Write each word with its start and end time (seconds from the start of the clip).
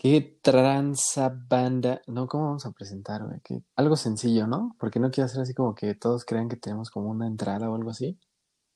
¿Qué 0.00 0.38
tranza 0.42 1.34
banda? 1.48 2.00
No, 2.06 2.28
¿cómo 2.28 2.44
vamos 2.44 2.64
a 2.66 2.70
presentar, 2.70 3.24
güey? 3.24 3.40
¿Qué- 3.42 3.62
Algo 3.74 3.96
sencillo, 3.96 4.46
¿no? 4.46 4.76
Porque 4.78 5.00
no 5.00 5.10
quiero 5.10 5.26
hacer 5.26 5.40
así 5.40 5.54
como 5.54 5.74
que 5.74 5.96
todos 5.96 6.24
crean 6.24 6.48
que 6.48 6.54
tenemos 6.54 6.88
como 6.90 7.10
una 7.10 7.26
entrada 7.26 7.68
o 7.68 7.74
algo 7.74 7.90
así. 7.90 8.16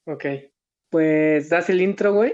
Ok. 0.04 0.24
Pues 0.90 1.48
das 1.48 1.70
el 1.70 1.80
intro, 1.80 2.12
güey. 2.12 2.32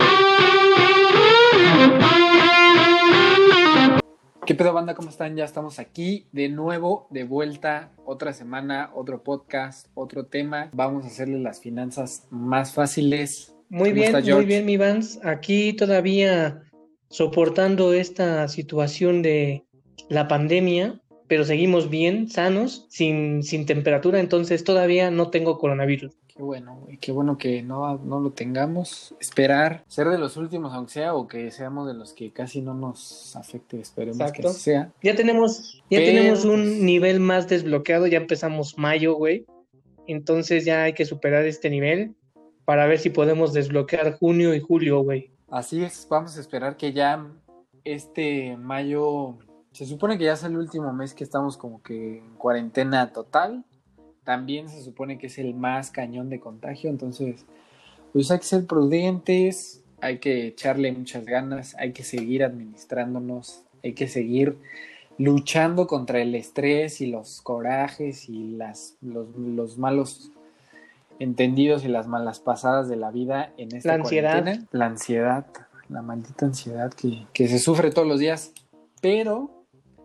¿Qué 4.46 4.54
pedo, 4.54 4.72
banda? 4.72 4.94
¿Cómo 4.94 5.10
están? 5.10 5.36
Ya 5.36 5.44
estamos 5.44 5.78
aquí 5.78 6.26
de 6.32 6.48
nuevo, 6.48 7.08
de 7.10 7.24
vuelta, 7.24 7.92
otra 8.06 8.32
semana, 8.32 8.90
otro 8.94 9.22
podcast, 9.22 9.88
otro 9.92 10.24
tema. 10.24 10.70
Vamos 10.72 11.04
a 11.04 11.08
hacerle 11.08 11.38
las 11.38 11.60
finanzas 11.60 12.26
más 12.30 12.72
fáciles. 12.72 13.54
Muy 13.68 13.90
¿Cómo 13.90 14.00
bien, 14.22 14.34
muy 14.36 14.46
bien, 14.46 14.64
mi 14.64 14.78
Vans. 14.78 15.20
Aquí 15.22 15.74
todavía 15.74 16.62
soportando 17.10 17.92
esta 17.92 18.48
situación 18.48 19.22
de 19.22 19.64
la 20.08 20.28
pandemia, 20.28 21.00
pero 21.26 21.44
seguimos 21.44 21.90
bien, 21.90 22.30
sanos, 22.30 22.86
sin, 22.88 23.42
sin 23.42 23.66
temperatura, 23.66 24.20
entonces 24.20 24.64
todavía 24.64 25.10
no 25.10 25.28
tengo 25.30 25.58
coronavirus. 25.58 26.12
Qué 26.34 26.42
bueno, 26.42 26.78
güey. 26.84 26.98
Qué 26.98 27.10
bueno 27.10 27.36
que 27.36 27.62
no, 27.62 27.98
no 27.98 28.20
lo 28.20 28.30
tengamos. 28.30 29.12
Esperar 29.20 29.82
ser 29.88 30.08
de 30.08 30.18
los 30.18 30.36
últimos, 30.36 30.72
aunque 30.72 30.92
sea, 30.92 31.14
o 31.14 31.26
que 31.26 31.50
seamos 31.50 31.88
de 31.88 31.94
los 31.94 32.12
que 32.12 32.30
casi 32.32 32.62
no 32.62 32.74
nos 32.74 33.34
afecte. 33.34 33.80
Esperemos 33.80 34.18
que 34.18 34.24
Exacto. 34.24 34.50
sea. 34.52 34.92
Ya 35.02 35.16
tenemos, 35.16 35.82
ya 35.90 35.98
Pero, 35.98 36.06
tenemos 36.06 36.40
pues- 36.42 36.54
un 36.54 36.86
nivel 36.86 37.18
más 37.18 37.48
desbloqueado, 37.48 38.06
ya 38.06 38.18
empezamos 38.18 38.78
mayo, 38.78 39.14
güey. 39.14 39.46
Entonces 40.06 40.64
ya 40.64 40.84
hay 40.84 40.92
que 40.92 41.04
superar 41.04 41.44
este 41.44 41.70
nivel 41.70 42.14
para 42.64 42.86
ver 42.86 42.98
si 43.00 43.10
podemos 43.10 43.52
desbloquear 43.52 44.16
junio 44.16 44.54
y 44.54 44.60
julio, 44.60 45.00
güey. 45.02 45.32
Así 45.50 45.82
es, 45.82 46.06
vamos 46.10 46.36
a 46.36 46.40
esperar 46.40 46.76
que 46.76 46.92
ya 46.92 47.26
este 47.82 48.56
mayo, 48.58 49.38
se 49.72 49.86
supone 49.86 50.18
que 50.18 50.24
ya 50.24 50.34
es 50.34 50.44
el 50.44 50.58
último 50.58 50.92
mes 50.92 51.14
que 51.14 51.24
estamos 51.24 51.56
como 51.56 51.82
que 51.82 52.18
en 52.18 52.34
cuarentena 52.34 53.12
total. 53.14 53.64
También 54.24 54.68
se 54.68 54.82
supone 54.82 55.16
que 55.16 55.28
es 55.28 55.38
el 55.38 55.54
más 55.54 55.90
cañón 55.90 56.28
de 56.28 56.38
contagio, 56.38 56.90
entonces 56.90 57.46
pues 58.12 58.30
hay 58.30 58.38
que 58.38 58.44
ser 58.44 58.66
prudentes, 58.66 59.82
hay 60.02 60.18
que 60.18 60.48
echarle 60.48 60.92
muchas 60.92 61.24
ganas, 61.24 61.74
hay 61.78 61.92
que 61.92 62.04
seguir 62.04 62.44
administrándonos, 62.44 63.62
hay 63.82 63.94
que 63.94 64.06
seguir 64.06 64.58
luchando 65.16 65.86
contra 65.86 66.20
el 66.20 66.34
estrés 66.34 67.00
y 67.00 67.06
los 67.06 67.40
corajes 67.40 68.28
y 68.28 68.50
las, 68.50 68.96
los, 69.00 69.34
los 69.34 69.78
malos 69.78 70.30
entendidos 71.18 71.84
y 71.84 71.88
las 71.88 72.06
malas 72.06 72.40
pasadas 72.40 72.88
de 72.88 72.96
la 72.96 73.10
vida 73.10 73.52
en 73.56 73.74
esta 73.74 73.88
La 73.90 73.94
ansiedad. 74.02 74.32
cuarentena. 74.42 74.66
La 74.72 74.86
ansiedad, 74.86 75.46
la 75.88 76.02
maldita 76.02 76.46
ansiedad 76.46 76.92
que, 76.92 77.26
que 77.32 77.48
se 77.48 77.58
sufre 77.58 77.90
todos 77.90 78.06
los 78.06 78.18
días. 78.20 78.52
Pero, 79.00 79.64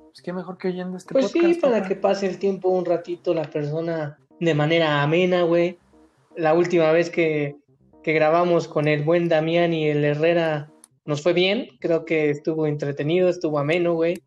pues 0.09 0.21
qué 0.21 0.33
mejor 0.33 0.57
que 0.57 0.69
oyendo 0.69 0.97
este 0.97 1.13
Pues 1.13 1.31
sí, 1.31 1.39
podcast. 1.39 1.61
para 1.61 1.75
papá. 1.77 1.87
que 1.87 1.95
pase 1.95 2.27
el 2.27 2.39
tiempo 2.39 2.69
un 2.69 2.85
ratito 2.85 3.33
la 3.33 3.43
persona 3.49 4.17
de 4.39 4.53
manera 4.53 5.01
amena, 5.01 5.43
güey. 5.43 5.77
La 6.35 6.53
última 6.53 6.91
vez 6.91 7.09
que, 7.09 7.55
que 8.03 8.13
grabamos 8.13 8.67
con 8.67 8.87
el 8.87 9.03
buen 9.03 9.29
Damián 9.29 9.73
y 9.73 9.87
el 9.87 10.03
Herrera 10.03 10.69
nos 11.05 11.21
fue 11.21 11.33
bien. 11.33 11.67
Creo 11.79 12.05
que 12.05 12.29
estuvo 12.29 12.65
entretenido, 12.65 13.29
estuvo 13.29 13.59
ameno, 13.59 13.93
güey. 13.93 14.21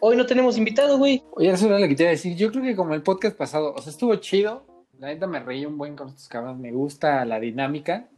Hoy 0.00 0.16
no 0.16 0.26
tenemos 0.26 0.56
invitado, 0.56 0.98
güey. 0.98 1.24
Oye, 1.32 1.50
eso 1.50 1.66
era 1.66 1.80
lo 1.80 1.88
que 1.88 1.96
te 1.96 2.04
iba 2.04 2.10
a 2.10 2.12
decir. 2.12 2.36
Yo 2.36 2.52
creo 2.52 2.62
que 2.62 2.76
como 2.76 2.94
el 2.94 3.02
podcast 3.02 3.36
pasado, 3.36 3.74
o 3.74 3.82
sea, 3.82 3.90
estuvo 3.90 4.14
chido. 4.16 4.64
La 4.98 5.06
neta 5.08 5.28
me 5.28 5.38
reí 5.38 5.64
un 5.64 5.78
buen 5.78 5.94
con 5.94 6.08
estos 6.08 6.28
cabrones. 6.28 6.60
Me 6.60 6.72
gusta 6.72 7.24
la 7.24 7.38
dinámica. 7.38 8.08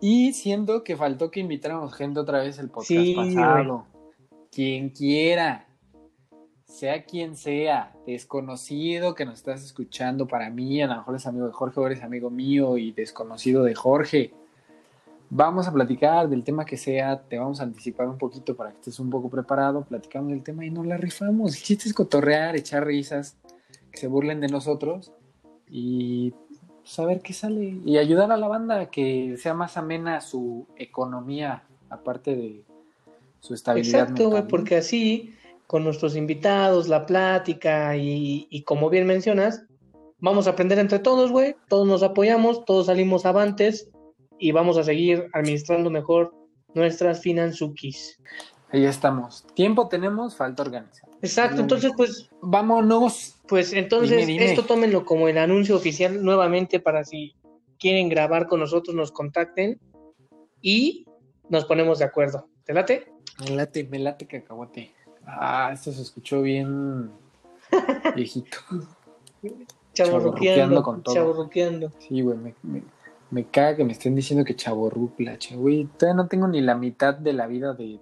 Y 0.00 0.32
siento 0.32 0.84
que 0.84 0.96
faltó 0.96 1.30
que 1.30 1.40
invitáramos 1.40 1.94
gente 1.94 2.20
otra 2.20 2.40
vez 2.40 2.58
el 2.58 2.68
podcast 2.68 2.88
Sí, 2.88 3.14
pasado. 3.14 3.86
Quien 4.52 4.90
quiera, 4.90 5.66
sea 6.64 7.04
quien 7.04 7.36
sea, 7.36 7.92
desconocido 8.06 9.16
que 9.16 9.24
nos 9.24 9.34
estás 9.36 9.64
escuchando 9.64 10.28
para 10.28 10.48
mí, 10.48 10.80
a 10.80 10.86
lo 10.86 10.96
mejor 10.96 11.16
es 11.16 11.26
amigo 11.26 11.46
de 11.46 11.52
Jorge 11.52 11.80
o 11.80 11.86
eres 11.86 12.02
amigo 12.02 12.30
mío 12.30 12.78
y 12.78 12.92
desconocido 12.92 13.64
de 13.64 13.74
Jorge. 13.74 14.32
Vamos 15.30 15.66
a 15.66 15.72
platicar 15.72 16.28
del 16.28 16.44
tema 16.44 16.64
que 16.64 16.76
sea, 16.76 17.20
te 17.22 17.38
vamos 17.38 17.58
a 17.58 17.64
anticipar 17.64 18.06
un 18.06 18.18
poquito 18.18 18.54
para 18.54 18.70
que 18.70 18.76
estés 18.76 19.00
un 19.00 19.10
poco 19.10 19.28
preparado, 19.28 19.82
platicamos 19.82 20.30
del 20.30 20.44
tema 20.44 20.64
y 20.64 20.70
nos 20.70 20.86
la 20.86 20.98
rifamos. 20.98 21.56
El 21.56 21.62
chiste 21.62 21.88
es 21.88 21.94
cotorrear, 21.94 22.54
echar 22.54 22.86
risas, 22.86 23.36
que 23.90 23.98
se 23.98 24.06
burlen 24.06 24.40
de 24.40 24.48
nosotros 24.48 25.12
y 25.70 26.34
saber 26.84 27.20
qué 27.20 27.32
sale 27.32 27.78
y 27.84 27.98
ayudar 27.98 28.30
a 28.30 28.36
la 28.36 28.48
banda 28.48 28.80
a 28.80 28.90
que 28.90 29.36
sea 29.38 29.54
más 29.54 29.76
amena 29.76 30.20
su 30.20 30.66
economía, 30.76 31.64
aparte 31.88 32.36
de 32.36 32.62
su 33.40 33.54
estabilidad. 33.54 34.00
Exacto, 34.02 34.30
güey, 34.30 34.46
porque 34.46 34.76
así, 34.76 35.34
con 35.66 35.84
nuestros 35.84 36.16
invitados, 36.16 36.88
la 36.88 37.06
plática 37.06 37.96
y, 37.96 38.46
y 38.50 38.62
como 38.62 38.90
bien 38.90 39.06
mencionas, 39.06 39.64
vamos 40.18 40.46
a 40.46 40.50
aprender 40.50 40.78
entre 40.78 40.98
todos, 40.98 41.30
güey. 41.30 41.56
Todos 41.68 41.86
nos 41.86 42.02
apoyamos, 42.02 42.64
todos 42.64 42.86
salimos 42.86 43.26
avantes 43.26 43.90
y 44.38 44.52
vamos 44.52 44.76
a 44.76 44.84
seguir 44.84 45.28
administrando 45.32 45.90
mejor 45.90 46.34
nuestras 46.74 47.20
finanzukis. 47.20 48.20
Ahí 48.70 48.84
estamos. 48.84 49.46
Tiempo 49.54 49.88
tenemos, 49.88 50.36
falta 50.36 50.62
organizar. 50.62 51.08
Exacto, 51.22 51.60
entonces 51.60 51.92
pues, 51.96 52.28
Vámonos. 52.42 53.36
pues 53.46 53.72
entonces 53.72 54.10
Dime, 54.26 54.26
dime. 54.26 54.44
esto 54.46 54.64
tómenlo 54.64 55.04
como 55.04 55.28
el 55.28 55.38
anuncio 55.38 55.76
oficial 55.76 56.22
nuevamente 56.22 56.80
para 56.80 57.04
si 57.04 57.34
quieren 57.78 58.08
grabar 58.08 58.46
con 58.46 58.60
nosotros 58.60 58.94
nos 58.94 59.12
contacten 59.12 59.78
y 60.60 61.06
nos 61.48 61.64
ponemos 61.64 61.98
de 61.98 62.06
acuerdo. 62.06 62.48
¿Te 62.64 62.74
late? 62.74 63.12
Me 63.40 63.50
late, 63.56 63.84
me 63.84 63.98
late 63.98 64.26
cacahuate. 64.26 64.92
Ah, 65.26 65.70
esto 65.72 65.92
se 65.92 66.02
escuchó 66.02 66.42
bien 66.42 67.10
viejito. 68.16 68.58
Chaborruqueando, 69.92 70.82
con 70.82 71.02
todo. 71.02 71.14
chaborruqueando. 71.14 71.92
Sí, 71.98 72.20
güey, 72.20 72.36
me, 72.36 72.54
me, 72.62 72.82
me 73.30 73.44
caga 73.46 73.76
que 73.76 73.84
me 73.84 73.92
estén 73.92 74.14
diciendo 74.14 74.44
que 74.44 74.56
chaborrucla, 74.56 75.38
güey. 75.54 75.84
Todavía 75.98 76.22
no 76.22 76.28
tengo 76.28 76.48
ni 76.48 76.60
la 76.60 76.74
mitad 76.74 77.14
de 77.14 77.32
la 77.32 77.46
vida 77.46 77.72
de, 77.74 78.00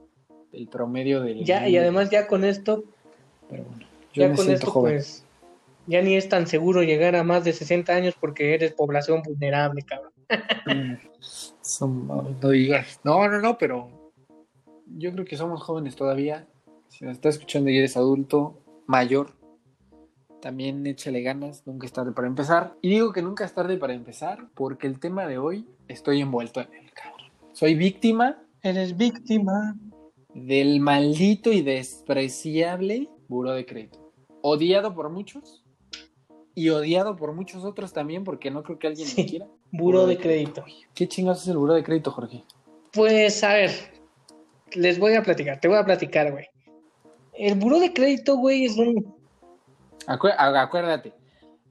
del 0.53 0.69
promedio 0.69 1.21
del. 1.23 1.45
Ya, 1.45 1.67
y 1.69 1.77
además 1.77 2.11
ya 2.11 2.27
con 2.29 2.45
esto, 2.45 2.85
Pero 3.51 3.65
bueno, 3.65 3.87
yo 4.13 4.23
ya 4.23 4.29
me 4.29 4.37
con 4.37 4.45
siento 4.45 4.67
esto 4.67 4.71
joven. 4.71 4.93
pues 4.95 5.25
ya 5.87 6.01
ni 6.03 6.15
es 6.15 6.29
tan 6.29 6.47
seguro 6.47 6.83
llegar 6.83 7.17
a 7.17 7.25
más 7.25 7.43
de 7.45 7.53
60 7.53 7.93
años 7.95 8.15
porque 8.21 8.55
eres 8.55 8.73
población 8.73 9.23
vulnerable, 9.23 9.83
cabrón. 9.83 10.13
Mm, 10.67 10.95
son- 11.61 12.07
no 12.41 12.49
digas. 12.51 13.01
No, 13.05 13.27
no, 13.29 13.41
no, 13.41 13.59
pero 13.59 13.91
yo 14.87 15.13
creo 15.13 15.25
que 15.25 15.37
somos 15.37 15.63
jóvenes 15.63 15.97
todavía. 15.97 16.47
Si 16.89 17.05
nos 17.05 17.15
está 17.15 17.31
escuchando 17.31 17.71
y 17.71 17.79
eres 17.79 17.97
adulto, 17.97 18.61
mayor, 18.87 19.33
también 20.41 20.87
échale 20.87 21.23
ganas, 21.23 21.67
nunca 21.67 21.87
es 21.87 21.93
tarde 21.93 22.13
para 22.13 22.29
empezar. 22.29 22.75
Y 22.83 22.91
digo 22.91 23.13
que 23.13 23.23
nunca 23.23 23.45
es 23.45 23.53
tarde 23.55 23.77
para 23.77 23.95
empezar 23.95 24.47
porque 24.55 24.87
el 24.87 24.99
tema 25.01 25.27
de 25.27 25.39
hoy 25.39 25.67
estoy 25.89 26.21
envuelto 26.21 26.61
en 26.61 26.73
él, 26.75 26.91
cabrón. 26.93 27.29
Soy 27.53 27.75
víctima 27.75 28.39
Eres 28.63 28.97
víctima. 28.97 29.77
Del 30.35 30.81
maldito 30.81 31.53
y 31.53 31.63
despreciable 31.63 33.09
buro 33.29 33.53
de 33.53 33.67
crédito. 33.67 34.13
Odiado 34.43 34.95
por 34.95 35.09
muchos 35.11 35.63
y 36.55 36.69
odiado 36.71 37.17
por 37.17 37.33
muchos 37.35 37.65
otros 37.65 37.93
también 37.93 38.25
porque 38.25 38.51
no 38.51 38.63
creo 38.63 38.79
que 38.79 38.87
alguien 38.89 39.09
Sí. 39.09 39.23
lo 39.23 39.29
quiera. 39.29 39.47
Buro 39.71 40.07
de 40.07 40.19
crédito. 40.19 40.65
¿Qué 40.95 41.09
chingados 41.09 41.43
es 41.43 41.49
el 41.49 41.57
buro 41.57 41.75
de 41.75 41.83
crédito, 41.83 42.11
Jorge? 42.11 42.45
Pues 42.93 43.43
a 43.43 43.55
ver, 43.55 43.71
les 44.75 44.99
voy 44.99 45.15
a 45.15 45.23
platicar, 45.23 45.61
te 45.61 45.69
voy 45.69 45.79
a 45.79 45.85
platicar, 45.85 46.31
güey. 46.33 46.47
El 47.33 47.59
buro 47.59 47.81
de 47.81 47.93
crédito, 47.95 48.37
güey, 48.37 48.67
es 48.67 48.77
un... 48.77 49.15
Acuérdate, 50.07 51.15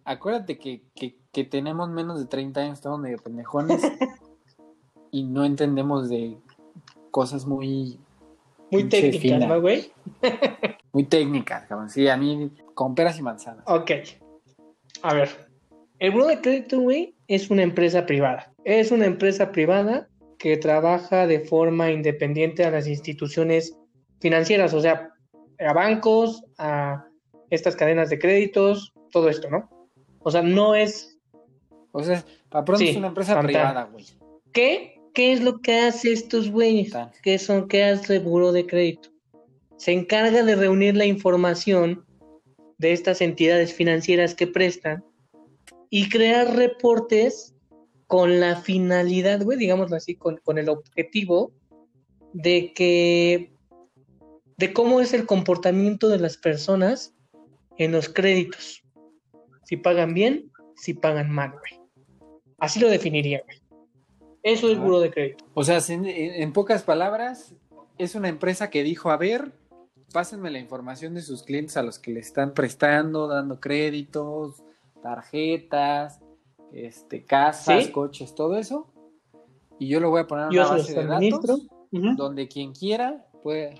acuérdate 0.05 0.57
que, 0.57 0.81
que- 0.95 1.17
que 1.31 1.43
tenemos 1.45 1.89
menos 1.89 2.19
de 2.19 2.25
30 2.25 2.59
años, 2.61 2.73
estamos 2.79 2.99
medio 2.99 3.17
pendejones 3.17 3.81
y 5.11 5.23
no 5.23 5.45
entendemos 5.45 6.09
de 6.09 6.37
cosas 7.11 7.45
muy, 7.45 7.99
Muy 8.71 8.85
técnicas. 8.85 9.47
¿no, 9.47 9.61
güey? 9.61 9.91
muy 10.93 11.03
técnicas, 11.03 11.67
cabrón. 11.67 11.89
Sí, 11.89 12.07
a 12.07 12.17
mí 12.17 12.51
con 12.73 12.95
peras 12.95 13.19
y 13.19 13.21
manzanas. 13.21 13.65
Ok. 13.67 13.91
A 15.03 15.13
ver. 15.13 15.29
El 15.99 16.11
buro 16.11 16.27
de 16.27 16.41
crédito, 16.41 16.79
güey, 16.79 17.15
es 17.27 17.51
una 17.51 17.63
empresa 17.63 18.05
privada. 18.05 18.51
Es 18.63 18.91
una 18.91 19.05
empresa 19.05 19.51
privada 19.51 20.07
que 20.39 20.57
trabaja 20.57 21.27
de 21.27 21.41
forma 21.41 21.91
independiente 21.91 22.63
a 22.63 22.71
las 22.71 22.87
instituciones 22.87 23.77
financieras, 24.19 24.73
o 24.73 24.81
sea, 24.81 25.11
a 25.59 25.73
bancos, 25.73 26.43
a 26.57 27.05
estas 27.51 27.75
cadenas 27.75 28.09
de 28.09 28.17
créditos, 28.17 28.93
todo 29.11 29.29
esto, 29.29 29.49
¿no? 29.49 29.69
O 30.19 30.31
sea, 30.31 30.41
no 30.41 30.73
es... 30.73 31.19
O 31.91 32.01
sea, 32.01 32.23
para 32.49 32.65
pronto 32.65 32.79
Sí, 32.79 32.89
es 32.89 32.97
una 32.97 33.07
empresa 33.07 33.39
privada, 33.39 33.83
güey. 33.83 34.05
¿Qué? 34.51 34.90
¿Qué 35.13 35.33
es 35.33 35.41
lo 35.41 35.61
que 35.61 35.79
hace 35.79 36.13
estos 36.13 36.49
güeyes? 36.49 36.93
¿Qué 37.21 37.37
son? 37.37 37.67
¿Qué 37.67 37.83
hace 37.83 38.15
el 38.15 38.23
buro 38.23 38.51
de 38.51 38.65
crédito? 38.65 39.09
Se 39.77 39.91
encarga 39.91 40.43
de 40.43 40.55
reunir 40.55 40.95
la 40.95 41.05
información 41.05 42.05
de 42.77 42.93
estas 42.93 43.21
entidades 43.21 43.73
financieras 43.73 44.35
que 44.35 44.47
prestan 44.47 45.03
y 45.89 46.09
crear 46.09 46.55
reportes 46.55 47.53
con 48.07 48.39
la 48.39 48.55
finalidad, 48.57 49.43
güey, 49.43 49.57
digámoslo 49.57 49.95
así, 49.95 50.15
con, 50.15 50.37
con 50.37 50.57
el 50.57 50.69
objetivo 50.69 51.51
de 52.33 52.73
que 52.73 53.51
de 54.57 54.73
cómo 54.73 55.01
es 55.01 55.13
el 55.13 55.25
comportamiento 55.25 56.07
de 56.07 56.19
las 56.19 56.37
personas 56.37 57.15
en 57.77 57.91
los 57.91 58.09
créditos. 58.09 58.83
Si 59.65 59.75
pagan 59.75 60.13
bien, 60.13 60.51
si 60.75 60.93
pagan 60.93 61.31
mal, 61.31 61.51
güey. 61.51 61.81
Así 62.59 62.79
lo 62.79 62.87
definiría, 62.89 63.41
güey. 63.43 63.60
Eso 64.43 64.69
es 64.69 64.77
Ah. 64.77 64.81
buro 64.81 64.99
de 64.99 65.11
crédito. 65.11 65.45
O 65.53 65.63
sea, 65.63 65.79
en, 65.89 66.05
en 66.05 66.53
pocas 66.53 66.83
palabras, 66.83 67.53
es 67.97 68.15
una 68.15 68.29
empresa 68.29 68.69
que 68.69 68.83
dijo, 68.83 69.11
a 69.11 69.17
ver, 69.17 69.51
pásenme 70.13 70.49
la 70.51 70.59
información 70.59 71.13
de 71.13 71.21
sus 71.21 71.43
clientes 71.43 71.77
a 71.77 71.83
los 71.83 71.99
que 71.99 72.11
le 72.11 72.19
están 72.19 72.53
prestando, 72.53 73.27
dando 73.27 73.59
créditos, 73.59 74.63
tarjetas, 75.01 76.19
este, 76.73 77.23
casas, 77.25 77.85
Sí. 77.85 77.91
coches, 77.91 78.33
todo 78.35 78.57
eso. 78.57 78.87
Y 79.79 79.87
yo 79.87 79.99
lo 79.99 80.09
voy 80.09 80.21
a 80.21 80.27
poner 80.27 80.45
en 80.47 80.51
Yo 80.51 80.61
una 80.61 80.71
base 80.71 80.93
de 80.93 81.05
datos 81.05 81.67
donde 82.15 82.47
quien 82.47 82.71
quiera 82.73 83.25
puede. 83.43 83.75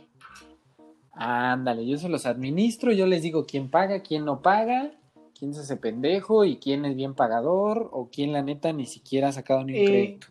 Ándale, 1.13 1.85
yo 1.85 1.97
se 1.97 2.09
los 2.09 2.25
administro, 2.25 2.91
yo 2.91 3.05
les 3.05 3.21
digo 3.21 3.45
quién 3.45 3.69
paga, 3.69 4.01
quién 4.01 4.25
no 4.25 4.41
paga, 4.41 4.91
quién 5.37 5.53
se 5.53 5.61
hace 5.61 5.75
pendejo 5.75 6.45
y 6.45 6.57
quién 6.57 6.85
es 6.85 6.95
bien 6.95 7.13
pagador 7.13 7.89
o 7.91 8.09
quién 8.09 8.31
la 8.31 8.41
neta 8.41 8.71
ni 8.73 8.85
siquiera 8.85 9.27
ha 9.27 9.31
sacado 9.31 9.63
ni 9.63 9.73
un 9.73 9.77
Eh, 9.79 9.85
crédito. 9.85 10.27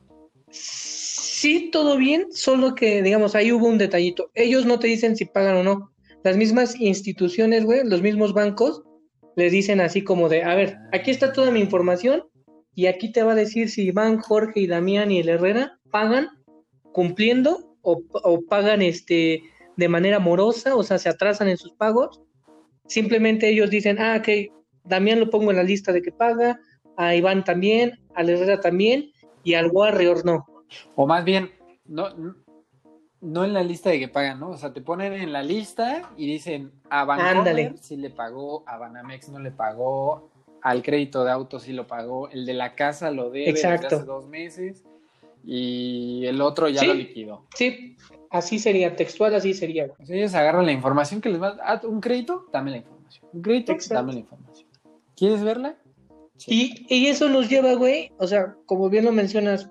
Sí, 0.50 1.70
todo 1.70 1.97
bien, 1.97 2.32
solo 2.32 2.75
que, 2.75 3.02
digamos, 3.02 3.35
ahí 3.35 3.52
hubo 3.52 3.67
un 3.67 3.79
detallito. 3.79 4.31
Ellos 4.35 4.67
no 4.67 4.79
te 4.79 4.88
dicen 4.88 5.17
si 5.17 5.25
pagan 5.25 5.56
o 5.56 5.62
no. 5.62 5.93
Las 6.23 6.37
mismas 6.37 6.79
instituciones, 6.79 7.64
güey, 7.64 7.81
los 7.85 8.02
mismos 8.02 8.35
bancos, 8.35 8.82
les 9.37 9.52
dicen 9.52 9.81
así 9.81 10.02
como 10.02 10.29
de, 10.29 10.43
a 10.43 10.55
ver, 10.55 10.76
aquí 10.93 11.11
está 11.11 11.32
toda 11.32 11.50
mi 11.50 11.61
información 11.61 12.25
y 12.75 12.87
aquí 12.87 13.11
te 13.11 13.23
va 13.23 13.32
a 13.32 13.37
decir 13.37 13.70
si 13.70 13.87
Iván, 13.87 14.19
Jorge 14.19 14.61
y 14.61 14.67
Damián 14.67 15.11
y 15.11 15.20
el 15.20 15.29
Herrera 15.29 15.79
pagan 15.91 16.29
cumpliendo 16.93 17.75
o, 17.82 18.02
pagan 18.49 18.82
este 18.82 19.43
de 19.76 19.88
manera 19.88 20.19
morosa, 20.19 20.76
o 20.76 20.82
sea, 20.82 20.99
se 20.99 21.08
atrasan 21.08 21.49
en 21.49 21.56
sus 21.56 21.73
pagos. 21.73 22.20
Simplemente 22.87 23.49
ellos 23.49 23.70
dicen, 23.70 23.99
ah, 23.99 24.17
ok, 24.20 24.52
Damián 24.85 25.20
lo 25.20 25.31
pongo 25.31 25.50
en 25.50 25.56
la 25.56 25.62
lista 25.62 25.93
de 25.93 26.02
que 26.02 26.12
paga, 26.12 26.61
a 26.97 27.14
Iván 27.14 27.44
también, 27.44 27.99
al 28.14 28.29
Herrera 28.29 28.61
también 28.61 29.11
y 29.44 29.54
al 29.54 29.70
Warrior 29.72 30.25
no. 30.25 30.46
O 30.96 31.06
más 31.06 31.25
bien, 31.25 31.50
no, 31.87 32.10
no- 33.22 33.44
en 33.44 33.52
la 33.52 33.62
lista 33.62 33.90
de 33.90 33.98
que 33.98 34.08
pagan, 34.08 34.40
¿no? 34.40 34.50
O 34.50 34.56
sea, 34.56 34.72
te 34.72 34.81
ponen 34.81 35.12
en 35.12 35.32
la 35.32 35.42
lista 35.42 36.10
y 36.16 36.26
dicen 36.26 36.72
a 36.88 37.04
Bancomer 37.04 37.76
sí 37.78 37.96
le 37.96 38.10
pagó, 38.10 38.64
a 38.66 38.78
Banamex 38.78 39.28
no 39.28 39.38
le 39.40 39.50
pagó, 39.50 40.31
al 40.62 40.82
crédito 40.82 41.25
de 41.25 41.31
auto 41.31 41.58
sí 41.60 41.72
lo 41.72 41.87
pagó, 41.87 42.28
el 42.31 42.46
de 42.46 42.54
la 42.54 42.75
casa 42.75 43.10
lo 43.10 43.31
debe 43.31 43.52
desde 43.52 43.69
Exacto. 43.72 43.96
hace 43.96 44.04
dos 44.06 44.26
meses 44.28 44.84
y 45.44 46.25
el 46.26 46.40
otro 46.40 46.69
ya 46.69 46.81
Sí. 46.81 46.87
lo 46.87 46.94
liquidó. 46.94 47.46
Sí, 47.54 47.96
así 48.31 48.58
sería, 48.58 48.94
textual 48.96 49.34
así 49.34 49.54
sería. 49.54 49.88
sea, 50.02 50.16
ellos 50.16 50.34
agarran 50.34 50.66
la 50.66 50.72
información 50.72 51.20
que 51.20 51.28
les 51.31 51.42
va 51.42 51.56
ah, 51.62 51.81
un 51.84 52.00
crédito, 52.00 52.46
dame 52.52 52.70
la 52.70 52.76
información. 52.78 53.26
Un 53.32 53.42
crédito, 53.42 53.72
Exacto. 53.72 53.94
dame 53.94 54.12
la 54.14 54.19
información. 54.20 54.69
¿Quieres 55.16 55.42
verla? 55.42 55.76
Y, 56.46 56.87
y 56.88 57.06
eso 57.06 57.28
nos 57.28 57.48
lleva, 57.48 57.75
güey, 57.75 58.12
o 58.19 58.26
sea, 58.26 58.54
como 58.66 58.88
bien 58.88 59.04
lo 59.04 59.12
mencionas, 59.12 59.70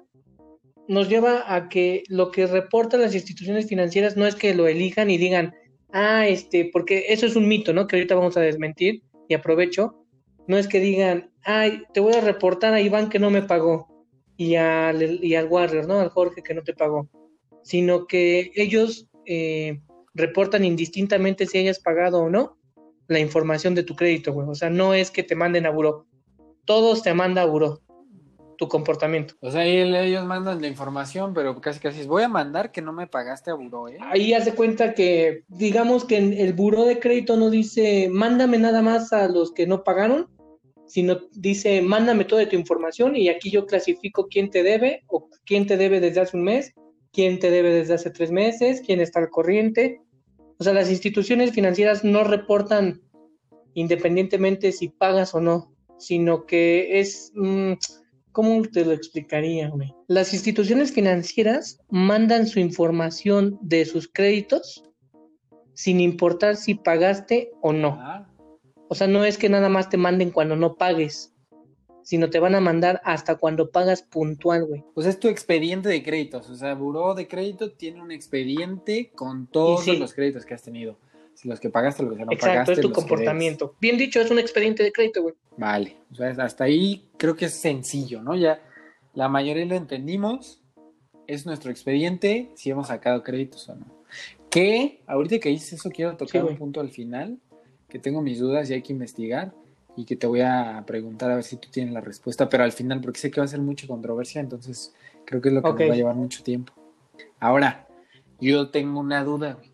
nos 0.88 1.08
lleva 1.08 1.54
a 1.54 1.70
que 1.70 2.04
lo 2.08 2.32
que 2.32 2.48
reportan 2.48 3.02
las 3.02 3.14
instituciones 3.14 3.68
financieras 3.68 4.18
no 4.18 4.26
es 4.26 4.36
que 4.36 4.54
lo 4.54 4.68
elijan 4.68 5.10
y 5.10 5.18
digan, 5.18 5.54
ah, 5.92 6.28
este, 6.28 6.70
porque 6.72 7.06
eso 7.10 7.26
es 7.26 7.36
un 7.36 7.48
mito, 7.48 7.74
¿no? 7.74 7.88
Que 7.88 7.96
ahorita 7.96 8.16
vamos 8.16 8.38
a 8.38 8.42
desmentir 8.42 9.04
y 9.28 9.34
aprovecho. 9.34 9.96
No 10.48 10.58
es 10.58 10.68
que 10.68 10.80
digan, 10.80 11.32
ay, 11.44 11.84
te 11.94 12.00
voy 12.00 12.14
a 12.14 12.22
reportar 12.22 12.74
a 12.74 12.82
Iván 12.82 13.10
que 13.10 13.20
no 13.20 13.30
me 13.30 13.44
pagó 13.44 13.88
y 14.36 14.56
al, 14.56 15.24
y 15.24 15.36
al 15.36 15.48
Warrior, 15.48 15.88
¿no? 15.88 16.00
Al 16.00 16.10
Jorge 16.10 16.42
que 16.42 16.54
no 16.54 16.64
te 16.64 16.74
pagó. 16.74 17.08
Sino 17.62 18.08
que 18.08 18.52
ellos 18.56 19.08
eh, 19.26 19.80
reportan 20.16 20.66
indistintamente 20.66 21.46
si 21.46 21.60
hayas 21.60 21.80
pagado 21.80 22.22
o 22.22 22.30
no 22.30 22.58
la 23.08 23.20
información 23.20 23.76
de 23.76 23.84
tu 23.84 23.96
crédito, 23.96 24.34
güey. 24.34 24.48
O 24.48 24.56
sea, 24.56 24.70
no 24.70 24.94
es 24.94 25.12
que 25.12 25.24
te 25.24 25.36
manden 25.36 25.66
a 25.66 25.72
buró. 25.72 26.08
Todos 26.70 27.02
te 27.02 27.16
manda 27.16 27.46
buró 27.46 27.82
tu 28.56 28.68
comportamiento. 28.68 29.34
O 29.42 29.50
sea, 29.50 29.66
ellos 29.66 30.24
mandan 30.24 30.62
la 30.62 30.68
información, 30.68 31.34
pero 31.34 31.60
casi 31.60 31.80
casi 31.80 32.02
es, 32.02 32.06
voy 32.06 32.22
a 32.22 32.28
mandar 32.28 32.72
que 32.72 32.80
no 32.80 32.94
me 32.94 33.08
pagaste 33.08 33.50
a 33.50 33.56
buró, 33.56 33.88
¿eh? 33.88 33.98
Ahí 34.02 34.34
hace 34.34 34.54
cuenta 34.54 34.94
que, 34.94 35.46
digamos 35.48 36.06
que 36.06 36.18
en 36.18 36.32
el 36.32 36.54
buró 36.54 36.86
de 36.86 37.00
crédito 37.00 37.38
no 37.38 37.50
dice, 37.50 38.08
mándame 38.12 38.60
nada 38.60 38.84
más 38.84 39.12
a 39.14 39.28
los 39.28 39.52
que 39.52 39.66
no 39.66 39.84
pagaron, 39.84 40.28
sino 40.86 41.18
dice, 41.32 41.82
mándame 41.82 42.24
toda 42.24 42.48
tu 42.48 42.56
información 42.56 43.16
y 43.16 43.30
aquí 43.30 43.50
yo 43.50 43.66
clasifico 43.66 44.28
quién 44.28 44.52
te 44.52 44.62
debe 44.62 45.02
o 45.08 45.28
quién 45.48 45.66
te 45.66 45.76
debe 45.76 46.00
desde 46.00 46.22
hace 46.22 46.38
un 46.38 46.44
mes, 46.44 46.76
quién 47.12 47.40
te 47.40 47.50
debe 47.50 47.74
desde 47.74 47.96
hace 47.96 48.12
tres 48.12 48.30
meses, 48.30 48.84
quién 48.86 49.02
está 49.02 49.18
al 49.18 49.32
corriente. 49.32 50.04
O 50.60 50.64
sea, 50.64 50.74
las 50.74 50.92
instituciones 50.92 51.50
financieras 51.50 52.04
no 52.04 52.24
reportan 52.24 53.02
independientemente 53.74 54.72
si 54.72 54.90
pagas 54.90 55.34
o 55.34 55.42
no, 55.42 55.74
sino 56.00 56.46
que 56.46 57.00
es, 57.00 57.32
mm, 57.36 57.74
¿cómo 58.32 58.62
te 58.64 58.86
lo 58.86 58.94
explicaría, 58.94 59.70
güey? 59.70 59.94
Las 60.08 60.34
instituciones 60.34 60.92
financieras 60.92 61.80
mandan 61.90 62.48
su 62.48 62.60
información 62.60 63.60
de 63.62 63.86
sus 63.86 64.08
créditos 64.08 64.84
sin 65.74 66.02
importar 66.02 66.56
si 66.56 66.76
pagaste 66.76 67.52
o 67.62 67.72
no. 67.72 67.98
Ah, 68.00 68.28
O 68.90 68.96
sea, 68.96 69.08
no 69.08 69.24
es 69.24 69.38
que 69.38 69.50
nada 69.50 69.70
más 69.70 69.90
te 69.90 69.98
manden 69.98 70.32
cuando 70.32 70.56
no 70.56 70.76
pagues, 70.76 71.34
sino 72.02 72.30
te 72.30 72.40
van 72.40 72.56
a 72.56 72.60
mandar 72.60 73.02
hasta 73.06 73.36
cuando 73.36 73.70
pagas 73.70 74.02
puntual, 74.02 74.66
güey. 74.66 74.84
Pues 74.96 75.06
es 75.06 75.20
tu 75.20 75.28
expediente 75.28 75.88
de 75.88 76.02
créditos. 76.02 76.50
O 76.50 76.56
sea, 76.56 76.74
Buró 76.74 77.14
de 77.14 77.28
Crédito 77.28 77.72
tiene 77.72 78.02
un 78.02 78.12
expediente 78.12 79.12
con 79.14 79.48
todos 79.48 79.86
sí. 79.86 79.96
los 79.96 80.14
créditos 80.14 80.46
que 80.46 80.56
has 80.56 80.64
tenido. 80.64 80.98
Los 81.44 81.60
que 81.60 81.70
pagaste, 81.70 82.04
los 82.04 82.18
que 82.18 82.26
no 82.26 82.32
Exacto, 82.32 82.48
pagaste. 82.54 82.72
es 82.74 82.82
tu 82.82 82.92
comportamiento. 82.92 83.76
Bien 83.80 83.98
dicho, 83.98 84.20
es 84.20 84.30
un 84.30 84.40
expediente 84.40 84.84
de 84.84 84.92
crédito, 84.92 85.22
güey. 85.22 85.36
Vale. 85.58 85.96
O 86.12 86.16
sea, 86.16 86.30
hasta 86.40 86.66
ahí 86.66 87.08
creo 87.18 87.36
que 87.36 87.46
es 87.46 87.54
sencillo, 87.54 88.22
¿no? 88.22 88.36
Ya 88.36 88.62
la 89.14 89.30
mayoría 89.30 89.66
lo 89.66 89.76
entendimos. 89.76 90.62
Es 91.28 91.46
nuestro 91.46 91.70
expediente 91.72 92.50
si 92.56 92.72
hemos 92.72 92.88
sacado 92.88 93.24
créditos 93.24 93.70
o 93.70 93.76
no. 93.76 93.86
Que 94.50 95.02
ahorita 95.06 95.40
que 95.40 95.50
dices 95.50 95.74
eso, 95.74 95.90
quiero 95.92 96.18
tocar 96.18 96.42
Sí, 96.42 96.48
un 96.48 96.58
punto 96.58 96.80
al 96.82 96.90
final. 96.90 97.38
Que 97.88 98.00
tengo 98.00 98.22
mis 98.22 98.40
dudas 98.40 98.70
y 98.70 98.74
hay 98.74 98.82
que 98.82 98.94
investigar. 98.94 99.54
Y 99.96 100.06
que 100.06 100.16
te 100.16 100.28
voy 100.28 100.42
a 100.42 100.84
preguntar 100.88 101.30
a 101.32 101.36
ver 101.36 101.44
si 101.44 101.58
tú 101.58 101.70
tienes 101.72 101.94
la 101.94 102.02
respuesta. 102.02 102.50
Pero 102.50 102.64
al 102.64 102.72
final, 102.72 103.00
porque 103.02 103.20
sé 103.20 103.30
que 103.32 103.40
va 103.42 103.46
a 103.46 103.48
ser 103.50 103.60
mucha 103.62 103.86
controversia. 103.88 104.42
Entonces 104.42 104.94
creo 105.26 105.42
que 105.42 105.50
es 105.50 105.54
lo 105.56 105.62
que 105.62 105.70
nos 105.70 105.90
va 105.90 105.94
a 105.94 105.98
llevar 105.98 106.16
mucho 106.16 106.42
tiempo. 106.44 106.74
Ahora, 107.40 107.88
yo 108.42 108.70
tengo 108.70 109.00
una 109.00 109.24
duda. 109.24 109.54
güey. 109.54 109.69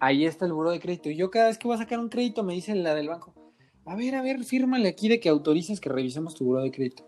Ahí 0.00 0.26
está 0.26 0.46
el 0.46 0.52
buro 0.52 0.70
de 0.70 0.80
crédito. 0.80 1.10
Y 1.10 1.16
yo 1.16 1.30
cada 1.30 1.46
vez 1.46 1.58
que 1.58 1.68
voy 1.68 1.76
a 1.76 1.78
sacar 1.78 1.98
un 1.98 2.08
crédito 2.08 2.42
me 2.42 2.54
dice 2.54 2.74
la 2.74 2.94
del 2.94 3.08
banco, 3.08 3.34
a 3.84 3.94
ver, 3.94 4.16
a 4.16 4.22
ver, 4.22 4.42
fírmale 4.44 4.88
aquí 4.88 5.08
de 5.08 5.20
que 5.20 5.28
autorices 5.28 5.80
que 5.80 5.88
revisemos 5.88 6.34
tu 6.34 6.44
buro 6.44 6.62
de 6.62 6.70
crédito. 6.70 7.04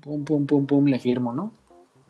Pum, 0.00 0.24
pum, 0.24 0.46
pum, 0.46 0.66
pum, 0.66 0.84
le 0.86 0.98
firmo, 0.98 1.32
¿no? 1.32 1.54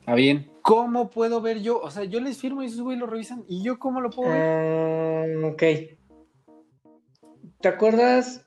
Está 0.01 0.15
bien. 0.15 0.51
¿Cómo 0.63 1.11
puedo 1.11 1.41
ver 1.41 1.61
yo? 1.61 1.81
O 1.81 1.91
sea, 1.91 2.05
yo 2.05 2.21
les 2.21 2.39
firmo 2.39 2.63
y 2.63 2.67
esos 2.67 2.81
güey 2.81 2.99
lo 2.99 3.07
revisan. 3.07 3.45
¿Y 3.49 3.63
yo 3.63 3.79
cómo 3.79 4.01
lo 4.01 4.11
puedo 4.11 4.31
ver? 4.31 4.41
Ah, 4.41 5.49
ok. 5.49 5.63
¿Te 7.61 7.69
acuerdas? 7.69 8.45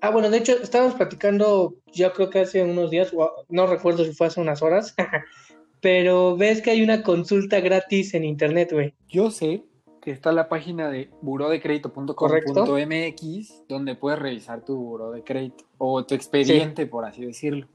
Ah, 0.00 0.10
bueno, 0.10 0.30
de 0.30 0.38
hecho, 0.38 0.60
estábamos 0.62 0.94
platicando, 0.94 1.76
yo 1.92 2.12
creo 2.12 2.30
que 2.30 2.40
hace 2.40 2.62
unos 2.62 2.90
días, 2.90 3.12
o 3.14 3.44
no 3.48 3.66
recuerdo 3.66 4.04
si 4.04 4.12
fue 4.12 4.26
hace 4.26 4.40
unas 4.40 4.62
horas, 4.62 4.94
pero 5.80 6.36
ves 6.36 6.62
que 6.62 6.70
hay 6.70 6.82
una 6.82 7.02
consulta 7.02 7.60
gratis 7.60 8.14
en 8.14 8.24
internet, 8.24 8.72
güey. 8.72 8.94
Yo 9.08 9.30
sé 9.30 9.62
que 10.02 10.10
está 10.10 10.32
la 10.32 10.48
página 10.48 10.90
de 10.90 11.10
burodecredito.com.mx 11.22 13.62
donde 13.68 13.94
puedes 13.94 14.18
revisar 14.18 14.64
tu 14.64 14.76
buro 14.76 15.10
de 15.12 15.22
crédito 15.22 15.64
o 15.78 16.04
tu 16.04 16.14
expediente, 16.14 16.86
por 16.86 17.04
así 17.04 17.24
decirlo. 17.24 17.66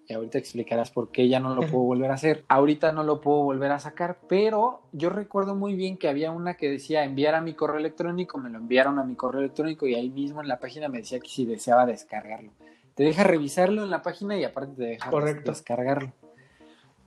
y 0.08 0.14
ahorita 0.14 0.38
explicarás 0.38 0.90
por 0.90 1.12
qué 1.12 1.28
ya 1.28 1.38
no 1.38 1.54
lo 1.54 1.60
puedo 1.60 1.84
volver 1.84 2.10
a 2.10 2.14
hacer. 2.14 2.44
Ahorita 2.48 2.90
no 2.90 3.04
lo 3.04 3.20
puedo 3.20 3.44
volver 3.44 3.70
a 3.70 3.78
sacar, 3.78 4.18
pero 4.28 4.82
yo 4.90 5.08
recuerdo 5.08 5.54
muy 5.54 5.76
bien 5.76 5.96
que 5.96 6.08
había 6.08 6.32
una 6.32 6.54
que 6.54 6.68
decía 6.68 7.04
enviar 7.04 7.36
a 7.36 7.40
mi 7.40 7.54
correo 7.54 7.78
electrónico, 7.78 8.36
me 8.38 8.50
lo 8.50 8.58
enviaron 8.58 8.98
a 8.98 9.04
mi 9.04 9.14
correo 9.14 9.40
electrónico 9.40 9.86
y 9.86 9.94
ahí 9.94 10.10
mismo 10.10 10.40
en 10.40 10.48
la 10.48 10.58
página 10.58 10.88
me 10.88 10.98
decía 10.98 11.20
que 11.20 11.28
si 11.28 11.46
deseaba 11.46 11.86
descargarlo. 11.86 12.50
Te 12.96 13.04
deja 13.04 13.22
revisarlo 13.22 13.84
en 13.84 13.90
la 13.90 14.02
página 14.02 14.36
y 14.36 14.42
aparte 14.42 14.74
te 14.74 14.82
deja 14.82 15.10
Correcto. 15.10 15.52
descargarlo. 15.52 16.12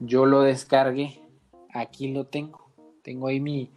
Yo 0.06 0.26
lo 0.26 0.42
descargué, 0.42 1.22
aquí 1.74 2.12
lo 2.12 2.26
tengo. 2.28 2.70
Tengo 3.04 3.28
ahí 3.28 3.40
mi, 3.40 3.72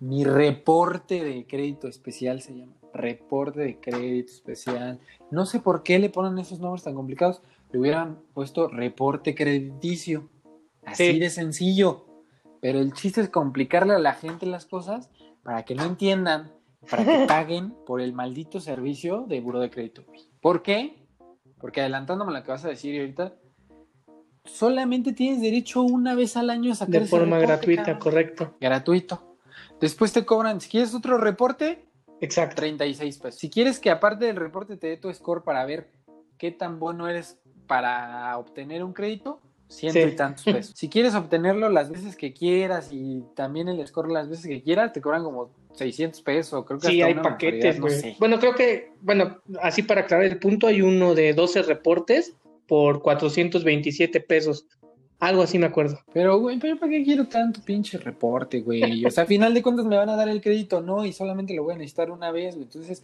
mi 0.00 0.24
reporte 0.24 1.22
de 1.22 1.46
crédito 1.46 1.86
especial, 1.88 2.40
se 2.42 2.54
llama. 2.56 2.72
Reporte 2.92 3.60
de 3.60 3.78
crédito 3.78 4.32
especial. 4.32 4.98
No 5.30 5.46
sé 5.46 5.60
por 5.60 5.84
qué 5.84 5.98
le 6.00 6.10
ponen 6.10 6.38
esos 6.38 6.58
nombres 6.58 6.82
tan 6.82 6.94
complicados. 6.94 7.40
Le 7.70 7.78
hubieran 7.78 8.18
puesto 8.34 8.66
reporte 8.68 9.34
crediticio. 9.36 10.28
Así 10.84 11.12
Sí. 11.12 11.18
de 11.20 11.30
sencillo. 11.30 12.06
Pero 12.60 12.80
el 12.80 12.92
chiste 12.92 13.20
es 13.20 13.28
complicarle 13.28 13.94
a 13.94 13.98
la 14.00 14.14
gente 14.14 14.44
las 14.46 14.66
cosas 14.66 15.08
para 15.44 15.64
que 15.64 15.74
no 15.76 15.84
entiendan, 15.84 16.52
para 16.90 17.04
que 17.04 17.26
paguen 17.28 17.74
por 17.86 18.00
el 18.00 18.12
maldito 18.12 18.58
servicio 18.60 19.24
de 19.28 19.40
buro 19.40 19.60
de 19.60 19.70
crédito. 19.70 20.02
¿Por 20.40 20.62
qué? 20.62 21.06
Porque 21.60 21.80
adelantándome 21.80 22.32
lo 22.32 22.42
que 22.42 22.50
vas 22.50 22.64
a 22.64 22.68
decir 22.68 22.98
ahorita, 23.00 23.34
solamente 24.44 25.12
tienes 25.12 25.40
derecho 25.40 25.82
una 25.82 26.14
vez 26.14 26.36
al 26.36 26.50
año 26.50 26.72
a 26.72 26.74
sacar 26.74 26.92
De 26.92 26.98
ese 27.06 27.08
forma 27.10 27.38
reporte, 27.38 27.46
gratuita, 27.46 27.82
cabrón. 27.84 28.00
correcto. 28.00 28.54
Gratuito. 28.60 29.36
Después 29.80 30.12
te 30.12 30.24
cobran, 30.24 30.60
si 30.60 30.68
quieres 30.68 30.94
otro 30.94 31.18
reporte, 31.18 31.84
Exacto. 32.20 32.56
36 32.56 33.18
pesos. 33.18 33.40
Si 33.40 33.48
quieres 33.48 33.78
que 33.78 33.90
aparte 33.90 34.26
del 34.26 34.36
reporte 34.36 34.76
te 34.76 34.88
dé 34.88 34.96
tu 34.98 35.12
score 35.12 35.42
para 35.42 35.64
ver 35.64 35.88
qué 36.36 36.50
tan 36.50 36.78
bueno 36.78 37.08
eres 37.08 37.38
para 37.66 38.36
obtener 38.36 38.84
un 38.84 38.92
crédito, 38.92 39.40
ciento 39.68 40.00
Sí. 40.00 40.06
y 40.06 40.16
tantos 40.16 40.44
pesos. 40.44 40.74
Si 40.76 40.88
quieres 40.88 41.14
obtenerlo 41.14 41.68
las 41.70 41.90
veces 41.90 42.16
que 42.16 42.32
quieras 42.34 42.90
y 42.92 43.22
también 43.34 43.68
el 43.68 43.86
score 43.86 44.10
las 44.10 44.28
veces 44.28 44.46
que 44.48 44.62
quieras, 44.62 44.92
te 44.92 45.00
cobran 45.00 45.22
como 45.22 45.50
600 45.74 46.20
pesos. 46.22 46.64
Creo 46.66 46.78
que 46.80 46.88
Sí, 46.88 47.00
hasta 47.00 47.06
hay 47.06 47.12
una 47.14 47.22
paquetes. 47.22 47.78
No 47.78 47.88
sé. 47.88 48.16
Bueno, 48.18 48.38
creo 48.38 48.54
que, 48.54 48.92
bueno, 49.00 49.38
así 49.62 49.82
para 49.82 50.02
aclarar 50.02 50.26
el 50.26 50.38
punto, 50.38 50.66
hay 50.66 50.82
uno 50.82 51.14
de 51.14 51.32
12 51.32 51.62
reportes 51.62 52.34
por 52.70 53.02
427 53.02 54.20
pesos. 54.20 54.64
Algo 55.18 55.42
así 55.42 55.58
me 55.58 55.66
acuerdo. 55.66 55.98
Pero, 56.12 56.38
güey, 56.38 56.56
¿pero 56.60 56.78
¿para 56.78 56.92
qué 56.92 57.02
quiero 57.02 57.26
tanto 57.26 57.60
pinche 57.64 57.98
reporte, 57.98 58.60
güey? 58.60 59.04
O 59.04 59.10
sea, 59.10 59.24
a 59.24 59.26
final 59.26 59.52
de 59.52 59.60
cuentas 59.60 59.86
me 59.86 59.96
van 59.96 60.08
a 60.08 60.14
dar 60.14 60.28
el 60.28 60.40
crédito, 60.40 60.80
no, 60.80 61.04
y 61.04 61.12
solamente 61.12 61.52
lo 61.52 61.64
voy 61.64 61.74
a 61.74 61.78
necesitar 61.78 62.12
una 62.12 62.30
vez, 62.30 62.54
güey. 62.54 62.68
Entonces, 62.68 63.02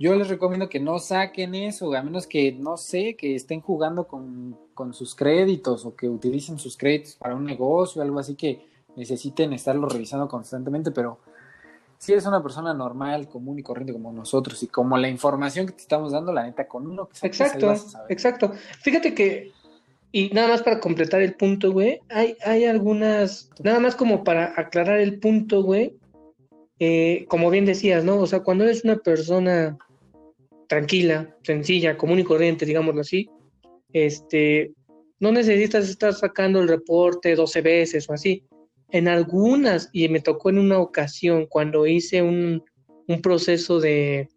yo 0.00 0.16
les 0.16 0.26
recomiendo 0.26 0.68
que 0.68 0.80
no 0.80 0.98
saquen 0.98 1.54
eso, 1.54 1.94
a 1.94 2.02
menos 2.02 2.26
que, 2.26 2.50
no 2.50 2.76
sé, 2.76 3.14
que 3.14 3.36
estén 3.36 3.60
jugando 3.60 4.08
con, 4.08 4.58
con 4.74 4.92
sus 4.92 5.14
créditos 5.14 5.84
o 5.84 5.94
que 5.94 6.08
utilicen 6.08 6.58
sus 6.58 6.76
créditos 6.76 7.14
para 7.14 7.36
un 7.36 7.44
negocio, 7.44 8.02
algo 8.02 8.18
así 8.18 8.34
que 8.34 8.66
necesiten 8.96 9.52
estarlo 9.52 9.88
revisando 9.88 10.26
constantemente, 10.26 10.90
pero 10.90 11.20
si 12.04 12.12
eres 12.12 12.26
una 12.26 12.42
persona 12.42 12.74
normal, 12.74 13.28
común 13.28 13.58
y 13.58 13.62
corriente 13.62 13.94
como 13.94 14.12
nosotros 14.12 14.62
y 14.62 14.66
como 14.66 14.98
la 14.98 15.08
información 15.08 15.64
que 15.64 15.72
te 15.72 15.80
estamos 15.80 16.12
dando, 16.12 16.34
la 16.34 16.42
neta, 16.42 16.68
con 16.68 16.86
uno 16.86 17.08
que 17.08 17.26
Exacto, 17.26 17.68
vas 17.68 17.86
a 17.86 17.88
saber. 17.88 18.12
exacto. 18.12 18.52
Fíjate 18.82 19.14
que, 19.14 19.52
y 20.12 20.28
nada 20.28 20.48
más 20.48 20.62
para 20.62 20.80
completar 20.80 21.22
el 21.22 21.34
punto, 21.34 21.72
güey, 21.72 22.00
hay, 22.10 22.36
hay 22.44 22.66
algunas, 22.66 23.48
nada 23.62 23.80
más 23.80 23.96
como 23.96 24.22
para 24.22 24.52
aclarar 24.54 25.00
el 25.00 25.18
punto, 25.18 25.62
güey, 25.62 25.96
eh, 26.78 27.24
como 27.28 27.48
bien 27.48 27.64
decías, 27.64 28.04
¿no? 28.04 28.18
O 28.18 28.26
sea, 28.26 28.40
cuando 28.40 28.64
eres 28.64 28.84
una 28.84 28.96
persona 28.96 29.78
tranquila, 30.68 31.34
sencilla, 31.42 31.96
común 31.96 32.18
y 32.18 32.24
corriente, 32.24 32.66
digámoslo 32.66 33.00
así, 33.00 33.30
este, 33.94 34.72
no 35.20 35.32
necesitas 35.32 35.88
estar 35.88 36.12
sacando 36.12 36.60
el 36.60 36.68
reporte 36.68 37.34
12 37.34 37.62
veces 37.62 38.10
o 38.10 38.12
así. 38.12 38.44
En 38.94 39.08
algunas, 39.08 39.90
y 39.92 40.08
me 40.08 40.20
tocó 40.20 40.50
en 40.50 40.58
una 40.60 40.78
ocasión 40.78 41.46
cuando 41.46 41.84
hice 41.84 42.22
un, 42.22 42.62
un 43.08 43.20
proceso 43.20 43.80
de, 43.80 44.28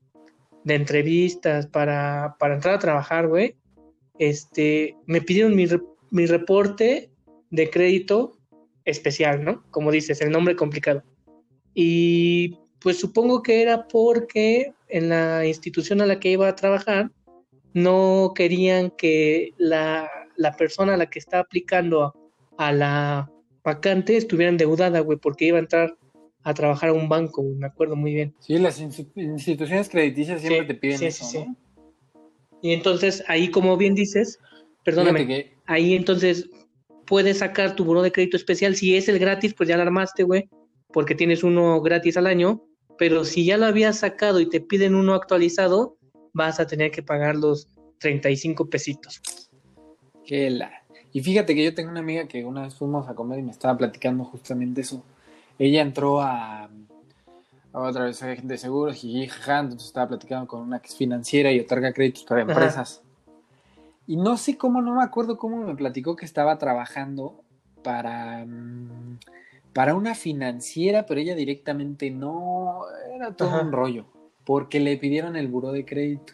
de 0.64 0.74
entrevistas 0.74 1.68
para, 1.68 2.38
para 2.40 2.56
entrar 2.56 2.74
a 2.74 2.80
trabajar, 2.80 3.28
güey, 3.28 3.56
este, 4.18 4.96
me 5.06 5.22
pidieron 5.22 5.56
mi, 5.56 5.68
mi 6.10 6.26
reporte 6.26 7.12
de 7.52 7.70
crédito 7.70 8.40
especial, 8.84 9.46
¿no? 9.46 9.64
Como 9.70 9.92
dices, 9.92 10.22
el 10.22 10.32
nombre 10.32 10.56
complicado. 10.56 11.04
Y 11.76 12.58
pues 12.80 13.00
supongo 13.00 13.44
que 13.44 13.62
era 13.62 13.88
porque 13.88 14.74
en 14.88 15.10
la 15.10 15.46
institución 15.46 16.02
a 16.02 16.08
la 16.08 16.20
que 16.20 16.32
iba 16.32 16.48
a 16.48 16.56
trabajar 16.56 17.12
no 17.76 18.32
querían 18.36 18.90
que 18.90 19.54
la, 19.60 20.10
la 20.36 20.54
persona 20.54 20.96
a 20.96 20.98
la 20.98 21.12
que 21.12 21.20
está 21.20 21.38
aplicando 21.38 22.16
a 22.58 22.72
la 22.72 23.32
vacante 23.68 24.16
estuviera 24.16 24.50
endeudada, 24.50 25.02
güey, 25.02 25.18
porque 25.18 25.46
iba 25.46 25.58
a 25.58 25.60
entrar 25.60 25.98
a 26.44 26.54
trabajar 26.54 26.92
a 26.92 26.94
un 26.94 27.10
banco, 27.10 27.44
me 27.44 27.68
acuerdo 27.68 27.98
muy 27.98 28.14
bien. 28.14 28.34
Sí, 28.40 28.58
las 28.58 28.82
insti- 28.82 29.12
instituciones 29.16 29.90
crediticias 29.90 30.40
siempre 30.40 30.62
Sí, 30.62 30.68
te 30.68 30.76
piden 30.76 30.98
sí, 31.00 31.06
eso, 31.08 31.26
sí. 31.26 31.40
¿no? 31.40 31.58
Y 32.62 32.72
entonces 32.72 33.24
ahí, 33.28 33.52
como 33.52 33.76
bien 33.76 33.94
dices, 33.94 34.40
perdóname, 34.86 35.28
que 35.28 35.54
ahí 35.66 35.96
entonces 35.96 36.50
puedes 37.06 37.40
sacar 37.40 37.76
tu 37.76 37.84
buró 37.84 38.02
de 38.02 38.14
crédito 38.14 38.38
especial. 38.38 38.78
Si 38.78 38.96
es 38.96 39.10
el 39.10 39.20
gratis, 39.20 39.54
pues 39.54 39.68
ya 39.68 39.76
lo 39.76 39.84
armaste, 39.84 40.24
güey, 40.24 40.50
porque 40.94 41.14
tienes 41.14 41.44
uno 41.44 41.82
gratis 41.82 42.16
al 42.16 42.28
año. 42.28 42.64
Pero 42.98 43.26
si 43.26 43.44
ya 43.44 43.58
lo 43.58 43.66
habías 43.66 44.00
sacado 44.00 44.40
y 44.40 44.50
te 44.50 44.62
piden 44.62 44.96
uno 44.96 45.14
actualizado, 45.14 45.98
vas 46.34 46.62
a 46.62 46.66
tener 46.68 46.92
que 46.92 47.04
pagar 47.04 47.36
los 47.36 47.68
35 48.00 48.70
pesitos. 48.70 49.22
Que 50.26 50.50
la... 50.50 50.72
Y 51.18 51.22
fíjate 51.22 51.56
que 51.56 51.64
yo 51.64 51.74
tengo 51.74 51.90
una 51.90 52.02
amiga 52.02 52.28
que 52.28 52.46
una 52.46 52.62
vez 52.62 52.76
fuimos 52.76 53.10
a 53.10 53.16
comer 53.16 53.40
y 53.40 53.42
me 53.42 53.50
estaba 53.50 53.76
platicando 53.76 54.24
justamente 54.24 54.82
eso. 54.82 55.04
Ella 55.58 55.82
entró 55.82 56.22
a, 56.22 56.66
a 57.74 57.80
otra 57.80 58.06
vez 58.06 58.22
a 58.22 58.36
gente 58.36 58.50
de 58.50 58.58
seguros, 58.60 59.02
jaja, 59.02 59.62
entonces 59.62 59.88
estaba 59.88 60.10
platicando 60.10 60.46
con 60.46 60.62
una 60.62 60.78
que 60.78 60.90
es 60.90 60.96
financiera 60.96 61.52
y 61.52 61.60
otorga 61.60 61.92
créditos 61.92 62.24
para 62.24 62.44
Ajá. 62.44 62.52
empresas. 62.52 63.02
Y 64.06 64.16
no 64.16 64.38
sé 64.38 64.60
cómo, 64.60 64.80
no 64.80 64.94
me 64.94 65.04
acuerdo 65.04 65.40
cómo 65.40 65.58
me 65.58 65.74
platicó 65.74 66.16
que 66.16 66.26
estaba 66.26 66.60
trabajando 66.60 67.34
para, 67.82 68.46
mm, 68.46 69.18
para 69.74 69.96
una 69.96 70.14
financiera, 70.14 71.08
pero 71.08 71.20
ella 71.20 71.34
directamente 71.34 72.12
no, 72.12 72.84
era 73.16 73.32
todo 73.32 73.56
Ajá. 73.56 73.62
un 73.62 73.72
rollo, 73.72 74.06
porque 74.46 74.80
le 74.80 74.96
pidieron 74.98 75.36
el 75.36 75.48
buró 75.48 75.72
de 75.72 75.84
crédito. 75.84 76.34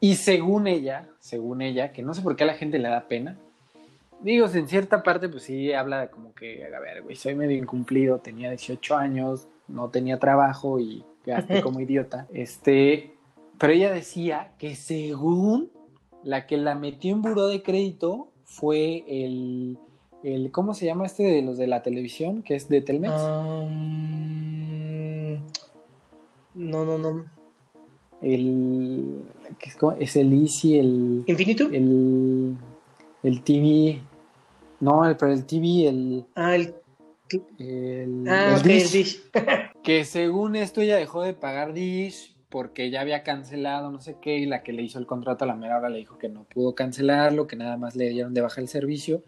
Y 0.00 0.16
según 0.16 0.66
ella, 0.66 1.06
según 1.20 1.62
ella, 1.62 1.92
que 1.92 2.02
no 2.02 2.14
sé 2.14 2.22
por 2.22 2.34
qué 2.34 2.42
a 2.42 2.48
la 2.48 2.54
gente 2.54 2.80
le 2.80 2.88
da 2.88 3.06
pena, 3.06 3.38
digo, 4.22 4.46
en 4.46 4.68
cierta 4.68 5.02
parte, 5.02 5.28
pues 5.28 5.44
sí 5.44 5.72
habla 5.72 6.02
de 6.02 6.10
como 6.10 6.34
que, 6.34 6.64
a 6.64 6.80
ver, 6.80 7.02
güey, 7.02 7.16
soy 7.16 7.34
medio 7.34 7.56
incumplido, 7.56 8.18
tenía 8.18 8.50
18 8.50 8.96
años, 8.96 9.48
no 9.68 9.90
tenía 9.90 10.18
trabajo 10.18 10.78
y 10.78 11.04
gasté 11.24 11.62
como 11.62 11.80
idiota. 11.80 12.26
Este, 12.32 13.14
pero 13.58 13.72
ella 13.72 13.92
decía 13.92 14.52
que 14.58 14.74
según 14.74 15.70
la 16.22 16.46
que 16.46 16.56
la 16.56 16.74
metió 16.74 17.12
en 17.12 17.22
buró 17.22 17.48
de 17.48 17.62
crédito 17.62 18.28
fue 18.44 19.04
el, 19.08 19.78
el 20.22 20.50
¿cómo 20.52 20.74
se 20.74 20.86
llama 20.86 21.06
este 21.06 21.24
de 21.24 21.42
los 21.42 21.58
de 21.58 21.66
la 21.66 21.82
televisión? 21.82 22.42
Que 22.42 22.54
es 22.54 22.68
de 22.68 22.80
Telmex. 22.80 23.14
Um, 23.14 24.32
no, 26.54 26.84
no, 26.84 26.98
no. 26.98 27.24
el, 28.20 29.22
¿qué 29.58 29.70
es, 29.70 29.76
cómo? 29.76 29.92
es 29.92 30.16
el 30.16 30.32
Easy, 30.32 30.78
el, 30.78 31.24
¿Infinitum? 31.26 31.72
el, 31.72 32.56
el 33.22 33.42
TV, 33.42 34.00
no, 34.82 35.08
el, 35.08 35.16
pero 35.16 35.32
el 35.32 35.46
TV, 35.46 35.88
el, 35.88 36.26
Ah, 36.34 36.56
el... 36.56 36.74
el, 37.58 38.24
Ah, 38.28 38.56
el 38.56 38.62
Dish, 38.62 38.90
Dish. 38.90 39.22
que 39.84 40.04
según 40.04 40.56
esto 40.56 40.82
ya 40.82 40.96
dejó 40.96 41.22
de 41.22 41.34
pagar 41.34 41.72
Dish 41.72 42.36
porque 42.48 42.90
ya 42.90 43.00
había 43.00 43.22
cancelado 43.22 43.92
no 43.92 44.00
sé 44.00 44.16
qué 44.20 44.38
y 44.38 44.46
la 44.46 44.64
que 44.64 44.72
le 44.72 44.82
hizo 44.82 44.98
el 44.98 45.06
contrato 45.06 45.44
a 45.44 45.46
la 45.46 45.54
mera 45.54 45.78
hora 45.78 45.88
le 45.88 45.98
dijo 45.98 46.18
que 46.18 46.28
no 46.28 46.42
pudo 46.44 46.74
cancelarlo, 46.74 47.46
que 47.46 47.54
nada 47.54 47.76
más 47.76 47.94
le 47.94 48.08
dieron 48.08 48.34
de 48.34 48.40
baja 48.40 48.60
el 48.60 48.66
servicio, 48.66 49.22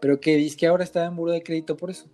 pero 0.00 0.20
que 0.20 0.36
dice 0.36 0.58
que 0.58 0.66
ahora 0.66 0.84
está 0.84 1.06
en 1.06 1.16
buro 1.16 1.32
de 1.32 1.42
crédito 1.42 1.78
por 1.78 1.88
eso. 1.88 2.06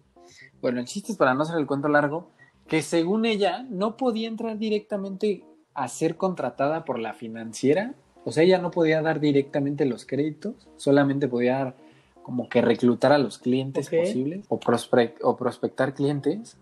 Bueno, 0.62 0.78
el 0.78 0.86
chiste 0.86 1.10
es 1.10 1.18
para 1.18 1.34
no 1.34 1.42
hacer 1.42 1.58
el 1.58 1.66
cuento 1.66 1.88
largo, 1.88 2.30
que 2.68 2.82
según 2.82 3.26
ella 3.26 3.66
no 3.68 3.96
podía 3.96 4.28
entrar 4.28 4.58
directamente 4.58 5.42
a 5.74 5.88
ser 5.88 6.16
contratada 6.16 6.84
por 6.84 7.00
la 7.00 7.14
financiera, 7.14 7.94
o 8.24 8.30
sea, 8.30 8.44
ella 8.44 8.58
no 8.58 8.70
podía 8.70 9.02
dar 9.02 9.18
directamente 9.18 9.86
los 9.86 10.06
créditos, 10.06 10.68
solamente 10.76 11.26
podía 11.26 11.56
dar 11.56 11.85
como 12.26 12.48
que 12.48 12.60
reclutar 12.60 13.12
a 13.12 13.18
los 13.18 13.38
clientes 13.38 13.86
Ok. 13.86 13.98
posibles 14.00 14.46
o, 14.48 14.58
prospect- 14.58 15.18
o 15.22 15.36
prospectar 15.36 15.94
clientes, 15.94 16.58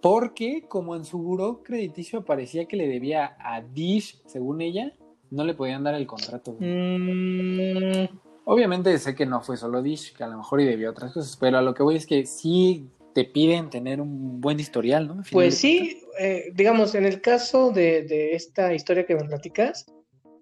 porque 0.00 0.66
como 0.68 0.94
en 0.94 1.04
su 1.04 1.18
buró 1.18 1.64
crediticio 1.64 2.24
parecía 2.24 2.66
que 2.66 2.76
le 2.76 2.86
debía 2.86 3.34
a 3.40 3.60
Dish, 3.60 4.22
según 4.26 4.60
ella, 4.60 4.92
no 5.32 5.42
le 5.42 5.54
podían 5.54 5.82
dar 5.82 5.96
el 5.96 6.06
contrato. 6.06 6.54
Mm, 6.60 8.04
Obviamente 8.44 8.96
sé 9.00 9.16
que 9.16 9.26
no 9.26 9.42
fue 9.42 9.56
solo 9.56 9.82
Dish, 9.82 10.14
que 10.14 10.22
a 10.22 10.28
lo 10.28 10.36
mejor 10.36 10.60
y 10.60 10.64
debió 10.64 10.90
otras 10.90 11.12
cosas, 11.12 11.36
pero 11.36 11.58
a 11.58 11.62
lo 11.62 11.74
que 11.74 11.82
voy 11.82 11.96
es 11.96 12.06
que 12.06 12.24
sí 12.24 12.86
te 13.12 13.24
piden 13.24 13.68
tener 13.68 14.00
un 14.00 14.40
buen 14.40 14.60
historial, 14.60 15.08
¿no? 15.08 15.22
Pues 15.32 15.58
sí, 15.58 16.04
eh, 16.20 16.52
digamos, 16.54 16.94
en 16.94 17.04
el 17.04 17.20
caso 17.20 17.72
de, 17.72 18.04
de 18.04 18.36
esta 18.36 18.72
historia 18.72 19.04
que 19.06 19.16
me 19.16 19.24
platicas, 19.24 19.86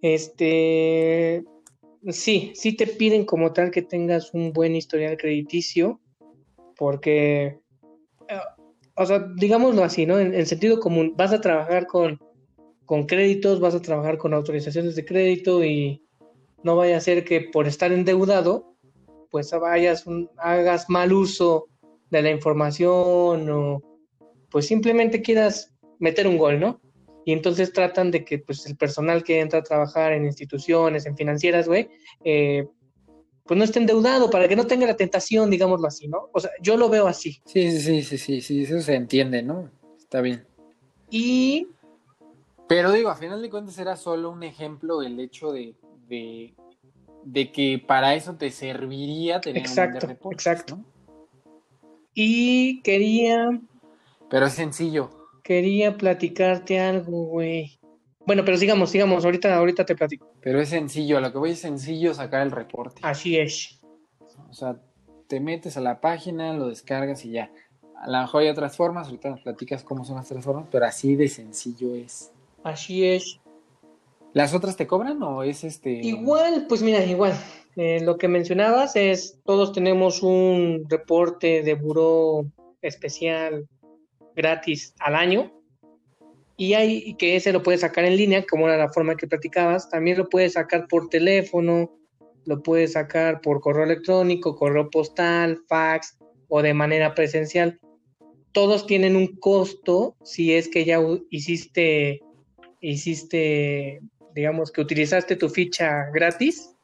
este, 0.02 1.42
sí, 2.10 2.52
sí 2.54 2.76
te 2.76 2.86
piden 2.86 3.24
como 3.24 3.52
tal 3.52 3.70
que 3.70 3.82
tengas 3.82 4.34
un 4.34 4.52
buen 4.52 4.76
historial 4.76 5.16
crediticio, 5.16 6.00
porque, 6.76 7.60
eh, 8.28 8.40
o 8.94 9.06
sea, 9.06 9.26
digámoslo 9.36 9.84
así, 9.84 10.06
¿no? 10.06 10.18
En, 10.18 10.34
en 10.34 10.46
sentido 10.46 10.80
común, 10.80 11.14
vas 11.16 11.32
a 11.32 11.40
trabajar 11.40 11.86
con, 11.86 12.18
con 12.84 13.06
créditos, 13.06 13.60
vas 13.60 13.74
a 13.74 13.82
trabajar 13.82 14.18
con 14.18 14.34
autorizaciones 14.34 14.96
de 14.96 15.04
crédito 15.04 15.64
y 15.64 16.02
no 16.62 16.76
vaya 16.76 16.96
a 16.96 17.00
ser 17.00 17.24
que 17.24 17.42
por 17.52 17.66
estar 17.66 17.92
endeudado, 17.92 18.64
pues 19.30 19.50
vayas, 19.52 20.06
un- 20.06 20.30
hagas 20.38 20.88
mal 20.88 21.12
uso 21.12 21.66
de 22.10 22.22
la 22.22 22.30
información 22.30 23.48
o 23.50 23.82
pues 24.50 24.66
simplemente 24.66 25.20
quieras 25.20 25.72
meter 25.98 26.26
un 26.26 26.38
gol, 26.38 26.58
¿no? 26.58 26.80
Y 27.28 27.32
entonces 27.32 27.74
tratan 27.74 28.10
de 28.10 28.24
que 28.24 28.38
pues 28.38 28.64
el 28.64 28.74
personal 28.74 29.22
que 29.22 29.38
entra 29.40 29.58
a 29.58 29.62
trabajar 29.62 30.14
en 30.14 30.24
instituciones, 30.24 31.04
en 31.04 31.14
financieras, 31.14 31.68
güey, 31.68 31.90
eh, 32.24 32.66
pues 33.44 33.58
no 33.58 33.64
esté 33.64 33.80
endeudado 33.80 34.30
para 34.30 34.48
que 34.48 34.56
no 34.56 34.66
tenga 34.66 34.86
la 34.86 34.96
tentación, 34.96 35.50
digámoslo 35.50 35.86
así, 35.88 36.08
¿no? 36.08 36.30
O 36.32 36.40
sea, 36.40 36.50
yo 36.62 36.78
lo 36.78 36.88
veo 36.88 37.06
así. 37.06 37.42
Sí, 37.44 37.70
sí, 37.70 37.80
sí, 37.82 38.02
sí, 38.02 38.16
sí, 38.16 38.40
sí, 38.40 38.62
eso 38.62 38.80
se 38.80 38.94
entiende, 38.94 39.42
¿no? 39.42 39.70
Está 39.98 40.22
bien. 40.22 40.46
Y 41.10 41.68
Pero 42.66 42.92
digo, 42.92 43.10
a 43.10 43.14
final 43.14 43.42
de 43.42 43.50
cuentas 43.50 43.78
era 43.78 43.94
solo 43.96 44.30
un 44.30 44.42
ejemplo 44.42 45.02
el 45.02 45.20
hecho 45.20 45.52
de, 45.52 45.74
de, 46.08 46.54
de 47.24 47.52
que 47.52 47.84
para 47.86 48.14
eso 48.14 48.36
te 48.36 48.50
serviría 48.50 49.42
tener 49.42 49.60
un 49.60 49.68
Exacto, 49.68 50.06
reportes, 50.06 50.46
exacto. 50.46 50.76
¿no? 50.76 50.84
Y 52.14 52.80
quería, 52.80 53.50
Pero 54.30 54.46
es 54.46 54.54
sencillo. 54.54 55.17
Quería 55.48 55.96
platicarte 55.96 56.78
algo, 56.78 57.24
güey. 57.24 57.80
Bueno, 58.26 58.44
pero 58.44 58.58
sigamos, 58.58 58.90
sigamos, 58.90 59.24
ahorita, 59.24 59.56
ahorita 59.56 59.86
te 59.86 59.96
platico. 59.96 60.30
Pero 60.42 60.60
es 60.60 60.68
sencillo, 60.68 61.16
a 61.16 61.22
lo 61.22 61.32
que 61.32 61.38
voy 61.38 61.52
es 61.52 61.60
sencillo 61.60 62.12
sacar 62.12 62.42
el 62.42 62.50
reporte. 62.50 63.00
Así 63.02 63.38
es. 63.38 63.80
O 64.50 64.52
sea, 64.52 64.78
te 65.26 65.40
metes 65.40 65.78
a 65.78 65.80
la 65.80 66.02
página, 66.02 66.52
lo 66.52 66.68
descargas 66.68 67.24
y 67.24 67.30
ya. 67.30 67.50
A 67.96 68.10
lo 68.10 68.18
mejor 68.18 68.42
hay 68.42 68.50
otras 68.50 68.76
formas, 68.76 69.06
ahorita 69.06 69.30
nos 69.30 69.40
platicas 69.40 69.84
cómo 69.84 70.04
son 70.04 70.16
las 70.16 70.26
otras 70.26 70.44
formas, 70.44 70.66
pero 70.70 70.84
así 70.84 71.16
de 71.16 71.28
sencillo 71.28 71.94
es. 71.94 72.30
Así 72.62 73.06
es. 73.06 73.40
¿Las 74.34 74.52
otras 74.52 74.76
te 74.76 74.86
cobran 74.86 75.22
o 75.22 75.42
es 75.44 75.64
este? 75.64 75.92
Igual, 75.92 76.66
pues 76.68 76.82
mira, 76.82 77.02
igual. 77.06 77.32
Eh, 77.76 78.02
lo 78.02 78.18
que 78.18 78.28
mencionabas 78.28 78.96
es, 78.96 79.38
todos 79.46 79.72
tenemos 79.72 80.22
un 80.22 80.84
reporte 80.90 81.62
de 81.62 81.72
buró 81.72 82.44
especial 82.82 83.66
gratis 84.38 84.94
al 85.00 85.16
año 85.16 85.52
y 86.56 86.74
hay 86.74 87.14
que 87.14 87.36
ese 87.36 87.52
lo 87.52 87.62
puedes 87.62 87.82
sacar 87.82 88.04
en 88.04 88.16
línea, 88.16 88.44
como 88.44 88.66
era 88.66 88.76
la 88.76 88.88
forma 88.88 89.16
que 89.16 89.28
platicabas. 89.28 89.88
También 89.90 90.18
lo 90.18 90.28
puedes 90.28 90.54
sacar 90.54 90.88
por 90.88 91.08
teléfono, 91.08 91.96
lo 92.46 92.62
puedes 92.62 92.94
sacar 92.94 93.40
por 93.40 93.60
correo 93.60 93.84
electrónico, 93.84 94.56
correo 94.56 94.90
postal, 94.90 95.60
fax 95.68 96.18
o 96.48 96.60
de 96.60 96.74
manera 96.74 97.14
presencial. 97.14 97.78
Todos 98.50 98.86
tienen 98.86 99.14
un 99.14 99.36
costo 99.36 100.16
si 100.24 100.52
es 100.52 100.68
que 100.68 100.84
ya 100.84 100.98
hiciste, 101.30 102.22
hiciste 102.80 104.00
digamos 104.34 104.72
que 104.72 104.80
utilizaste 104.80 105.36
tu 105.36 105.48
ficha 105.48 106.10
gratis, 106.12 106.74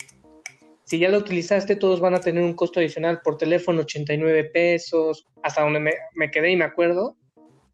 si 0.84 0.98
ya 0.98 1.08
lo 1.08 1.18
utilizaste, 1.18 1.76
todos 1.76 1.98
van 1.98 2.14
a 2.14 2.20
tener 2.20 2.44
un 2.44 2.54
costo 2.54 2.78
adicional 2.78 3.22
por 3.24 3.38
teléfono, 3.38 3.80
89 3.80 4.44
pesos, 4.52 5.26
hasta 5.42 5.62
donde 5.62 5.80
me, 5.80 5.92
me 6.14 6.30
quedé 6.30 6.52
y 6.52 6.56
me 6.56 6.64
acuerdo, 6.64 7.16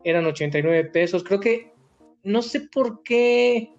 eran 0.04 0.26
89 0.26 0.84
pesos. 0.86 1.24
Creo 1.24 1.40
que, 1.40 1.72
no 2.22 2.42
sé 2.42 2.60
por 2.60 3.02
qué, 3.02 3.70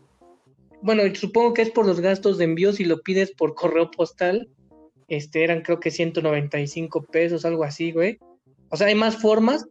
bueno, 0.82 1.04
supongo 1.16 1.54
que 1.54 1.62
es 1.64 1.70
por 1.72 1.86
los 1.86 2.00
gastos 2.00 2.38
de 2.38 2.46
envío, 2.46 2.74
si 2.74 2.86
lo 2.86 3.02
pides 3.02 3.32
por 3.32 3.56
correo 3.56 3.92
postal, 3.92 4.50
este, 5.08 5.44
eran 5.44 5.62
creo 5.62 5.80
que 5.80 5.92
195 5.92 7.04
pesos, 7.04 7.46
algo 7.46 7.64
así, 7.64 7.92
güey. 7.92 8.20
O 8.70 8.78
sea, 8.78 8.88
hay 8.88 8.96
más 8.96 9.18
formas. 9.18 9.66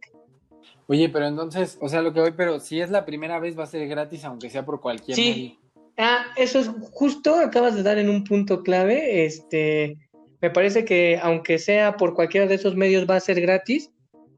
Oye, 0.87 1.09
pero 1.09 1.25
entonces, 1.27 1.77
o 1.81 1.89
sea, 1.89 2.01
lo 2.01 2.13
que 2.13 2.19
voy, 2.19 2.33
pero 2.35 2.59
si 2.59 2.81
es 2.81 2.89
la 2.91 3.05
primera 3.05 3.39
vez 3.39 3.57
va 3.57 3.63
a 3.63 3.67
ser 3.67 3.87
gratis, 3.87 4.23
aunque 4.25 4.49
sea 4.49 4.65
por 4.65 4.81
cualquier 4.81 5.15
Sí. 5.15 5.29
medio. 5.31 5.61
Ah, 5.97 6.25
eso 6.37 6.59
es 6.59 6.69
justo, 6.91 7.35
acabas 7.35 7.75
de 7.75 7.83
dar 7.83 7.97
en 7.97 8.09
un 8.09 8.23
punto 8.23 8.61
clave. 8.61 9.25
Este, 9.25 9.97
me 10.41 10.49
parece 10.49 10.85
que 10.85 11.19
aunque 11.21 11.59
sea 11.59 11.97
por 11.97 12.13
cualquiera 12.13 12.47
de 12.47 12.55
esos 12.55 12.75
medios 12.75 13.09
va 13.09 13.15
a 13.15 13.19
ser 13.21 13.39
gratis, 13.41 13.91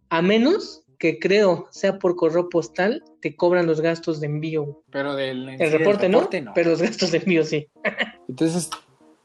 a 0.10 0.21
menos 0.21 0.83
que 1.03 1.19
creo 1.19 1.67
sea 1.69 1.99
por 1.99 2.15
correo 2.15 2.47
postal, 2.47 3.03
te 3.19 3.35
cobran 3.35 3.67
los 3.67 3.81
gastos 3.81 4.21
de 4.21 4.27
envío. 4.27 4.83
Pero 4.89 5.15
del 5.15 5.47
sí 5.47 5.51
El 5.51 5.69
del 5.71 5.79
reporte, 5.79 6.07
¿no? 6.07 6.19
reporte, 6.19 6.45
Pero 6.55 6.69
los 6.69 6.81
gastos 6.81 7.11
de 7.11 7.17
envío 7.17 7.43
sí. 7.43 7.67
Entonces, 8.29 8.69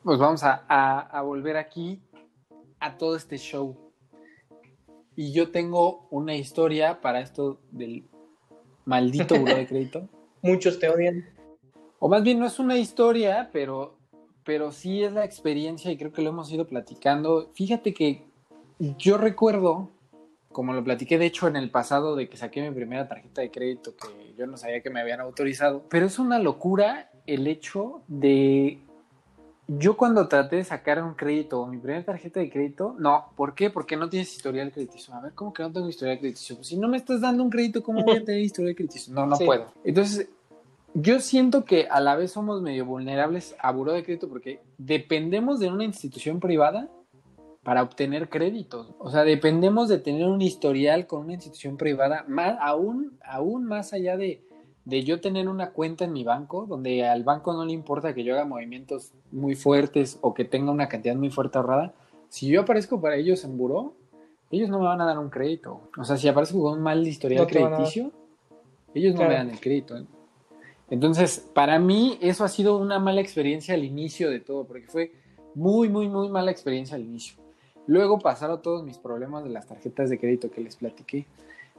pues 0.02 0.18
vamos 0.18 0.42
a, 0.42 0.64
a- 0.68 0.98
a 1.02 1.22
volver 1.22 1.56
aquí 1.56 2.00
a 2.80 2.98
todo 2.98 3.14
este 3.14 3.38
show. 3.38 3.76
Y 5.14 5.32
yo 5.32 5.52
tengo 5.52 6.08
una 6.10 6.34
historia 6.34 7.00
para 7.00 7.20
esto 7.20 7.60
del 7.70 8.02
maldito 8.84 9.38
buro 9.38 9.54
de 9.54 9.68
crédito. 9.68 10.08
Muchos 10.42 10.80
te 10.80 10.88
odian. 10.88 11.26
O 12.00 12.08
más 12.08 12.24
bien 12.24 12.40
no 12.40 12.46
es 12.46 12.58
una 12.58 12.76
historia, 12.76 13.50
pero, 13.52 13.94
pero 14.42 14.72
sí 14.72 15.04
es 15.04 15.12
la 15.12 15.24
experiencia 15.24 15.92
y 15.92 15.96
creo 15.96 16.12
que 16.12 16.22
lo 16.22 16.30
hemos 16.30 16.50
ido 16.50 16.66
platicando. 16.66 17.50
Fíjate 17.54 17.94
que 17.94 18.24
yo 18.98 19.16
recuerdo, 19.16 19.90
como 20.52 20.72
lo 20.72 20.82
platiqué 20.82 21.18
de 21.18 21.26
hecho 21.26 21.46
en 21.48 21.56
el 21.56 21.70
pasado 21.70 22.16
de 22.16 22.28
que 22.28 22.36
saqué 22.36 22.62
mi 22.62 22.74
primera 22.74 23.06
tarjeta 23.08 23.42
de 23.42 23.50
crédito 23.50 23.94
que 23.96 24.34
yo 24.36 24.46
no 24.46 24.56
sabía 24.56 24.80
que 24.80 24.90
me 24.90 25.00
habían 25.00 25.20
autorizado, 25.20 25.84
pero 25.88 26.06
es 26.06 26.18
una 26.18 26.38
locura 26.38 27.10
el 27.26 27.46
hecho 27.46 28.02
de 28.08 28.78
yo 29.70 29.98
cuando 29.98 30.28
traté 30.28 30.56
de 30.56 30.64
sacar 30.64 31.02
un 31.02 31.12
crédito 31.12 31.60
o 31.60 31.66
mi 31.66 31.76
primera 31.76 32.02
tarjeta 32.02 32.40
de 32.40 32.50
crédito, 32.50 32.96
no, 32.98 33.26
¿por 33.36 33.54
qué? 33.54 33.68
Porque 33.68 33.98
no 33.98 34.08
tienes 34.08 34.34
historial 34.34 34.72
crediticio. 34.72 35.14
A 35.14 35.20
ver, 35.20 35.34
¿cómo 35.34 35.52
que 35.52 35.62
no 35.62 35.70
tengo 35.70 35.88
historial 35.90 36.18
crediticio? 36.18 36.56
Pues 36.56 36.68
si 36.68 36.78
no 36.78 36.88
me 36.88 36.96
estás 36.96 37.20
dando 37.20 37.42
un 37.42 37.50
crédito, 37.50 37.82
¿cómo 37.82 38.02
voy 38.02 38.16
a 38.16 38.24
tener 38.24 38.40
historial 38.40 38.74
crediticio? 38.74 39.12
No, 39.12 39.26
no 39.26 39.36
Sí. 39.36 39.44
puedo. 39.44 39.70
Entonces, 39.84 40.30
yo 40.94 41.20
siento 41.20 41.66
que 41.66 41.86
a 41.90 42.00
la 42.00 42.16
vez 42.16 42.32
somos 42.32 42.62
medio 42.62 42.86
vulnerables 42.86 43.54
a 43.58 43.70
buró 43.70 43.92
de 43.92 44.04
crédito 44.04 44.26
porque 44.26 44.62
dependemos 44.78 45.60
de 45.60 45.68
una 45.68 45.84
institución 45.84 46.40
privada 46.40 46.88
para 47.68 47.82
obtener 47.82 48.30
créditos. 48.30 48.94
O 48.98 49.10
sea, 49.10 49.24
dependemos 49.24 49.90
de 49.90 49.98
tener 49.98 50.26
un 50.26 50.40
historial 50.40 51.06
con 51.06 51.24
una 51.24 51.34
institución 51.34 51.76
privada, 51.76 52.24
más, 52.26 52.56
aún, 52.62 53.18
aún 53.22 53.66
más 53.66 53.92
allá 53.92 54.16
de, 54.16 54.42
de 54.86 55.04
yo 55.04 55.20
tener 55.20 55.50
una 55.50 55.72
cuenta 55.72 56.06
en 56.06 56.14
mi 56.14 56.24
banco, 56.24 56.64
donde 56.64 57.06
al 57.06 57.24
banco 57.24 57.52
no 57.52 57.66
le 57.66 57.72
importa 57.72 58.14
que 58.14 58.24
yo 58.24 58.32
haga 58.32 58.46
movimientos 58.46 59.12
muy 59.30 59.54
fuertes 59.54 60.18
o 60.22 60.32
que 60.32 60.46
tenga 60.46 60.72
una 60.72 60.88
cantidad 60.88 61.14
muy 61.14 61.28
fuerte 61.28 61.58
ahorrada. 61.58 61.92
Si 62.30 62.48
yo 62.48 62.62
aparezco 62.62 63.02
para 63.02 63.16
ellos 63.16 63.44
en 63.44 63.58
buró, 63.58 63.92
ellos 64.50 64.70
no 64.70 64.78
me 64.78 64.86
van 64.86 65.02
a 65.02 65.04
dar 65.04 65.18
un 65.18 65.28
crédito. 65.28 65.90
O 65.98 66.04
sea, 66.04 66.16
si 66.16 66.26
aparezco 66.26 66.62
con 66.62 66.78
un 66.78 66.82
mal 66.82 67.06
historial 67.06 67.42
No 67.42 67.46
crediticio, 67.46 68.12
ellos 68.94 69.14
no 69.14 69.28
me 69.28 69.34
dan 69.34 69.50
el 69.50 69.60
crédito. 69.60 69.94
¿eh? 69.94 70.06
Entonces, 70.88 71.46
para 71.52 71.78
mí 71.78 72.16
eso 72.22 72.44
ha 72.44 72.48
sido 72.48 72.78
una 72.78 72.98
mala 72.98 73.20
experiencia 73.20 73.74
al 73.74 73.84
inicio 73.84 74.30
de 74.30 74.40
todo, 74.40 74.64
porque 74.64 74.86
fue 74.86 75.12
muy, 75.54 75.90
muy, 75.90 76.08
muy 76.08 76.30
mala 76.30 76.50
experiencia 76.50 76.96
al 76.96 77.02
inicio. 77.02 77.46
Luego 77.88 78.18
pasaron 78.18 78.60
todos 78.60 78.84
mis 78.84 78.98
problemas 78.98 79.42
de 79.44 79.50
las 79.50 79.66
tarjetas 79.66 80.10
de 80.10 80.18
crédito 80.18 80.50
que 80.50 80.60
les 80.60 80.76
platiqué. 80.76 81.26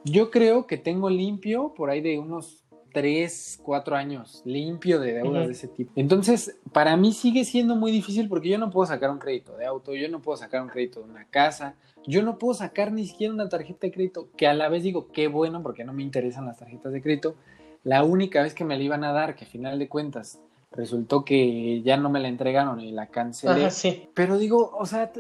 Yo 0.04 0.32
creo 0.32 0.66
que 0.66 0.76
tengo 0.76 1.08
limpio 1.08 1.72
por 1.78 1.92
ahí 1.92 2.02
de 2.02 2.18
unos 2.18 2.64
tres, 2.92 3.60
cuatro 3.62 3.96
años 3.96 4.42
limpio 4.44 5.00
de 5.00 5.14
deudas 5.14 5.46
de 5.46 5.54
ese 5.54 5.68
tipo. 5.68 5.92
Entonces, 5.96 6.58
para 6.72 6.98
mí 6.98 7.14
sigue 7.14 7.46
siendo 7.46 7.76
muy 7.76 7.92
difícil 7.92 8.28
porque 8.28 8.50
yo 8.50 8.58
no 8.58 8.72
puedo 8.72 8.88
sacar 8.88 9.12
un 9.12 9.20
crédito 9.20 9.56
de 9.56 9.68
auto, 9.68 9.94
yo 9.94 10.10
no 10.10 10.20
puedo 10.20 10.36
sacar 10.36 10.64
un 10.64 10.70
crédito 10.70 11.02
de 11.02 11.12
una 11.12 11.26
casa, 11.26 11.76
yo 12.08 12.24
no 12.24 12.40
puedo 12.40 12.56
sacar 12.56 12.92
ni 12.92 13.06
siquiera 13.06 13.32
una 13.32 13.48
tarjeta 13.48 13.86
de 13.86 13.92
crédito, 13.92 14.30
que 14.36 14.48
a 14.48 14.56
la 14.56 14.68
vez 14.68 14.82
digo, 14.82 15.12
qué 15.12 15.28
bueno 15.28 15.62
porque 15.62 15.84
no 15.84 15.94
me 15.94 16.02
interesan 16.02 16.48
las 16.48 16.58
tarjetas 16.58 16.92
de 16.92 17.04
crédito. 17.04 17.36
La 17.84 18.04
única 18.04 18.42
vez 18.42 18.56
que 18.56 18.66
me 18.66 18.76
la 18.76 18.84
iban 18.84 19.04
a 19.04 19.12
dar, 19.12 19.36
que 19.36 19.46
a 19.46 19.48
final 19.48 19.78
de 19.78 19.88
cuentas 19.88 20.40
resultó 20.72 21.26
que 21.26 21.82
ya 21.82 21.98
no 21.98 22.10
me 22.10 22.20
la 22.20 22.28
entregaron 22.28 22.80
y 22.80 22.92
la 22.92 23.08
cancelé. 23.08 23.70
Pero 24.14 24.38
digo, 24.38 24.72
o 24.78 24.86
sea, 24.86 25.12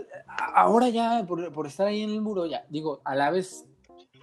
ahora 0.54 0.90
ya 0.90 1.26
por, 1.28 1.52
por, 1.52 1.68
estar 1.68 1.88
ahí 1.88 2.02
en 2.04 2.12
el 2.12 2.22
muro, 2.22 2.46
ya 2.46 2.66
digo, 2.70 3.02
a 3.04 3.16
la 3.16 3.32
vez 3.32 3.66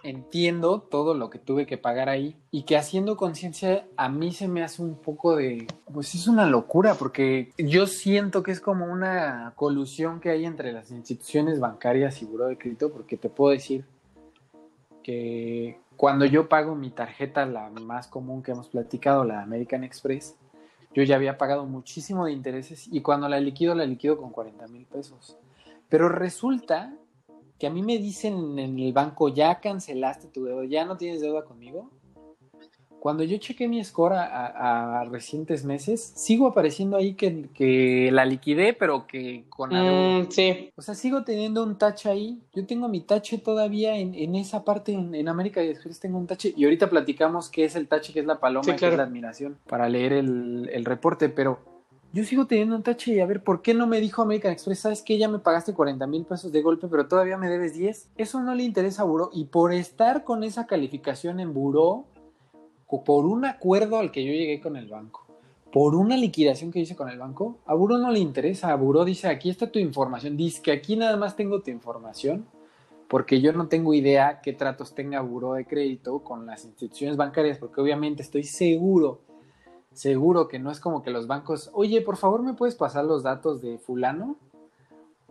entiendo 0.03 0.81
todo 0.83 1.15
lo 1.15 1.31
que 1.31 1.39
tuve 1.39 1.67
que 1.67 1.79
pagar 1.79 2.09
ahí 2.09 2.37
y 2.53 2.63
que 2.63 2.77
haciendo 2.77 3.17
conciencia 3.17 3.87
a 3.97 4.09
mí 4.09 4.33
se 4.33 4.47
me 4.47 4.63
hace 4.63 4.83
un 4.83 4.95
poco 4.95 5.35
de, 5.35 5.67
pues 5.93 6.15
es 6.15 6.29
una 6.29 6.47
locura 6.47 6.95
porque 6.95 7.51
yo 7.59 7.87
siento 7.89 8.43
que 8.43 8.53
es 8.53 8.61
como 8.61 8.87
una 8.87 9.53
colusión 9.57 10.21
que 10.21 10.31
hay 10.31 10.45
entre 10.45 10.73
las 10.73 10.93
instituciones 10.93 11.59
bancarias 11.59 12.23
y 12.23 12.25
buró 12.25 12.47
de 12.47 12.57
crédito 12.57 12.93
porque 12.93 13.17
te 13.17 13.29
puedo 13.29 13.53
decir 13.53 13.85
que 15.03 15.81
cuando 15.97 16.25
yo 16.25 16.49
pago 16.49 16.75
mi 16.75 16.91
tarjeta, 16.91 17.47
la 17.47 17.71
más 17.71 18.07
común 18.07 18.43
que 18.43 18.53
hemos 18.53 18.69
platicado, 18.69 19.25
la 19.25 19.43
American 19.43 19.83
Express, 19.83 20.37
yo 20.97 21.03
ya 21.03 21.17
había 21.17 21.37
pagado 21.37 21.67
muchísimo 21.67 22.25
de 22.25 22.33
intereses 22.33 22.89
y 22.91 23.03
cuando 23.03 23.29
la 23.29 23.39
liquido, 23.39 23.75
la 23.75 23.85
liquido 23.85 24.17
con 24.17 24.31
40 24.31 24.67
mil 24.69 24.87
pesos. 24.87 25.37
Pero 25.91 26.09
resulta 26.09 26.97
que 27.59 27.67
a 27.67 27.71
mí 27.71 27.83
me 27.83 27.99
dicen 27.99 28.59
en 28.59 28.79
el 28.79 28.95
banco, 28.95 29.29
ya 29.29 29.61
cancelaste 29.61 30.29
tu 30.29 30.45
deuda, 30.45 30.65
ya 30.65 30.87
no 30.87 30.97
tienes 30.97 31.21
deuda 31.21 31.45
conmigo. 31.45 31.91
Cuando 33.01 33.23
yo 33.23 33.37
chequé 33.39 33.69
mi 33.69 33.83
score 33.85 34.15
a, 34.15 35.05
recientes 35.11 35.65
meses, 35.65 36.13
sigo 36.17 36.49
apareciendo 36.49 36.97
ahí 36.97 37.15
que, 37.15 38.11
la 38.13 38.25
liquidé, 38.25 38.73
pero 38.73 39.07
que 39.07 39.45
con 39.49 39.71
mm, 39.71 40.31
sí. 40.31 40.71
O 40.77 40.83
sea, 40.83 40.95
sigo 40.95 41.23
teniendo 41.23 41.63
un 41.63 41.79
tache 41.79 42.09
ahí. 42.09 42.41
Yo 42.53 42.67
tengo 42.67 42.89
mi 42.89 43.01
tache 43.01 43.39
todavía 43.39 43.97
en, 43.97 44.35
esa 44.35 44.65
parte, 44.65 44.93
en, 44.93 45.29
América 45.29 45.63
y 45.63 45.69
después 45.69 46.01
tengo 46.01 46.19
un 46.19 46.27
tache. 46.27 46.53
Y 46.57 46.65
ahorita 46.65 46.91
platicamos 46.91 47.49
qué 47.49 47.65
es 47.65 47.77
el 47.77 47.87
tache, 47.89 48.13
qué 48.13 48.21
es 48.21 48.27
la 48.27 48.41
paloma, 48.41 48.75
qué 48.77 48.89
es 48.89 48.97
la 48.97 49.05
admiración, 49.05 49.59
para 49.69 49.89
leer 49.89 50.13
el, 50.13 50.69
el 50.73 50.85
reporte, 50.85 51.29
pero 51.29 51.77
yo 52.17 52.25
sigo 52.25 52.47
teniendo 52.47 52.77
un 52.77 52.83
tache 52.83 53.13
y 53.13 53.21
a 53.21 53.27
ver, 53.27 53.43
¿por 53.43 53.61
qué 53.61 53.75
no 53.75 53.87
me 53.87 54.01
dijo 54.01 54.23
American 54.23 54.51
Express? 54.51 54.79
¿Sabes 54.79 55.03
que 55.03 55.19
Ya 55.19 55.29
me 55.29 55.39
pagaste 55.39 55.75
40 55.75 56.07
mil 56.07 56.25
pesos 56.25 56.51
de 56.51 56.63
golpe, 56.63 56.89
pero 56.89 57.09
todavía 57.09 57.37
me 57.37 57.51
debes 57.51 57.75
10. 57.75 58.09
Eso 58.17 58.41
no 58.41 58.55
le 58.55 58.63
interesa 58.63 59.03
a 59.03 59.05
Buró. 59.05 59.29
Y 59.35 59.45
por 59.45 59.75
estar 59.75 60.25
con 60.25 60.43
esa 60.43 60.67
calificación 60.67 61.41
en 61.41 61.53
Buró, 61.53 62.07
por 62.89 63.27
un 63.27 63.45
acuerdo 63.45 63.99
al 63.99 64.11
que 64.11 64.25
yo 64.25 64.33
llegué 64.33 64.61
con 64.61 64.77
el 64.77 64.89
banco, 64.89 65.27
por 65.73 65.95
una 65.95 66.17
liquidación 66.17 66.71
que 66.71 66.81
hice 66.81 66.97
con 66.97 67.09
el 67.09 67.19
banco, 67.19 67.59
a 67.67 67.75
Buró 67.75 67.99
no 67.99 68.11
le 68.11 68.19
interesa. 68.19 68.73
A 68.73 68.77
Buró 68.77 69.05
dice, 69.05 69.29
aquí 69.29 69.51
está 69.51 69.71
tu 69.71 69.79
información. 69.79 70.37
Dice 70.37 70.63
que 70.63 70.73
aquí 70.73 70.97
nada 70.97 71.17
más 71.17 71.37
tengo 71.37 71.61
tu 71.61 71.71
información, 71.71 72.47
porque 73.09 73.41
yo 73.41 73.53
no 73.53 73.69
tengo 73.69 73.93
idea 73.93 74.41
qué 74.43 74.53
tratos 74.53 74.95
tenga 74.95 75.21
Buró 75.21 75.55
de 75.55 75.67
crédito 75.67 76.21
con 76.21 76.47
las 76.47 76.65
instituciones 76.65 77.17
bancarias, 77.17 77.59
porque 77.59 77.81
obviamente 77.81 78.23
estoy 78.23 78.45
seguro 78.45 79.21
seguro 79.97 80.47
que 80.47 80.59
no 80.59 80.71
es 80.71 80.79
como 80.79 81.03
que 81.03 81.11
los 81.11 81.27
bancos, 81.27 81.71
oye, 81.73 82.03
por 82.03 82.17
favor 82.17 82.43
me 82.43 82.55
puedes 82.55 82.75
pasar 82.75 83.05
los 83.05 83.23
datos 83.23 83.63
de 83.63 83.79
fulano. 83.79 84.37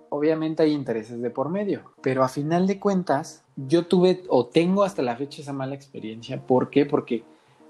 Obviamente 0.09 0.63
hay 0.63 0.71
intereses 0.71 1.21
de 1.21 1.29
por 1.29 1.49
medio, 1.49 1.93
pero 2.01 2.23
a 2.23 2.29
final 2.29 2.67
de 2.67 2.79
cuentas 2.79 3.43
yo 3.55 3.85
tuve 3.85 4.23
o 4.29 4.47
tengo 4.47 4.83
hasta 4.83 5.01
la 5.01 5.15
fecha 5.15 5.41
esa 5.41 5.53
mala 5.53 5.75
experiencia. 5.75 6.41
¿Por 6.41 6.69
qué? 6.69 6.85
Porque 6.85 7.23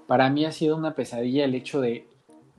para 0.06 0.30
mí 0.30 0.44
ha 0.44 0.52
sido 0.52 0.76
una 0.76 0.94
pesadilla 0.94 1.44
el 1.44 1.54
hecho 1.54 1.80
de 1.80 2.06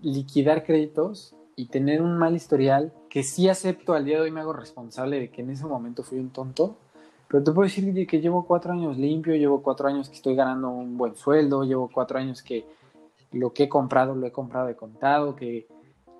liquidar 0.02 0.64
créditos 0.64 1.36
y 1.56 1.68
tener 1.68 2.02
un 2.02 2.18
mal 2.18 2.36
historial 2.36 2.94
que 3.10 3.24
sí 3.24 3.50
acepto 3.50 3.94
al 3.94 4.06
día 4.06 4.18
de 4.18 4.24
hoy 4.24 4.32
me 4.32 4.42
hago 4.42 4.54
responsable 4.54 5.20
de 5.20 5.32
que 5.32 5.42
en 5.42 5.50
ese 5.50 5.66
momento 5.66 6.04
fui 6.04 6.20
un 6.20 6.30
tonto, 6.30 6.78
pero 7.28 7.44
te 7.44 7.52
puedo 7.52 7.68
decir 7.68 8.08
que 8.08 8.22
llevo 8.22 8.46
cuatro 8.46 8.74
años 8.74 8.98
limpio, 8.98 9.36
llevo 9.36 9.62
cuatro 9.62 9.88
años 9.88 10.10
que 10.10 10.16
estoy 10.16 10.36
ganando 10.36 10.70
un 10.70 10.98
buen 10.98 11.16
sueldo, 11.16 11.64
llevo 11.64 11.90
cuatro 11.92 12.20
años 12.20 12.42
que 12.42 12.66
lo 13.32 13.54
que 13.54 13.64
he 13.64 13.70
comprado 13.70 14.16
lo 14.16 14.28
he 14.28 14.32
comprado 14.32 14.68
de 14.68 14.76
contado, 14.76 15.36
que, 15.36 15.68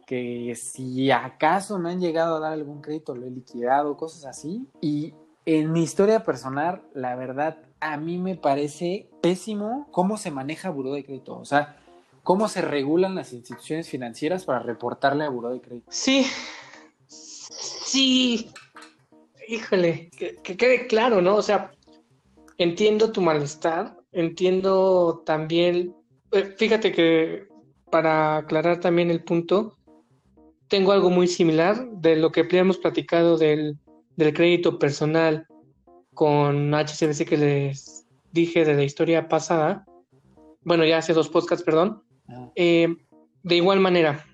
que 0.06 0.56
si 0.56 1.12
acaso 1.12 1.78
me 1.80 1.92
han 1.92 2.00
llegado 2.00 2.38
a 2.38 2.40
dar 2.40 2.54
algún 2.54 2.82
crédito 2.82 3.16
lo 3.16 3.26
he 3.26 3.30
liquidado, 3.30 3.96
cosas 3.96 4.26
así. 4.26 4.68
Y 4.82 5.14
en 5.46 5.72
mi 5.72 5.84
historia 5.84 6.24
personal, 6.24 6.82
la 6.94 7.16
verdad, 7.16 7.58
a 7.80 7.98
mí 7.98 8.18
me 8.18 8.36
parece 8.36 9.10
pésimo 9.22 9.88
cómo 9.92 10.18
se 10.18 10.32
maneja 10.32 10.70
Buró 10.70 10.94
de 10.94 11.04
Crédito. 11.04 11.38
O 11.38 11.46
sea, 11.46 11.78
cómo 12.24 12.48
se 12.48 12.62
regulan 12.62 13.16
las 13.16 13.34
instituciones 13.34 13.90
financieras 13.90 14.46
para 14.46 14.60
reportarle 14.60 15.24
a 15.24 15.30
Buró 15.30 15.50
de 15.50 15.62
Crédito. 15.62 15.88
Sí, 15.90 16.26
sí, 17.08 18.52
híjole, 19.48 20.10
que, 20.18 20.36
que 20.38 20.58
quede 20.58 20.88
claro, 20.88 21.22
¿no? 21.22 21.36
O 21.36 21.42
sea, 21.42 21.72
entiendo 22.58 23.12
tu 23.12 23.22
malestar, 23.22 23.98
entiendo 24.12 25.24
también 25.26 25.96
eh, 26.32 26.54
fíjate 26.58 26.92
que 26.92 27.48
para 27.90 28.38
aclarar 28.38 28.80
también 28.80 29.10
el 29.10 29.24
punto, 29.24 29.78
tengo 30.68 30.92
algo 30.92 31.10
muy 31.10 31.28
similar 31.28 31.90
de 31.92 32.18
lo 32.18 32.32
que 32.32 32.42
habíamos 32.42 32.78
platicado 32.78 33.38
del, 33.38 33.78
crédito 34.18 34.80
personal 34.80 35.48
con 36.18 36.74
HCBC 36.74 37.30
que 37.30 37.38
les 37.38 38.08
dije 38.32 38.66
de 38.66 38.74
la 38.74 38.84
historia 38.84 39.30
pasada. 39.30 39.86
Bueno, 40.64 40.84
ya 40.84 40.98
hace 40.98 41.14
dos 41.14 41.30
podcasts, 41.30 41.64
perdón. 41.64 42.02
Ah. 42.28 42.50
Eh, 42.56 42.88
de 43.44 43.56
igual 43.56 43.80
manera, 43.80 44.26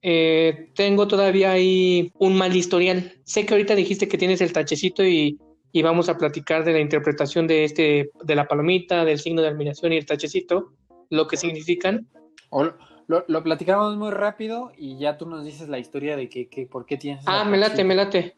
eh, 0.00 0.70
tengo 0.74 1.06
todavía 1.06 1.52
ahí 1.52 2.10
un 2.18 2.38
mal 2.38 2.56
historial. 2.56 3.12
Sé 3.24 3.44
que 3.44 3.52
ahorita 3.52 3.74
dijiste 3.74 4.08
que 4.08 4.16
tienes 4.16 4.40
el 4.40 4.54
tachecito 4.54 5.04
y, 5.04 5.38
y, 5.72 5.82
vamos 5.82 6.08
a 6.08 6.16
platicar 6.16 6.64
de 6.64 6.72
la 6.72 6.80
interpretación 6.80 7.46
de 7.46 7.64
este, 7.64 8.10
de 8.24 8.34
la 8.34 8.48
palomita, 8.48 9.04
del 9.04 9.18
signo 9.18 9.42
de 9.42 9.48
admiración 9.48 9.92
y 9.92 9.98
el 9.98 10.06
tachecito 10.06 10.72
lo 11.10 11.26
que 11.26 11.36
significan. 11.36 12.08
lo, 12.50 13.24
lo, 13.28 13.42
platicamos 13.42 13.94
muy 13.98 14.10
rápido 14.10 14.72
y 14.74 14.96
ya 14.96 15.18
tú 15.18 15.26
nos 15.26 15.44
dices 15.44 15.68
la 15.68 15.78
historia 15.78 16.16
de 16.16 16.30
que, 16.30 16.66
por 16.70 16.86
qué 16.86 16.96
tienes. 16.96 17.24
Ah, 17.26 17.44
me 17.44 17.58
late, 17.58 17.84
me 17.84 17.94
late. 17.94 18.34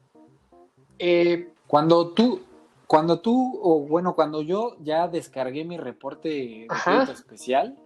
Eh, 0.98 1.46
cuando 1.68 2.08
tú, 2.08 2.40
cuando 2.92 3.20
tú, 3.20 3.58
o 3.62 3.80
bueno, 3.80 4.14
cuando 4.14 4.42
yo 4.42 4.76
ya 4.82 5.08
descargué 5.08 5.64
mi 5.64 5.78
reporte 5.78 6.28
de 6.28 6.66
crédito 6.84 7.12
especial, 7.12 7.78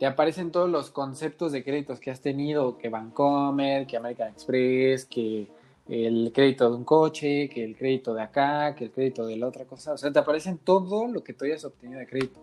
te 0.00 0.06
aparecen 0.06 0.50
todos 0.50 0.68
los 0.68 0.90
conceptos 0.90 1.52
de 1.52 1.62
créditos 1.62 2.00
que 2.00 2.10
has 2.10 2.20
tenido, 2.20 2.76
que 2.76 2.88
Bancomer, 2.88 3.86
que 3.86 3.96
American 3.96 4.30
Express, 4.30 5.04
que 5.04 5.46
el 5.88 6.32
crédito 6.34 6.68
de 6.68 6.76
un 6.76 6.82
coche, 6.82 7.48
que 7.48 7.62
el 7.62 7.76
crédito 7.76 8.14
de 8.14 8.22
acá, 8.22 8.74
que 8.74 8.86
el 8.86 8.90
crédito 8.90 9.24
de 9.26 9.36
la 9.36 9.46
otra 9.46 9.64
cosa. 9.64 9.92
O 9.92 9.96
sea, 9.96 10.12
te 10.12 10.18
aparecen 10.18 10.58
todo 10.58 11.06
lo 11.06 11.22
que 11.22 11.32
tú 11.32 11.44
hayas 11.44 11.64
obtenido 11.64 12.00
de 12.00 12.08
crédito 12.08 12.40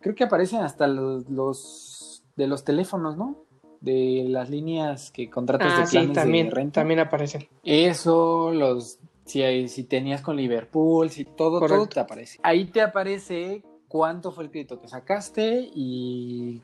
creo 0.00 0.14
que 0.14 0.24
aparecen 0.24 0.60
hasta 0.60 0.86
los, 0.86 2.22
de 2.36 2.46
los 2.46 2.62
teléfonos, 2.62 3.16
¿no? 3.16 3.36
De 3.80 4.26
las 4.28 4.50
líneas 4.50 5.10
que 5.10 5.30
contratas 5.30 5.72
ah, 5.72 5.80
de 5.80 5.86
planes 5.88 6.12
también, 6.12 6.48
de 6.48 6.54
renta. 6.54 6.80
También 6.82 7.00
aparecen. 7.00 7.48
Eso, 7.64 8.52
los 8.52 8.98
si, 9.26 9.68
si 9.68 9.84
tenías 9.84 10.22
con 10.22 10.36
Liverpool, 10.36 11.10
si 11.10 11.24
todo, 11.24 11.60
todo 11.60 11.86
te 11.86 12.00
aparece. 12.00 12.38
Ahí 12.42 12.64
te 12.64 12.80
aparece 12.80 13.62
cuánto 13.88 14.32
fue 14.32 14.44
el 14.44 14.50
crédito 14.50 14.80
que 14.80 14.88
sacaste 14.88 15.70
y, 15.74 16.62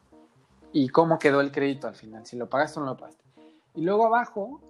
y 0.72 0.88
cómo 0.88 1.18
quedó 1.18 1.40
el 1.42 1.52
crédito 1.52 1.88
al 1.88 1.94
final, 1.94 2.24
si 2.24 2.36
lo 2.36 2.48
pagaste 2.48 2.80
o 2.80 2.82
no 2.82 2.92
lo 2.92 2.96
pagaste. 2.96 3.22
Y 3.74 3.82
luego 3.82 4.06
abajo 4.06 4.60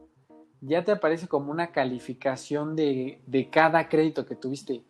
ya 0.60 0.84
te 0.84 0.92
aparece 0.92 1.28
como 1.28 1.52
una 1.52 1.70
calificación 1.70 2.74
de, 2.74 3.20
de 3.26 3.48
cada 3.48 3.88
crédito 3.88 4.26
que 4.26 4.34
tuviste 4.34 4.82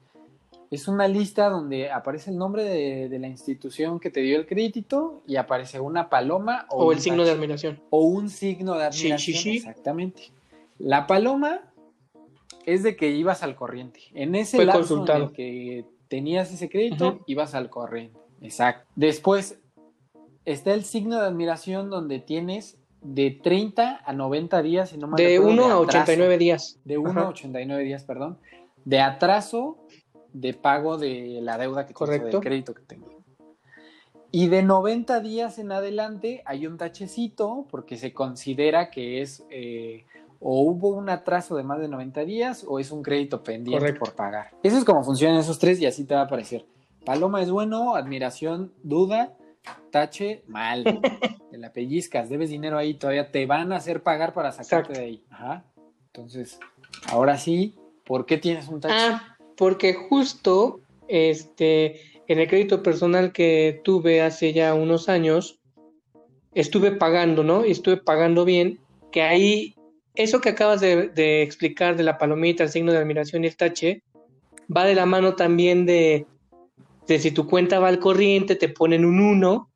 es 0.73 0.89
una 0.89 1.07
lista 1.07 1.51
donde 1.51 1.91
aparece 1.91 2.31
el 2.31 2.39
nombre 2.39 2.65
de, 2.65 3.19
la 3.19 3.29
institución 3.29 4.01
que 4.01 4.09
te 4.09 4.21
dio 4.21 4.39
el 4.39 4.47
crédito 4.47 5.23
y 5.27 5.37
aparece 5.37 5.79
una 5.81 6.09
paloma 6.09 6.65
o, 6.71 6.93
el 6.93 7.01
signo 7.01 7.25
de 7.25 7.31
admiración. 7.31 7.79
O 7.91 8.07
un 8.07 8.31
signo 8.31 8.79
de 8.79 8.87
admiración. 8.87 9.55
Exactamente. 9.55 10.31
La 10.79 11.07
paloma 11.07 11.61
es 12.67 12.83
de 12.83 12.97
que 12.97 13.11
ibas 13.11 13.43
al 13.43 13.55
corriente. 13.55 14.01
En 14.15 14.35
ese 14.35 14.65
lapso 14.65 15.05
en 15.07 15.23
el 15.23 15.33
que 15.33 15.85
tenías 16.09 16.53
ese 16.53 16.69
crédito, 16.69 17.21
ibas 17.27 17.55
al 17.55 17.71
corriente. 17.71 18.19
Exacto. 18.41 18.89
Después 18.97 19.61
está 20.45 20.75
el 20.75 20.85
signo 20.85 21.21
de 21.21 21.27
admiración 21.27 21.91
donde 21.91 22.19
tienes 22.19 22.79
de 23.01 23.31
30 23.31 24.03
a 24.05 24.13
90 24.13 24.63
días, 24.63 24.97
no 24.97 25.09
De 25.17 25.39
1 25.39 25.65
a 25.65 25.79
89 25.81 26.39
días. 26.39 26.79
De 26.85 26.99
1 26.99 27.21
a 27.21 27.29
89 27.29 27.85
días, 27.85 28.05
perdón. 28.05 28.39
De 28.85 29.01
atraso 29.01 29.79
de 30.33 30.55
pago 30.55 30.99
de 30.99 31.41
la 31.43 31.59
deuda 31.59 31.87
que 31.87 31.95
tengo, 31.95 32.11
del 32.11 32.41
crédito 32.41 32.75
que 32.75 32.83
tengo. 32.83 33.11
Y 34.31 34.49
de 34.49 34.63
90 34.63 35.21
días 35.21 35.59
en 35.59 35.73
adelante 35.73 36.43
hay 36.47 36.67
un 36.67 36.79
tachecito 36.79 37.67
porque 37.71 37.99
se 37.99 38.15
considera 38.15 38.91
que 38.91 39.21
es 39.21 39.45
eh, 39.51 40.07
o 40.43 40.63
hubo 40.63 40.89
un 40.89 41.09
atraso 41.09 41.57
de 41.57 41.63
más 41.63 41.81
de 41.81 41.89
90 41.89 42.25
días 42.25 42.65
o 42.67 42.79
es 42.79 42.91
un 42.91 43.03
crédito 43.03 43.43
pendiente 43.43 43.95
por 43.95 44.15
pagar. 44.15 44.51
Eso 44.63 44.77
es 44.77 44.85
como 44.85 45.05
funcionan 45.05 45.39
esos 45.39 45.59
tres 45.59 45.81
y 45.81 45.87
así 45.87 46.05
te 46.05 46.15
va 46.15 46.23
a 46.23 46.25
aparecer. 46.25 46.67
Paloma 47.05 47.43
es 47.43 47.51
bueno, 47.51 47.95
admiración, 47.95 48.73
duda, 48.83 49.37
tache, 49.91 50.43
mal. 50.47 50.85
Te 51.51 51.59
la 51.59 51.73
pellizcas, 51.73 52.29
debes 52.29 52.51
dinero 52.51 52.79
ahí, 52.79 52.95
todavía 52.95 53.31
te 53.31 53.45
van 53.47 53.73
a 53.73 53.77
hacer 53.77 54.03
pagar 54.03 54.33
para 54.33 54.53
sacarte 54.53 54.95
de 54.95 55.05
ahí. 55.05 55.25
Ajá. 55.31 55.65
Entonces, 56.07 56.59
ahora 57.09 57.37
sí, 57.37 57.75
¿por 58.05 58.25
qué 58.25 58.39
tienes 58.39 58.69
un 58.69 58.81
tache? 58.81 58.95
Ah, 58.97 59.37
porque 59.57 59.93
justo 59.93 60.81
este, 61.09 62.01
en 62.27 62.39
el 62.39 62.49
crédito 62.49 62.83
personal 62.83 63.33
que 63.33 63.81
tuve 63.85 64.23
hace 64.23 64.53
ya 64.53 64.75
unos 64.75 65.09
años, 65.09 65.61
estuve 66.55 66.93
pagando, 66.93 67.45
¿no? 67.45 67.67
Y 67.67 67.71
estuve 67.71 67.99
pagando 67.99 68.45
bien, 68.45 68.81
que 69.11 69.23
ahí, 69.23 69.75
eso 70.15 70.41
que 70.41 70.51
acabas 70.51 70.81
de, 70.81 71.43
explicar 71.43 71.97
de 71.97 72.03
la 72.03 72.19
palomita, 72.19 72.65
el 72.65 72.71
signo 72.71 72.93
de 72.93 72.99
admiración 72.99 73.45
y 73.45 73.49
el 73.49 73.57
tache, 73.57 74.03
va 74.75 74.85
de 74.85 74.95
la 74.95 75.07
mano 75.07 75.35
también 75.35 75.87
de, 75.87 76.27
de 77.07 77.19
si 77.19 77.31
tu 77.31 77.47
cuenta 77.47 77.79
va 77.79 77.89
al 77.89 77.99
corriente, 77.99 78.57
te 78.57 78.69
ponen 78.69 79.05
un 79.05 79.21
1, 79.21 79.71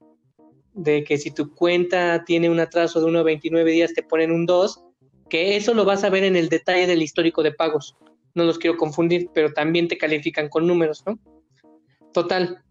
de 0.75 1.05
que 1.05 1.17
si 1.17 1.31
tu 1.31 1.55
cuenta 1.55 2.25
tiene 2.25 2.51
un 2.51 2.61
atraso 2.61 3.01
de 3.01 3.11
1.29 3.11 3.65
días, 3.65 3.95
te 3.95 4.03
ponen 4.03 4.31
un 4.31 4.45
2, 4.45 4.85
que 5.29 5.57
eso 5.57 5.75
lo 5.75 5.85
vas 5.85 6.05
a 6.05 6.11
ver 6.11 6.25
en 6.25 6.37
el 6.37 6.49
detalle 6.49 6.87
del 6.87 7.03
histórico 7.03 7.43
de 7.43 7.53
pagos. 7.53 7.97
No 8.35 8.45
los 8.45 8.59
quiero 8.59 8.77
confundir, 8.77 9.31
pero 9.33 9.53
también 9.53 9.89
te 9.89 9.97
califican 9.97 10.49
con 10.49 10.67
números, 10.67 11.03
¿no? 11.07 11.19
Total, 12.13 12.63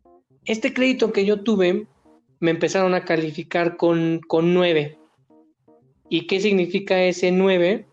este 0.46 0.74
crédito 0.74 1.12
que 1.12 1.26
yo 1.26 1.42
tuve, 1.42 1.88
me 2.40 2.52
empezaron 2.52 2.94
a 2.94 3.06
calificar 3.06 3.76
con, 3.76 4.22
con 4.28 4.54
9. 4.54 5.00
¿Y 6.10 6.28
qué 6.28 6.40
significa 6.40 7.02
ese 7.04 7.32
9? 7.32 7.86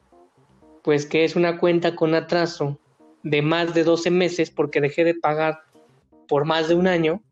Pues 0.83 1.07
que 1.07 1.25
es 1.25 1.37
una 1.37 1.59
cuenta 1.59 1.95
con 1.95 2.15
atraso 2.15 2.79
de 3.23 3.41
más 3.43 3.73
de 3.75 3.85
12 3.85 4.11
meses 4.11 4.51
porque 4.51 4.81
dejé 4.81 5.05
de 5.05 5.15
pagar 5.15 5.61
por 6.29 6.45
más 6.45 6.69
de 6.69 6.75
un 6.75 6.87
año 6.87 7.23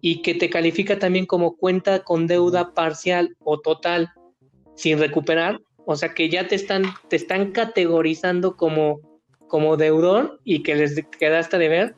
y 0.00 0.22
que 0.22 0.34
te 0.34 0.50
califica 0.50 0.98
también 0.98 1.26
como 1.26 1.56
cuenta 1.56 2.04
con 2.04 2.26
deuda 2.26 2.74
parcial 2.74 3.36
o 3.42 3.58
total 3.60 4.10
sin 4.74 4.98
recuperar, 4.98 5.60
o 5.84 5.96
sea 5.96 6.14
que 6.14 6.28
ya 6.28 6.46
te 6.46 6.54
están, 6.54 6.84
te 7.08 7.16
están 7.16 7.52
categorizando 7.52 8.56
como, 8.56 9.00
como 9.48 9.76
deudor 9.76 10.38
y 10.44 10.62
que 10.62 10.74
les 10.74 11.02
quedaste 11.18 11.58
de 11.58 11.68
ver, 11.68 11.94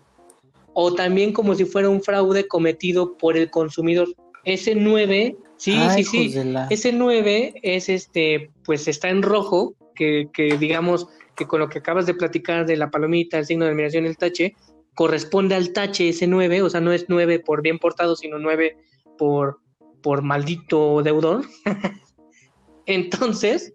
o 0.74 0.94
también 0.94 1.32
como 1.32 1.54
si 1.54 1.64
fuera 1.64 1.88
un 1.88 2.02
fraude 2.02 2.46
cometido 2.46 3.16
por 3.16 3.36
el 3.36 3.50
consumidor. 3.50 4.08
Ese 4.44 4.74
9, 4.74 5.36
sí, 5.58 5.78
sí, 5.94 6.04
sí, 6.04 6.42
ese 6.70 6.92
9 6.92 7.54
es 7.62 7.88
este, 7.88 8.50
pues 8.64 8.88
está 8.88 9.10
en 9.10 9.22
rojo, 9.22 9.74
que, 9.94 10.30
que 10.32 10.56
digamos 10.56 11.08
que 11.36 11.46
con 11.46 11.60
lo 11.60 11.68
que 11.68 11.78
acabas 11.78 12.06
de 12.06 12.14
platicar 12.14 12.66
de 12.66 12.76
la 12.76 12.90
palomita, 12.90 13.38
el 13.38 13.46
signo 13.46 13.64
de 13.64 13.72
admiración 13.72 14.04
y 14.04 14.08
el 14.08 14.16
tache, 14.16 14.54
corresponde 14.94 15.54
al 15.54 15.72
tache 15.72 16.08
ese 16.08 16.26
9, 16.26 16.62
o 16.62 16.70
sea, 16.70 16.80
no 16.80 16.92
es 16.92 17.06
9 17.08 17.38
por 17.38 17.62
bien 17.62 17.78
portado, 17.78 18.16
sino 18.16 18.38
9 18.38 18.76
por, 19.16 19.60
por 20.02 20.22
maldito 20.22 21.02
deudor. 21.02 21.44
entonces, 22.86 23.74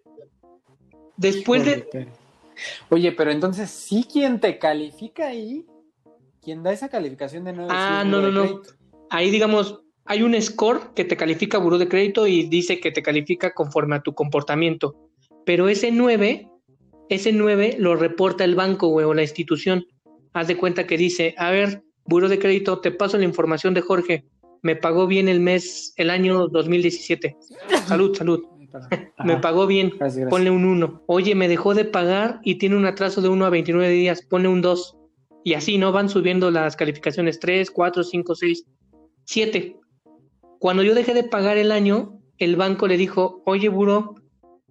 después 1.16 1.66
de... 1.66 2.10
Oye, 2.90 3.12
pero 3.14 3.32
entonces, 3.32 3.70
¿sí 3.70 4.06
quien 4.12 4.40
te 4.40 4.60
califica 4.60 5.28
ahí? 5.28 5.66
¿Quién 6.42 6.62
da 6.62 6.74
esa 6.74 6.90
calificación 6.90 7.46
de 7.46 7.54
9? 7.54 7.72
Ah, 7.74 8.04
no, 8.06 8.22
no, 8.22 8.32
no. 8.32 8.62
Ahí, 9.10 9.32
digamos, 9.32 9.83
hay 10.06 10.22
un 10.22 10.40
score 10.42 10.94
que 10.96 11.06
te 11.06 11.18
califica 11.18 11.58
Buró 11.58 11.78
de 11.78 11.88
Crédito 11.88 12.28
y 12.28 12.44
dice 12.44 12.80
que 12.80 12.92
te 12.92 13.02
califica 13.02 13.54
conforme 13.54 13.96
a 13.96 14.02
tu 14.02 14.14
comportamiento. 14.14 14.96
Pero 15.46 15.68
ese 15.70 15.92
9, 15.92 16.50
ese 17.10 17.32
9 17.32 17.78
lo 17.80 17.96
reporta 17.96 18.44
el 18.44 18.56
banco, 18.56 18.90
o 18.90 19.14
la 19.14 19.22
institución 19.22 19.86
haz 20.34 20.48
de 20.48 20.58
cuenta 20.58 20.88
que 20.88 20.98
dice, 20.98 21.36
a 21.38 21.52
ver, 21.52 21.84
buro 22.06 22.28
de 22.28 22.40
crédito, 22.40 22.80
te 22.80 22.92
paso 22.92 23.18
la 23.18 23.26
información 23.26 23.74
de 23.74 23.82
Jorge, 23.82 24.26
me 24.62 24.76
pagó 24.76 25.08
bien 25.08 25.28
el 25.28 25.40
mes, 25.40 25.94
el 25.98 26.10
año 26.10 26.48
2017. 26.48 27.38
Salud, 27.86 28.16
salud. 28.16 28.42
me 29.24 29.38
pagó 29.38 29.68
bien, 29.68 29.94
ponle 30.30 30.50
un 30.50 30.66
1. 30.66 31.04
Oye, 31.06 31.36
me 31.36 31.48
dejó 31.48 31.76
de 31.76 31.86
pagar 31.86 32.40
y 32.44 32.56
tiene 32.56 32.76
un 32.76 32.86
atraso 32.86 33.22
de 33.22 33.30
1 33.30 33.46
a 33.46 33.50
29 33.50 33.90
días, 33.90 34.24
ponle 34.24 34.48
un 34.48 34.62
2. 34.62 34.98
Y 35.44 35.54
así, 35.54 35.78
¿no? 35.78 35.92
Van 35.92 36.10
subiendo 36.10 36.50
las 36.50 36.76
calificaciones 36.76 37.40
3, 37.40 37.70
4, 37.70 38.04
5, 38.04 38.36
6, 38.36 38.66
7. 39.26 39.76
Cuando 40.64 40.82
yo 40.84 40.96
dejé 40.96 41.14
de 41.14 41.26
pagar 41.26 41.58
el 41.58 41.74
año, 41.74 42.22
el 42.38 42.56
banco 42.56 42.88
le 42.88 42.96
dijo, 42.96 43.42
oye, 43.46 43.68
buro, 43.68 44.16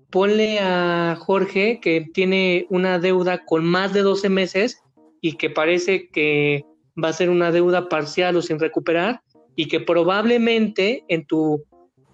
ponle 0.08 0.58
a 0.58 1.18
Jorge 1.20 1.80
que 1.82 2.08
tiene 2.14 2.64
una 2.70 2.98
deuda 2.98 3.44
con 3.44 3.66
más 3.66 3.92
de 3.92 4.00
12 4.00 4.30
meses 4.30 4.82
y 5.20 5.34
que 5.34 5.50
parece 5.50 6.08
que 6.08 6.64
va 6.96 7.08
a 7.08 7.12
ser 7.12 7.28
una 7.28 7.52
deuda 7.52 7.90
parcial 7.90 8.36
o 8.36 8.40
sin 8.40 8.58
recuperar 8.58 9.20
y 9.54 9.68
que 9.68 9.80
probablemente 9.80 11.04
en 11.08 11.26
tu 11.26 11.62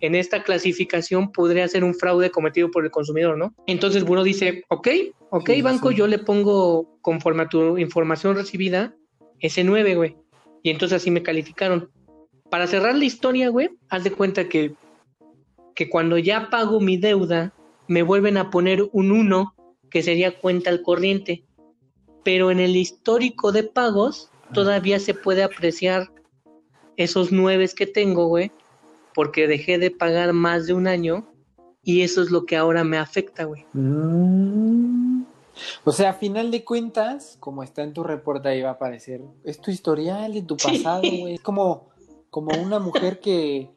en 0.01 0.17
esta 0.17 0.43
clasificación 0.43 1.31
podría 1.31 1.69
ser 1.69 1.85
un 1.85 1.95
fraude 1.95 2.33
cometido 2.33 2.73
por 2.73 2.85
el 2.85 2.91
consumidor, 2.91 3.39
¿no? 3.39 3.55
Entonces 3.69 4.03
uno 4.03 4.25
dice, 4.25 4.65
ok, 4.71 4.89
ok, 5.31 5.51
banco, 5.63 5.93
yo 5.93 6.09
le 6.09 6.19
pongo 6.19 6.99
conforme 7.01 7.45
a 7.45 7.49
tu 7.49 7.79
información 7.79 8.35
recibida 8.35 8.97
ese 9.39 9.63
9, 9.63 9.95
güey. 9.95 10.17
Y 10.65 10.71
entonces 10.71 10.97
así 10.97 11.13
me 11.13 11.23
calificaron. 11.23 11.93
Para 12.51 12.67
cerrar 12.67 12.95
la 12.95 13.05
historia, 13.05 13.49
güey, 13.49 13.71
haz 13.89 14.05
de 14.05 14.13
cuenta 14.13 14.49
que, 14.49 14.75
que 15.75 15.89
cuando 15.89 16.19
ya 16.19 16.51
pago 16.51 16.81
mi 16.81 16.97
deuda, 16.97 17.53
me 17.87 18.03
vuelven 18.03 18.37
a 18.37 18.51
poner 18.51 18.89
un 18.93 19.13
1, 19.13 19.55
que 19.91 20.03
sería 20.03 20.39
cuenta 20.39 20.71
al 20.71 20.83
corriente 20.83 21.45
pero 22.29 22.51
en 22.51 22.61
el 22.61 22.77
histórico 22.77 23.53
de 23.53 23.63
pagos 23.63 24.29
todavía 24.53 25.01
se 25.01 25.15
puede 25.15 25.43
apreciar 25.43 26.11
esos 26.99 27.33
nueve 27.33 27.67
que 27.75 27.87
tengo, 27.87 28.27
güey, 28.27 28.53
porque 29.15 29.47
dejé 29.47 29.79
de 29.79 29.91
pagar 29.91 30.35
más 30.35 30.67
de 30.67 30.75
un 30.75 30.89
año 30.89 31.27
y 31.83 32.03
eso 32.03 32.21
es 32.21 32.31
lo 32.31 32.45
que 32.45 32.59
ahora 32.59 32.85
me 32.85 32.99
afecta, 32.99 33.45
güey. 33.45 33.65
Mm. 33.73 35.23
O 35.85 35.93
sea, 35.93 36.11
a 36.11 36.13
final 36.13 36.51
de 36.51 36.65
cuentas, 36.65 37.39
como 37.41 37.63
está 37.63 37.83
en 37.83 37.95
tu 37.95 38.05
reporte 38.05 38.51
ahí 38.51 38.61
va 38.61 38.69
a 38.69 38.73
aparecer, 38.73 39.23
es 39.43 39.59
tu 39.59 39.71
historial 39.71 40.35
de 40.35 40.43
tu 40.43 40.59
pasado, 40.59 41.01
güey. 41.01 41.37
Es 41.37 41.41
como, 41.41 41.89
como 42.31 42.51
una 42.61 42.79
mujer 42.79 43.21
que, 43.21 43.71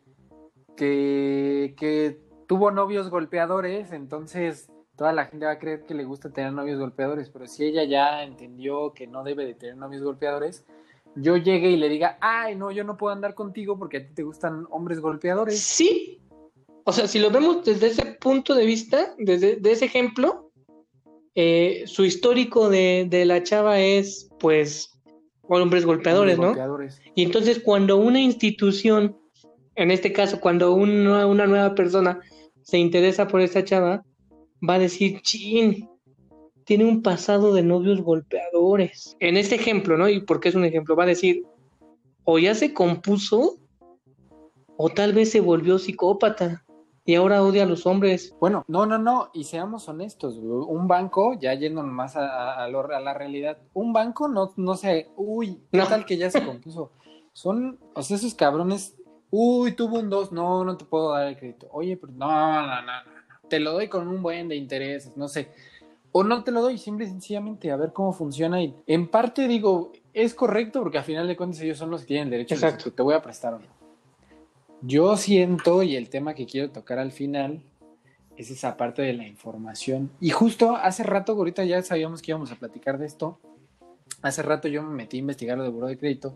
que, 0.76 2.20
tuvo 2.48 2.72
novios 2.72 3.10
golpeadores, 3.10 3.94
entonces 3.94 4.70
toda 4.98 5.14
la 5.14 5.26
gente 5.26 5.46
va 5.46 5.54
a 5.54 5.60
creer 5.60 5.86
que 5.86 5.94
le 5.94 6.04
gusta 6.04 6.32
tener 6.32 6.52
novios 6.52 6.80
golpeadores, 6.80 7.30
pero 7.30 7.48
si 7.48 7.64
ella 7.64 7.86
ya 7.86 8.24
entendió 8.24 8.94
que 8.94 9.08
no 9.08 9.24
debe 9.24 9.46
de 9.46 9.54
tener 9.54 9.78
novios 9.78 10.04
golpeadores, 10.04 10.66
yo 11.16 11.38
llegue 11.38 11.70
y 11.70 11.78
le 11.78 11.90
diga, 11.90 12.18
ay, 12.20 12.56
no, 12.56 12.72
yo 12.72 12.84
no 12.84 12.98
puedo 12.98 13.14
andar 13.14 13.34
contigo 13.36 13.78
porque 13.78 13.98
a 13.98 14.08
ti 14.08 14.14
te 14.14 14.24
gustan 14.24 14.66
hombres 14.70 15.00
golpeadores. 15.00 15.60
Sí. 15.62 16.22
O 16.84 16.92
sea, 16.92 17.08
si 17.08 17.20
lo 17.20 17.30
vemos 17.30 17.64
desde 17.64 17.88
ese 17.88 18.06
punto 18.20 18.54
de 18.54 18.66
vista, 18.66 19.16
desde 19.18 19.60
ese 19.72 19.86
ejemplo, 19.86 20.52
eh, 21.36 21.84
su 21.86 22.04
histórico 22.04 22.70
de, 22.70 23.08
de, 23.10 23.26
la 23.26 23.42
chava 23.44 23.80
es, 23.80 24.30
pues, 24.40 24.91
hombres 25.60 25.86
golpeadores, 25.86 26.38
¿no? 26.38 26.48
Golpeadores. 26.48 27.02
Y 27.16 27.24
entonces 27.24 27.60
cuando 27.60 27.98
una 27.98 28.20
institución, 28.20 29.18
en 29.76 29.92
este 29.92 30.14
caso, 30.14 30.40
cuando 30.40 30.74
una, 30.74 31.26
una 31.26 31.48
nueva 31.48 31.76
persona 31.76 32.20
se 32.62 32.78
interesa 32.78 33.28
por 33.28 33.42
esta 33.42 33.66
chava, 33.66 34.06
va 34.68 34.76
a 34.76 34.80
decir, 34.80 35.22
chin, 35.22 35.90
tiene 36.66 36.86
un 36.86 37.02
pasado 37.02 37.54
de 37.54 37.64
novios 37.64 38.02
golpeadores. 38.02 39.18
En 39.20 39.36
este 39.36 39.56
ejemplo, 39.56 39.98
¿no? 39.98 40.08
Y 40.08 40.22
porque 40.22 40.50
es 40.50 40.56
un 40.56 40.64
ejemplo, 40.64 40.96
va 40.96 41.04
a 41.04 41.08
decir, 41.08 41.44
o 42.24 42.40
ya 42.40 42.56
se 42.56 42.74
compuso, 42.74 43.58
o 44.78 44.90
tal 44.90 45.14
vez 45.14 45.32
se 45.32 45.42
volvió 45.42 45.80
psicópata 45.80 46.64
y 47.06 47.16
ahora 47.16 47.44
odia 47.44 47.64
a 47.64 47.66
los 47.66 47.86
hombres. 47.86 48.36
Bueno, 48.40 48.64
no, 48.68 48.86
no, 48.86 48.98
no, 48.98 49.30
y 49.34 49.44
seamos 49.46 49.88
honestos, 49.90 50.36
un 50.38 50.88
banco, 50.88 51.38
ya 51.40 51.54
yendo 51.54 51.84
más 51.84 52.16
a, 52.16 52.68
la 52.68 53.14
realidad, 53.14 53.58
un 53.74 53.94
banco 53.94 54.28
no, 54.28 54.54
no 54.58 54.76
sé, 54.76 55.10
uy, 55.16 55.62
¿qué 55.72 55.80
tal 55.80 56.06
que 56.06 56.18
ya 56.18 56.30
se 56.30 56.44
compuso? 56.46 56.92
Son, 57.34 57.80
o 57.94 58.02
sea, 58.04 58.18
esos 58.18 58.34
cabrones, 58.34 58.98
uy, 59.30 59.74
tuvo 59.74 60.00
un 60.00 60.10
2, 60.10 60.32
no, 60.32 60.64
no 60.64 60.78
te 60.78 60.86
puedo 60.86 61.12
dar 61.12 61.28
el 61.28 61.38
crédito. 61.38 61.68
Oye, 61.72 61.98
pero 61.98 62.12
no, 62.14 62.28
no, 62.28 62.82
no, 62.82 62.82
no 62.82 63.22
te 63.52 63.60
lo 63.60 63.74
doy 63.74 63.90
con 63.90 64.08
un 64.08 64.24
buen 64.24 64.48
de 64.48 64.56
intereses, 64.56 65.18
no 65.18 65.28
sé. 65.28 65.52
O 66.14 66.24
no 66.24 66.44
te 66.44 66.52
lo 66.52 66.62
doy, 66.62 66.78
simple 66.78 67.06
y 67.06 67.10
sencillamente 67.10 67.70
a 67.70 67.76
ver 67.76 67.92
cómo 67.92 68.14
funciona. 68.14 68.62
Y 68.62 68.74
en 68.88 69.10
parte 69.10 69.48
digo, 69.48 69.92
es 70.14 70.34
correcto 70.34 70.82
porque 70.82 70.98
al 70.98 71.04
final 71.04 71.28
de 71.28 71.36
cuentas 71.36 71.60
ellos 71.62 71.78
son 71.78 71.92
los 71.92 72.02
que 72.02 72.08
tienen 72.08 72.28
el 72.28 72.32
derecho 72.32 72.56
Exacto. 72.56 72.90
a 72.90 72.92
te 72.94 73.02
voy 73.02 73.14
a 73.14 73.22
prestar 73.22 73.54
o 73.56 73.60
no. 73.60 73.81
Yo 74.82 75.16
siento, 75.16 75.84
y 75.84 75.96
el 75.96 76.10
tema 76.10 76.34
que 76.34 76.46
quiero 76.46 76.72
tocar 76.72 76.98
al 76.98 77.12
final, 77.12 77.62
es 78.38 78.50
esa 78.50 78.78
parte 78.78 79.02
de 79.04 79.14
la 79.14 79.28
información. 79.28 80.12
Y 80.20 80.32
justo 80.32 80.76
hace 80.76 81.04
rato, 81.04 81.34
ahorita 81.34 81.64
ya 81.66 81.82
sabíamos 81.84 82.22
que 82.22 82.32
íbamos 82.32 82.52
a 82.52 82.56
platicar 82.56 82.98
de 82.98 83.06
esto. 83.06 83.40
Hace 84.22 84.42
rato 84.42 84.68
yo 84.68 84.82
me 84.84 84.96
metí 84.96 85.18
a 85.18 85.20
investigar 85.20 85.58
lo 85.58 85.64
de 85.64 85.70
Buró 85.70 85.88
de 85.88 85.98
Crédito 85.98 86.36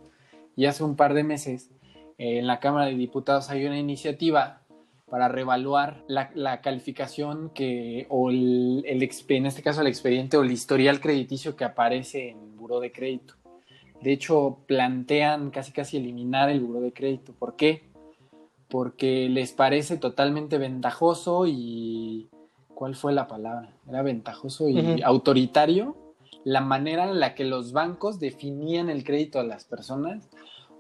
y 0.56 0.66
hace 0.66 0.84
un 0.84 0.96
par 0.96 1.14
de 1.14 1.24
meses 1.24 1.70
eh, 2.18 2.40
en 2.40 2.48
la 2.48 2.60
Cámara 2.60 2.88
de 2.88 2.96
Diputados 2.96 3.50
hay 3.50 3.66
una 3.66 3.78
iniciativa 3.78 4.62
para 5.10 5.28
reevaluar 5.28 6.04
la, 6.08 6.62
calificación 6.62 7.52
que, 7.52 8.08
o 8.10 8.32
el, 8.32 8.84
en 8.86 9.46
este 9.46 9.62
caso 9.62 9.82
el 9.82 9.88
expediente 9.88 10.36
o 10.36 10.44
el 10.44 10.52
historial 10.52 11.00
crediticio 11.00 11.56
que 11.56 11.64
aparece 11.64 12.30
en 12.30 12.40
el 12.40 12.50
buró 12.52 12.80
de 12.80 12.92
crédito. 12.92 13.36
De 14.02 14.12
hecho, 14.12 14.58
plantean 14.66 15.52
casi 15.52 15.72
casi 15.72 15.98
eliminar 15.98 16.50
el 16.50 16.60
buró 16.60 16.82
de 16.82 16.92
crédito. 16.92 17.34
¿Por 17.34 17.56
qué? 17.56 17.84
Porque 18.76 19.30
les 19.30 19.54
parece 19.54 19.96
totalmente 19.96 20.58
ventajoso 20.58 21.48
y... 21.48 22.28
¿Cuál 22.74 22.94
fue 22.94 23.14
la 23.14 23.26
palabra? 23.26 23.74
Era 23.88 24.02
ventajoso 24.02 24.68
y 24.68 25.02
autoritario 25.02 25.96
la 26.44 26.60
manera 26.60 27.06
en 27.06 27.22
la 27.22 27.36
que 27.36 27.46
los 27.46 27.72
bancos 27.72 28.20
definían 28.20 28.90
el 28.90 29.06
crédito 29.06 29.40
a 29.40 29.46
las 29.46 29.64
personas 29.64 30.30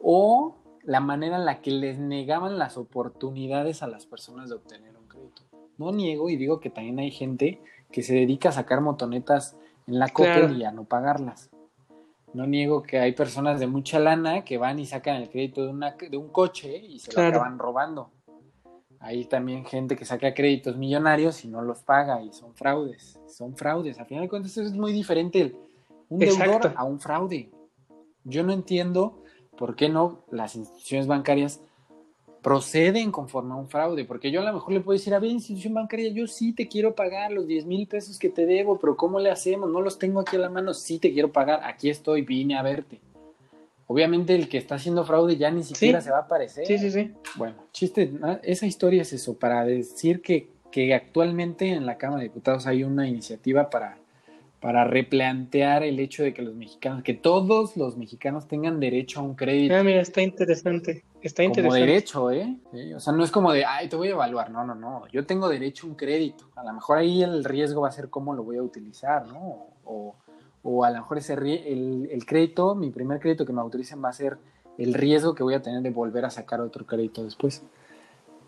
o 0.01 0.57
la 0.83 0.99
manera 0.99 1.37
en 1.37 1.45
la 1.45 1.61
que 1.61 1.71
les 1.71 1.97
negaban 1.97 2.59
las 2.59 2.75
oportunidades 2.75 3.81
a 3.81 3.87
las 3.87 4.05
personas 4.05 4.49
de 4.49 4.55
obtener 4.55 4.97
un 4.97 5.07
crédito. 5.07 5.43
No 5.77 5.93
niego 5.93 6.29
y 6.29 6.35
digo 6.35 6.59
que 6.59 6.69
también 6.69 6.99
hay 6.99 7.11
gente 7.11 7.61
que 7.93 8.03
se 8.03 8.13
dedica 8.13 8.49
a 8.49 8.51
sacar 8.51 8.81
motonetas 8.81 9.55
en 9.87 9.99
la 9.99 10.09
Claro. 10.09 10.51
y 10.51 10.65
a 10.65 10.73
no 10.73 10.83
pagarlas. 10.83 11.49
No 12.35 12.45
niego 12.45 12.83
que 12.83 12.99
hay 12.99 13.13
personas 13.13 13.59
de 13.61 13.67
mucha 13.67 13.97
lana 13.97 14.43
que 14.43 14.57
van 14.57 14.77
y 14.79 14.85
sacan 14.85 15.15
el 15.21 15.29
crédito 15.29 15.63
de, 15.63 15.69
una- 15.69 15.91
de 15.97 16.17
un 16.17 16.27
coche 16.29 16.77
y 16.77 16.99
se 16.99 17.11
Claro. 17.11 17.29
lo 17.31 17.35
acaban 17.37 17.57
robando. 17.59 18.09
Hay 18.99 19.25
también 19.25 19.63
gente 19.65 19.95
que 19.95 20.03
saca 20.03 20.33
créditos 20.33 20.75
millonarios 20.75 21.45
y 21.45 21.47
no 21.47 21.61
los 21.61 21.79
paga 21.83 22.21
y 22.21 22.33
son 22.33 22.53
fraudes. 22.53 23.19
Son 23.27 23.55
fraudes. 23.55 23.99
A 23.99 24.05
final 24.05 24.23
de 24.23 24.29
cuentas, 24.29 24.51
eso 24.51 24.63
es 24.63 24.73
muy 24.73 24.91
diferente 24.91 25.39
el- 25.41 25.57
un 26.09 26.19
deudor 26.19 26.73
a 26.75 26.83
un 26.83 26.99
fraude. 26.99 27.49
Yo 28.25 28.43
no 28.43 28.51
entiendo 28.51 29.23
por 29.57 29.75
qué 29.75 29.87
no 29.87 30.25
las 30.31 30.55
instituciones 30.55 31.07
bancarias 31.07 31.61
proceden 32.45 33.11
conforme 33.11 33.53
a 33.53 33.55
un 33.55 33.67
fraude, 33.67 34.05
porque 34.05 34.29
yo 34.29 34.39
a 34.39 34.43
lo 34.43 34.53
mejor 34.53 34.71
le 34.71 34.79
puedo 34.79 34.95
decir, 34.95 35.15
a 35.15 35.19
ver, 35.19 35.31
institución 35.31 35.73
bancaria, 35.73 36.11
yo 36.11 36.27
sí 36.27 36.53
te 36.53 36.67
quiero 36.67 36.93
pagar 36.93 37.31
los 37.31 37.47
10 37.47 37.65
mil 37.65 37.87
pesos 37.87 38.19
que 38.19 38.29
te 38.29 38.45
debo, 38.45 38.77
pero 38.77 38.95
¿cómo 38.95 39.19
le 39.19 39.31
hacemos? 39.31 39.67
No 39.67 39.81
los 39.81 39.97
tengo 39.97 40.19
aquí 40.19 40.35
a 40.35 40.39
la 40.39 40.49
mano, 40.51 40.75
sí 40.75 40.99
te 40.99 41.11
quiero 41.11 41.31
pagar, 41.31 41.61
aquí 41.63 41.89
estoy, 41.89 42.21
vine 42.21 42.55
a 42.55 42.61
verte. 42.61 43.01
Obviamente 43.87 44.35
el 44.35 44.47
que 44.47 44.59
está 44.59 44.75
haciendo 44.75 45.03
fraude 45.05 45.37
ya 45.37 45.49
ni 45.49 45.63
siquiera 45.63 46.01
se 46.01 46.11
va 46.11 46.17
a 46.17 46.21
aparecer. 46.21 46.67
Sí, 46.67 46.77
sí, 46.77 46.91
sí. 46.91 47.13
Bueno, 47.35 47.55
chiste, 47.71 48.05
¿no? 48.05 48.37
esa 48.43 48.67
historia 48.67 49.01
es 49.01 49.11
eso, 49.11 49.39
para 49.39 49.65
decir 49.65 50.21
que, 50.21 50.51
que 50.71 50.93
actualmente 50.93 51.69
en 51.69 51.87
la 51.87 51.97
Cámara 51.97 52.21
de 52.21 52.27
Diputados 52.27 52.67
hay 52.67 52.83
una 52.83 53.07
iniciativa 53.07 53.71
para, 53.71 53.97
para 54.65 54.83
replantear 54.83 55.83
el 55.83 55.99
hecho 55.99 56.23
de 56.23 56.33
que 56.33 56.41
los 56.41 56.55
mexicanos, 56.55 57.03
que 57.03 57.13
todos 57.13 57.77
los 57.77 57.97
mexicanos 57.97 58.47
tengan 58.47 58.79
derecho 58.79 59.19
a 59.19 59.23
un 59.23 59.35
crédito 59.35 59.75
Ah, 59.75 59.83
mira, 59.83 60.01
está 60.01 60.23
interesante. 60.23 61.03
Está 61.21 61.43
como 61.43 61.49
interesante. 61.49 61.79
derecho, 61.81 62.31
¿eh? 62.31 62.57
Sí, 62.73 62.91
O 62.95 62.99
sea, 62.99 63.13
no 63.13 63.23
es 63.23 63.29
como 63.29 63.51
de, 63.51 63.63
ay, 63.63 63.89
te 63.89 63.95
voy 63.95 64.07
a 64.07 64.11
evaluar. 64.13 64.49
No, 64.49 64.65
no, 64.65 64.73
no. 64.73 65.05
Yo 65.11 65.23
tengo 65.23 65.49
derecho 65.49 65.85
a 65.85 65.91
un 65.91 65.95
crédito. 65.95 66.49
A 66.55 66.63
lo 66.63 66.73
mejor 66.73 66.97
ahí 66.97 67.21
el 67.21 67.43
riesgo 67.43 67.81
va 67.81 67.89
a 67.89 67.91
ser 67.91 68.09
cómo 68.09 68.33
lo 68.33 68.43
voy 68.43 68.57
a 68.57 68.63
utilizar, 68.63 69.27
¿no? 69.27 69.67
O, 69.85 70.15
o 70.63 70.83
a 70.83 70.89
lo 70.89 70.97
mejor 70.97 71.19
ese 71.19 71.33
el, 71.33 72.09
el 72.11 72.25
crédito, 72.25 72.73
mi 72.73 72.89
primer 72.89 73.19
crédito 73.19 73.45
que 73.45 73.53
me 73.53 73.61
autoricen 73.61 74.03
va 74.03 74.09
a 74.09 74.13
ser 74.13 74.39
el 74.79 74.95
riesgo 74.95 75.35
que 75.35 75.43
voy 75.43 75.53
a 75.53 75.61
tener 75.61 75.83
de 75.83 75.91
volver 75.91 76.25
a 76.25 76.31
sacar 76.31 76.59
otro 76.59 76.87
crédito 76.87 77.23
después. 77.23 77.61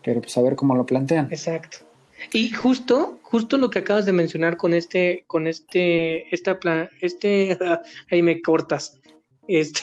Pero 0.02 0.20
pues 0.20 0.36
a 0.36 0.42
ver 0.42 0.56
cómo 0.56 0.74
lo 0.74 0.84
plantean. 0.84 1.26
Exacto. 1.30 1.87
Y 2.32 2.50
justo, 2.50 3.18
justo 3.22 3.58
lo 3.58 3.70
que 3.70 3.80
acabas 3.80 4.06
de 4.06 4.12
mencionar 4.12 4.56
con 4.56 4.74
este, 4.74 5.24
con 5.26 5.46
este, 5.46 6.32
esta 6.34 6.58
plan, 6.58 6.88
este, 7.00 7.56
ahí 8.10 8.22
me 8.22 8.40
cortas. 8.42 9.00
Este, 9.46 9.80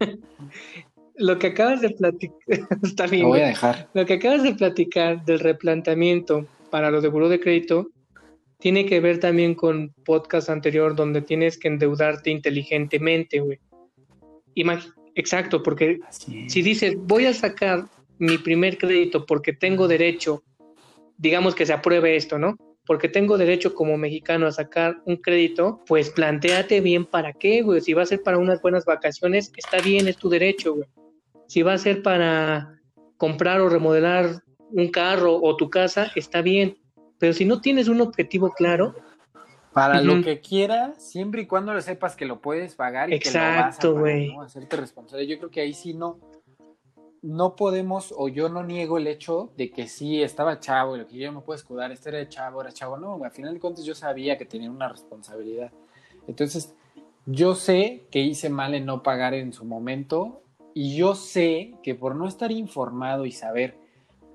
lo 1.16 1.38
que 1.38 1.48
acabas 1.48 1.80
de 1.80 1.90
platicar, 1.90 2.36
está 2.82 3.06
bien. 3.06 3.22
Lo 3.22 3.28
voy 3.28 3.40
a 3.40 3.46
dejar. 3.46 3.88
Lo 3.94 4.06
que 4.06 4.14
acabas 4.14 4.42
de 4.42 4.54
platicar 4.54 5.24
del 5.24 5.40
replanteamiento 5.40 6.46
para 6.70 6.90
lo 6.90 7.00
de 7.00 7.08
buró 7.08 7.28
de 7.28 7.40
crédito 7.40 7.90
tiene 8.58 8.86
que 8.86 9.00
ver 9.00 9.18
también 9.18 9.54
con 9.54 9.92
podcast 10.04 10.48
anterior 10.48 10.94
donde 10.94 11.20
tienes 11.20 11.58
que 11.58 11.68
endeudarte 11.68 12.30
inteligentemente, 12.30 13.40
güey. 13.40 13.58
Imag- 14.54 14.92
Exacto, 15.14 15.62
porque 15.62 16.00
si 16.48 16.62
dices, 16.62 16.94
voy 16.96 17.26
a 17.26 17.34
sacar 17.34 17.86
mi 18.18 18.38
primer 18.38 18.78
crédito 18.78 19.26
porque 19.26 19.52
tengo 19.52 19.88
derecho, 19.88 20.42
digamos 21.22 21.54
que 21.54 21.64
se 21.64 21.72
apruebe 21.72 22.16
esto, 22.16 22.36
¿no? 22.36 22.56
Porque 22.84 23.08
tengo 23.08 23.38
derecho 23.38 23.74
como 23.74 23.96
mexicano 23.96 24.48
a 24.48 24.52
sacar 24.52 24.96
un 25.04 25.16
crédito, 25.16 25.80
pues 25.86 26.10
planteate 26.10 26.80
bien 26.80 27.06
para 27.06 27.32
qué, 27.32 27.62
güey. 27.62 27.80
Si 27.80 27.94
va 27.94 28.02
a 28.02 28.06
ser 28.06 28.24
para 28.24 28.38
unas 28.38 28.60
buenas 28.60 28.84
vacaciones, 28.84 29.52
está 29.56 29.78
bien, 29.80 30.08
es 30.08 30.16
tu 30.16 30.28
derecho, 30.28 30.74
güey. 30.74 30.88
Si 31.46 31.62
va 31.62 31.74
a 31.74 31.78
ser 31.78 32.02
para 32.02 32.80
comprar 33.18 33.60
o 33.60 33.68
remodelar 33.68 34.42
un 34.70 34.88
carro 34.88 35.40
o 35.40 35.56
tu 35.56 35.70
casa, 35.70 36.10
está 36.16 36.42
bien. 36.42 36.76
Pero 37.18 37.32
si 37.32 37.44
no 37.44 37.60
tienes 37.60 37.86
un 37.86 38.00
objetivo 38.00 38.50
claro, 38.50 38.96
Para 39.72 40.02
lo 40.02 40.22
que 40.22 40.40
quieras, 40.40 41.08
siempre 41.08 41.42
y 41.42 41.46
cuando 41.46 41.72
lo 41.72 41.80
sepas 41.80 42.16
que 42.16 42.26
lo 42.26 42.40
puedes 42.40 42.74
pagar 42.74 43.12
y 43.12 43.20
que 43.20 43.30
lo 43.30 43.38
vas 43.38 43.44
a 43.44 43.66
Exacto, 43.68 43.94
pagar. 43.94 44.18
¿no? 44.18 44.42
Hacerte 44.42 44.76
responsable. 44.76 45.26
Yo 45.28 45.38
creo 45.38 45.50
que 45.50 45.60
ahí 45.60 45.72
sí 45.72 45.94
no, 45.94 46.18
no 47.22 47.54
podemos, 47.54 48.12
o 48.16 48.28
yo 48.28 48.48
no 48.48 48.64
niego 48.64 48.98
el 48.98 49.06
hecho 49.06 49.52
de 49.56 49.70
que 49.70 49.86
sí 49.86 50.22
estaba 50.22 50.58
chavo 50.58 50.96
y 50.96 50.98
lo 51.00 51.06
que 51.06 51.16
yo 51.16 51.32
me 51.32 51.40
puedo 51.40 51.56
escudar, 51.56 51.92
este 51.92 52.08
era 52.08 52.28
chavo, 52.28 52.60
era 52.60 52.72
chavo. 52.72 52.96
No, 52.96 53.22
al 53.22 53.30
final 53.30 53.54
de 53.54 53.60
cuentas 53.60 53.84
yo 53.84 53.94
sabía 53.94 54.36
que 54.36 54.44
tenía 54.44 54.70
una 54.70 54.88
responsabilidad. 54.88 55.72
Entonces, 56.26 56.74
yo 57.26 57.54
sé 57.54 58.06
que 58.10 58.20
hice 58.20 58.50
mal 58.50 58.74
en 58.74 58.86
no 58.86 59.02
pagar 59.02 59.34
en 59.34 59.52
su 59.52 59.64
momento 59.64 60.42
y 60.74 60.96
yo 60.96 61.14
sé 61.14 61.74
que 61.82 61.94
por 61.94 62.16
no 62.16 62.26
estar 62.26 62.50
informado 62.50 63.24
y 63.24 63.32
saber 63.32 63.78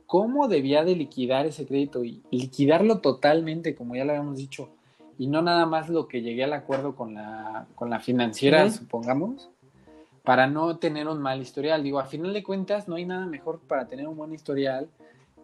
cómo 0.05 0.47
debía 0.47 0.85
de 0.85 0.95
liquidar 0.95 1.45
ese 1.45 1.65
crédito 1.65 2.05
y 2.05 2.23
liquidarlo 2.31 2.99
totalmente, 2.99 3.75
como 3.75 3.95
ya 3.95 4.05
lo 4.05 4.11
habíamos 4.11 4.37
dicho, 4.37 4.69
y 5.17 5.27
no 5.27 5.41
nada 5.41 5.65
más 5.65 5.89
lo 5.89 6.07
que 6.07 6.21
llegué 6.21 6.43
al 6.43 6.53
acuerdo 6.53 6.95
con 6.95 7.15
la, 7.15 7.67
con 7.75 7.89
la 7.89 7.99
financiera, 7.99 8.69
supongamos, 8.69 9.49
para 10.27 10.45
no 10.45 10.77
tener 10.77 11.07
un 11.07 11.21
mal 11.21 11.41
historial. 11.41 11.81
Digo, 11.83 11.99
a 11.99 12.05
final 12.05 12.33
de 12.33 12.43
cuentas, 12.43 12.89
no 12.89 12.95
hay 12.95 13.05
nada 13.05 13.25
mejor 13.27 13.61
para 13.61 13.87
tener 13.87 14.09
un 14.09 14.17
buen 14.17 14.33
historial 14.33 14.89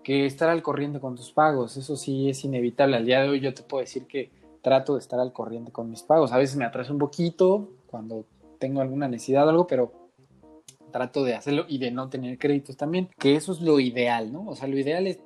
que 0.04 0.26
estar 0.26 0.50
al 0.50 0.62
corriente 0.62 1.00
con 1.00 1.16
tus 1.16 1.32
pagos. 1.32 1.78
Eso 1.78 1.96
sí 1.96 2.28
es 2.30 2.44
inevitable. 2.44 2.98
Al 2.98 3.06
día 3.06 3.22
de 3.22 3.30
hoy 3.30 3.40
yo 3.40 3.54
te 3.54 3.64
puedo 3.64 3.80
decir 3.80 4.08
que 4.08 4.30
trato 4.62 4.96
de 4.96 5.00
estar 5.00 5.22
al 5.22 5.32
corriente 5.32 5.72
con 5.72 5.90
mis 5.90 6.04
pagos. 6.04 6.34
A 6.34 6.38
veces 6.38 6.58
me 6.58 6.66
atraso 6.66 6.92
un 6.92 7.00
poquito 7.00 7.70
cuando 7.88 8.26
tengo 8.60 8.82
alguna 8.82 9.08
necesidad 9.08 9.48
o 9.48 9.52
algo, 9.52 9.68
pero 9.68 9.94
trato 10.92 11.24
de 11.24 11.36
hacerlo 11.36 11.64
y 11.70 11.78
de 11.78 11.90
no 11.90 12.10
tener 12.10 12.38
créditos 12.38 12.76
también, 12.76 13.08
que 13.18 13.38
eso 13.38 13.54
es 13.54 13.62
lo 13.62 13.80
ideal, 13.80 14.34
¿no? 14.34 14.50
O 14.50 14.56
sea, 14.58 14.68
lo 14.68 14.78
ideal 14.78 15.08
es 15.08 15.18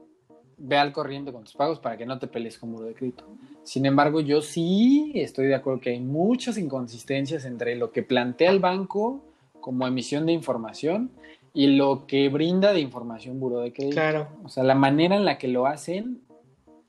ve 0.59 0.77
al 0.77 0.93
corriente 0.93 1.33
con 1.33 1.43
tus 1.43 1.55
pagos 1.55 1.79
para 1.79 1.97
que 1.97 2.05
no 2.05 2.19
te 2.19 2.27
pelees 2.27 2.59
con 2.59 2.69
muro 2.69 2.85
de 2.85 2.93
crédito. 2.93 3.23
Sin 3.63 3.87
embargo, 3.87 4.21
yo 4.21 4.43
sí 4.43 5.13
estoy 5.15 5.47
de 5.47 5.55
acuerdo 5.55 5.79
que 5.79 5.89
hay 5.89 5.99
muchas 5.99 6.59
inconsistencias 6.59 7.43
entre 7.43 7.75
lo 7.75 7.91
que 7.91 8.03
plantea 8.03 8.51
el 8.51 8.59
banco 8.59 9.23
como 9.61 9.87
emisión 9.87 10.25
de 10.25 10.33
información 10.33 11.11
y 11.53 11.67
lo 11.75 12.05
que 12.05 12.29
brinda 12.29 12.73
de 12.73 12.79
información 12.79 13.39
buro 13.39 13.59
de 13.59 13.73
crédito. 13.73 13.95
claro, 13.95 14.27
O 14.43 14.49
sea, 14.49 14.63
la 14.63 14.75
manera 14.75 15.15
en 15.15 15.25
la 15.25 15.37
que 15.37 15.47
lo 15.47 15.65
hacen 15.65 16.21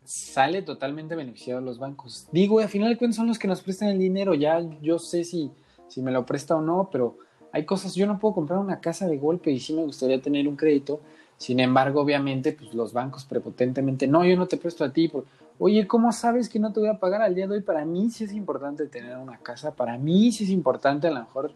sale 0.05 0.63
totalmente 0.63 1.15
beneficiado 1.15 1.59
a 1.61 1.63
los 1.63 1.79
bancos. 1.79 2.29
Digo, 2.33 2.61
al 2.61 2.69
final 2.69 2.89
de 2.91 2.97
cuentas 2.97 3.17
son 3.17 3.29
los 3.29 3.39
que 3.39 3.49
nos 3.49 3.61
prestan 3.61 3.89
el 3.89 3.99
dinero. 3.99 4.35
Ya 4.35 4.61
yo 4.81 4.99
sé 4.99 5.25
si, 5.25 5.51
si 5.87 6.03
me 6.03 6.11
lo 6.11 6.25
presta 6.25 6.57
o 6.57 6.63
no, 6.63 6.89
pero 6.91 7.19
hay 7.53 7.65
cosas, 7.65 7.95
yo 7.95 8.07
no 8.07 8.19
puedo 8.19 8.35
comprar 8.35 8.59
una 8.59 8.81
casa 8.81 9.07
de 9.07 9.19
golpe 9.19 9.51
y 9.51 9.61
sí 9.61 9.73
me 9.75 9.85
gustaría 9.85 10.21
tener 10.21 10.49
un 10.49 10.57
crédito. 10.57 11.01
Sin 11.37 11.61
embargo, 11.61 12.01
obviamente, 12.01 12.53
pues 12.53 12.75
los 12.75 12.93
bancos 12.93 13.25
prepotentemente, 13.25 14.07
no, 14.07 14.25
yo 14.25 14.37
no 14.37 14.47
te 14.47 14.57
presto 14.57 14.85
a 14.85 14.93
ti. 14.93 15.09
Por, 15.09 15.25
Oye, 15.61 15.87
¿cómo 15.89 16.13
sabes 16.13 16.49
que 16.49 16.61
no 16.61 16.73
te 16.73 16.81
voy 16.81 16.89
a 16.89 17.01
pagar 17.01 17.21
al 17.21 17.35
día 17.35 17.47
de 17.49 17.55
hoy? 17.55 17.63
Para 17.63 17.85
mí 17.85 18.11
sí 18.11 18.25
es 18.25 18.33
importante 18.33 18.87
tener 18.87 19.17
una 19.17 19.39
casa, 19.39 19.75
para 19.75 19.99
mí 19.99 20.31
sí 20.31 20.45
es 20.45 20.51
importante 20.51 21.09
a 21.09 21.11
lo 21.11 21.21
mejor 21.21 21.53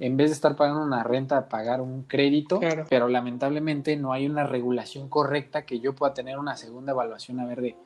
en 0.00 0.16
vez 0.16 0.30
de 0.30 0.34
estar 0.34 0.56
pagando 0.56 0.82
una 0.82 1.02
renta, 1.04 1.48
pagar 1.48 1.80
un 1.82 2.04
crédito, 2.04 2.58
Claro. 2.58 2.86
pero 2.88 3.06
lamentablemente 3.08 3.96
no 3.96 4.12
hay 4.12 4.26
una 4.26 4.44
regulación 4.46 5.08
correcta 5.08 5.66
que 5.66 5.78
yo 5.78 5.94
pueda 5.94 6.14
tener 6.14 6.38
una 6.38 6.56
segunda 6.56 6.92
evaluación 6.92 7.38
a 7.38 7.46
ver 7.46 7.60
de, 7.60 7.76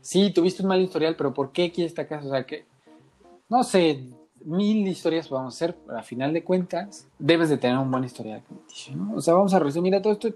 sí, 0.00 0.32
tuviste 0.32 0.62
un 0.62 0.68
mal 0.68 0.80
historial, 0.80 1.14
pero 1.16 1.32
¿por 1.32 1.52
qué 1.52 1.70
quieres 1.70 1.92
esta 1.92 2.08
casa? 2.08 2.26
O 2.26 2.30
sea, 2.30 2.44
que, 2.44 2.66
no 3.48 3.62
sé, 3.62 4.04
mil 4.44 4.86
historias 4.88 5.28
podemos 5.28 5.54
hacer, 5.54 5.76
pero 5.86 5.96
a 5.96 6.02
final 6.02 6.32
de 6.32 6.42
cuentas, 6.42 7.06
debes 7.20 7.48
de 7.48 7.56
tener 7.56 7.78
un 7.78 7.90
buen 7.90 8.04
historial 8.04 8.42
¿no? 8.94 9.14
O 9.14 9.20
sea, 9.20 9.34
vamos 9.34 9.54
a 9.54 9.60
resumir 9.60 9.94
a 9.94 10.02
todo 10.02 10.12
esto, 10.12 10.28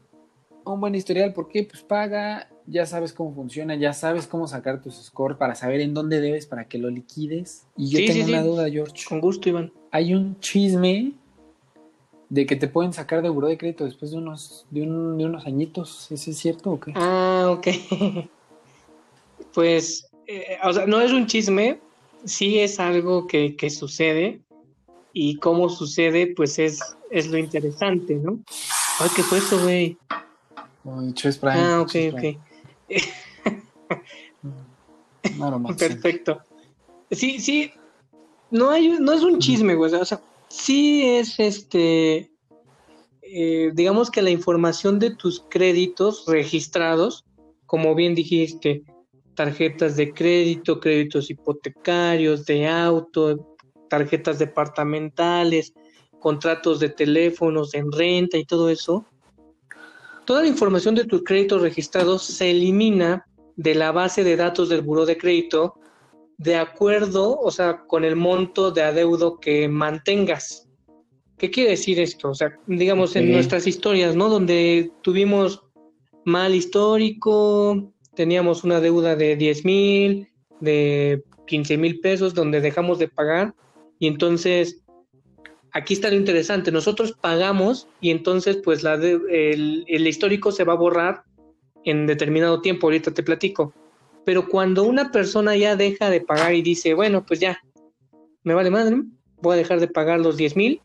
un 0.74 0.80
buen 0.80 0.94
historial, 0.94 1.32
¿por 1.32 1.48
qué? 1.48 1.64
Pues 1.64 1.82
paga, 1.82 2.48
ya 2.66 2.86
sabes 2.86 3.12
cómo 3.12 3.34
funciona, 3.34 3.74
ya 3.76 3.92
sabes 3.92 4.26
cómo 4.26 4.46
sacar 4.46 4.80
tus 4.82 4.96
scores 4.96 5.36
para 5.38 5.54
saber 5.54 5.80
en 5.80 5.94
dónde 5.94 6.20
debes 6.20 6.46
para 6.46 6.66
que 6.68 6.78
lo 6.78 6.90
liquides. 6.90 7.66
Y 7.76 7.90
yo 7.90 7.98
Sí, 7.98 8.06
tengo 8.06 8.24
sí, 8.24 8.30
una 8.32 8.42
sí. 8.42 8.48
duda, 8.48 8.70
George 8.70 9.04
con 9.08 9.20
gusto, 9.20 9.48
Iván. 9.48 9.72
hay 9.90 10.14
un 10.14 10.38
chisme 10.40 11.12
de 12.28 12.44
que 12.46 12.56
te 12.56 12.68
pueden 12.68 12.92
sacar 12.92 13.22
de 13.22 13.28
buró 13.30 13.48
de 13.48 13.56
crédito 13.56 13.84
después 13.84 14.10
de 14.10 14.18
unos, 14.18 14.66
de, 14.70 14.82
un- 14.82 15.16
de 15.16 15.24
unos 15.24 15.46
añitos. 15.46 16.10
¿Eso 16.12 16.30
es 16.30 16.38
cierto 16.38 16.72
o 16.72 16.80
qué? 16.80 16.92
Ah, 16.94 17.46
ok. 17.50 17.68
Pues, 19.54 20.06
eh, 20.26 20.56
o 20.62 20.72
sea, 20.72 20.86
no 20.86 21.00
es 21.00 21.12
un 21.12 21.26
chisme, 21.26 21.80
sí 22.24 22.58
es 22.58 22.78
algo 22.78 23.26
que, 23.26 23.56
que 23.56 23.70
sucede 23.70 24.40
y 25.12 25.36
cómo 25.38 25.68
sucede, 25.68 26.32
pues 26.36 26.58
es, 26.58 26.80
es 27.10 27.28
lo 27.28 27.38
interesante, 27.38 28.14
¿no? 28.16 28.40
Ay, 29.00 29.08
¿qué 29.16 29.22
fue 29.22 29.38
eso, 29.38 29.60
güey? 29.62 29.96
Prime, 31.40 31.54
Ah, 31.54 31.80
ok, 31.80 31.94
ok. 32.12 32.22
No, 35.36 35.58
no. 35.58 35.76
Perfecto. 35.76 36.40
Sí, 37.10 37.40
sí, 37.40 37.72
no 38.50 38.70
hay, 38.70 38.96
no 39.00 39.12
es 39.12 39.22
un 39.22 39.38
chisme, 39.38 39.74
güey. 39.74 39.92
O 39.94 40.04
sea, 40.04 40.20
sí 40.48 41.04
es 41.04 41.38
este, 41.38 42.30
eh, 43.22 43.70
digamos 43.74 44.10
que 44.10 44.22
la 44.22 44.30
información 44.30 44.98
de 44.98 45.14
tus 45.14 45.44
créditos 45.50 46.24
registrados, 46.26 47.24
como 47.66 47.94
bien 47.94 48.14
dijiste, 48.14 48.82
tarjetas 49.34 49.96
de 49.96 50.12
crédito, 50.12 50.80
créditos 50.80 51.30
hipotecarios, 51.30 52.46
de 52.46 52.66
auto, 52.66 53.56
tarjetas 53.88 54.38
departamentales, 54.38 55.72
contratos 56.18 56.80
de 56.80 56.88
teléfonos 56.88 57.74
en 57.74 57.92
renta 57.92 58.38
y 58.38 58.44
todo 58.44 58.70
eso, 58.70 59.06
toda 60.28 60.42
la 60.42 60.48
información 60.48 60.94
de 60.94 61.06
tus 61.06 61.24
créditos 61.24 61.62
registrados 61.62 62.22
se 62.22 62.50
elimina 62.50 63.26
de 63.56 63.74
la 63.74 63.92
base 63.92 64.24
de 64.24 64.36
datos 64.36 64.68
del 64.68 64.82
buró 64.82 65.06
de 65.06 65.16
crédito 65.16 65.76
de 66.36 66.56
acuerdo, 66.56 67.40
o 67.40 67.50
sea, 67.50 67.86
con 67.86 68.04
el 68.04 68.14
monto 68.14 68.70
de 68.70 68.82
adeudo 68.82 69.40
que 69.40 69.68
mantengas. 69.68 70.68
¿Qué 71.38 71.50
quiere 71.50 71.70
decir 71.70 71.98
esto? 71.98 72.28
O 72.28 72.34
sea, 72.34 72.54
digamos 72.66 73.16
en 73.16 73.32
nuestras 73.32 73.66
historias, 73.66 74.16
¿no? 74.16 74.28
Donde 74.28 74.92
tuvimos 75.00 75.62
mal 76.26 76.54
histórico, 76.54 77.90
teníamos 78.14 78.64
una 78.64 78.80
deuda 78.82 79.16
de 79.16 79.34
10 79.34 79.64
mil, 79.64 80.28
de 80.60 81.24
15 81.46 81.78
mil 81.78 82.00
pesos, 82.00 82.34
donde 82.34 82.60
dejamos 82.60 82.98
de 82.98 83.08
pagar 83.08 83.54
y 83.98 84.08
entonces 84.08 84.82
aquí 85.72 85.94
está 85.94 86.10
lo 86.10 86.16
interesante, 86.16 86.72
nosotros 86.72 87.12
pagamos 87.20 87.88
y 88.00 88.10
entonces 88.10 88.56
pues 88.56 88.82
la 88.82 88.94
el, 88.94 89.84
el 89.86 90.06
histórico 90.06 90.52
se 90.52 90.64
va 90.64 90.74
a 90.74 90.76
borrar 90.76 91.22
en 91.84 92.06
determinado 92.06 92.60
tiempo, 92.60 92.86
ahorita 92.86 93.12
te 93.12 93.22
platico. 93.22 93.72
Pero 94.24 94.48
cuando 94.48 94.84
una 94.84 95.10
persona 95.10 95.56
ya 95.56 95.76
deja 95.76 96.10
de 96.10 96.20
pagar 96.20 96.54
y 96.54 96.62
dice, 96.62 96.94
bueno, 96.94 97.24
pues 97.24 97.40
ya, 97.40 97.62
me 98.42 98.54
vale 98.54 98.70
madre, 98.70 99.02
voy 99.40 99.54
a 99.54 99.58
dejar 99.58 99.80
de 99.80 99.88
pagar 99.88 100.20
los 100.20 100.36
10 100.36 100.56
mil, 100.56 100.82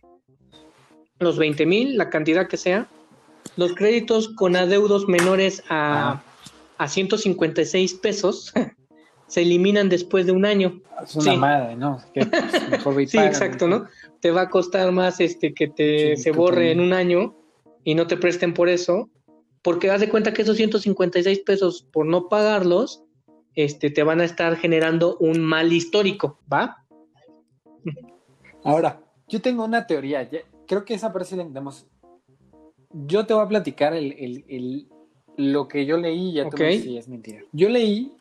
los 1.20 1.38
20 1.38 1.66
mil, 1.66 1.98
la 1.98 2.10
cantidad 2.10 2.48
que 2.48 2.58
sea, 2.58 2.88
los 3.58 3.74
créditos 3.74 4.30
con 4.30 4.56
adeudos 4.56 5.08
menores 5.08 5.64
a, 5.70 6.22
a 6.78 6.88
156 6.88 7.96
pesos 7.96 8.54
se 9.28 9.42
eliminan 9.42 9.90
después 9.90 10.26
de 10.26 10.32
un 10.32 10.46
año. 10.46 10.80
Es 11.04 11.16
una 11.16 11.36
madre, 11.36 11.76
¿no? 11.76 12.00
Sí, 13.08 13.18
exacto, 13.18 13.68
¿no? 13.68 13.88
Te 14.24 14.32
va 14.32 14.44
a 14.44 14.50
costar 14.50 14.90
más 14.94 15.20
este 15.20 15.54
que 15.54 15.68
te 15.68 16.16
se 16.16 16.32
borre 16.32 16.72
en 16.72 16.80
un 16.80 16.94
año 16.94 17.36
y 17.84 17.94
no 17.94 18.08
te 18.08 18.16
presten 18.16 18.54
por 18.54 18.70
eso, 18.70 19.10
porque 19.62 19.92
haz 19.92 20.00
de 20.00 20.08
cuenta 20.08 20.34
que 20.34 20.44
esos 20.44 20.56
156 20.56 21.40
pesos 21.42 21.86
por 21.92 22.06
no 22.06 22.30
pagarlos, 22.30 23.04
este, 23.54 23.90
te 23.90 24.02
van 24.02 24.22
a 24.22 24.24
estar 24.24 24.56
generando 24.56 25.18
un 25.18 25.42
mal 25.42 25.74
histórico, 25.74 26.40
¿va? 26.52 26.86
Ahora, 28.64 29.04
yo 29.28 29.42
tengo 29.42 29.66
una 29.66 29.86
teoría, 29.88 30.30
creo 30.68 30.86
que 30.86 30.94
esa 30.94 31.12
parece 31.12 31.36
la 31.36 31.42
entendemos. 31.42 31.86
Yo 32.94 33.26
te 33.26 33.34
voy 33.34 33.44
a 33.44 33.50
platicar 33.50 33.94
el, 33.94 34.88
lo 35.36 35.68
que 35.68 35.86
yo 35.86 35.98
leí, 35.98 36.32
ya 36.32 36.48
te 36.48 36.80
si 36.80 36.98
es 36.98 37.10
mentira. 37.10 37.42
Yo 37.52 37.68
leí 37.68 38.14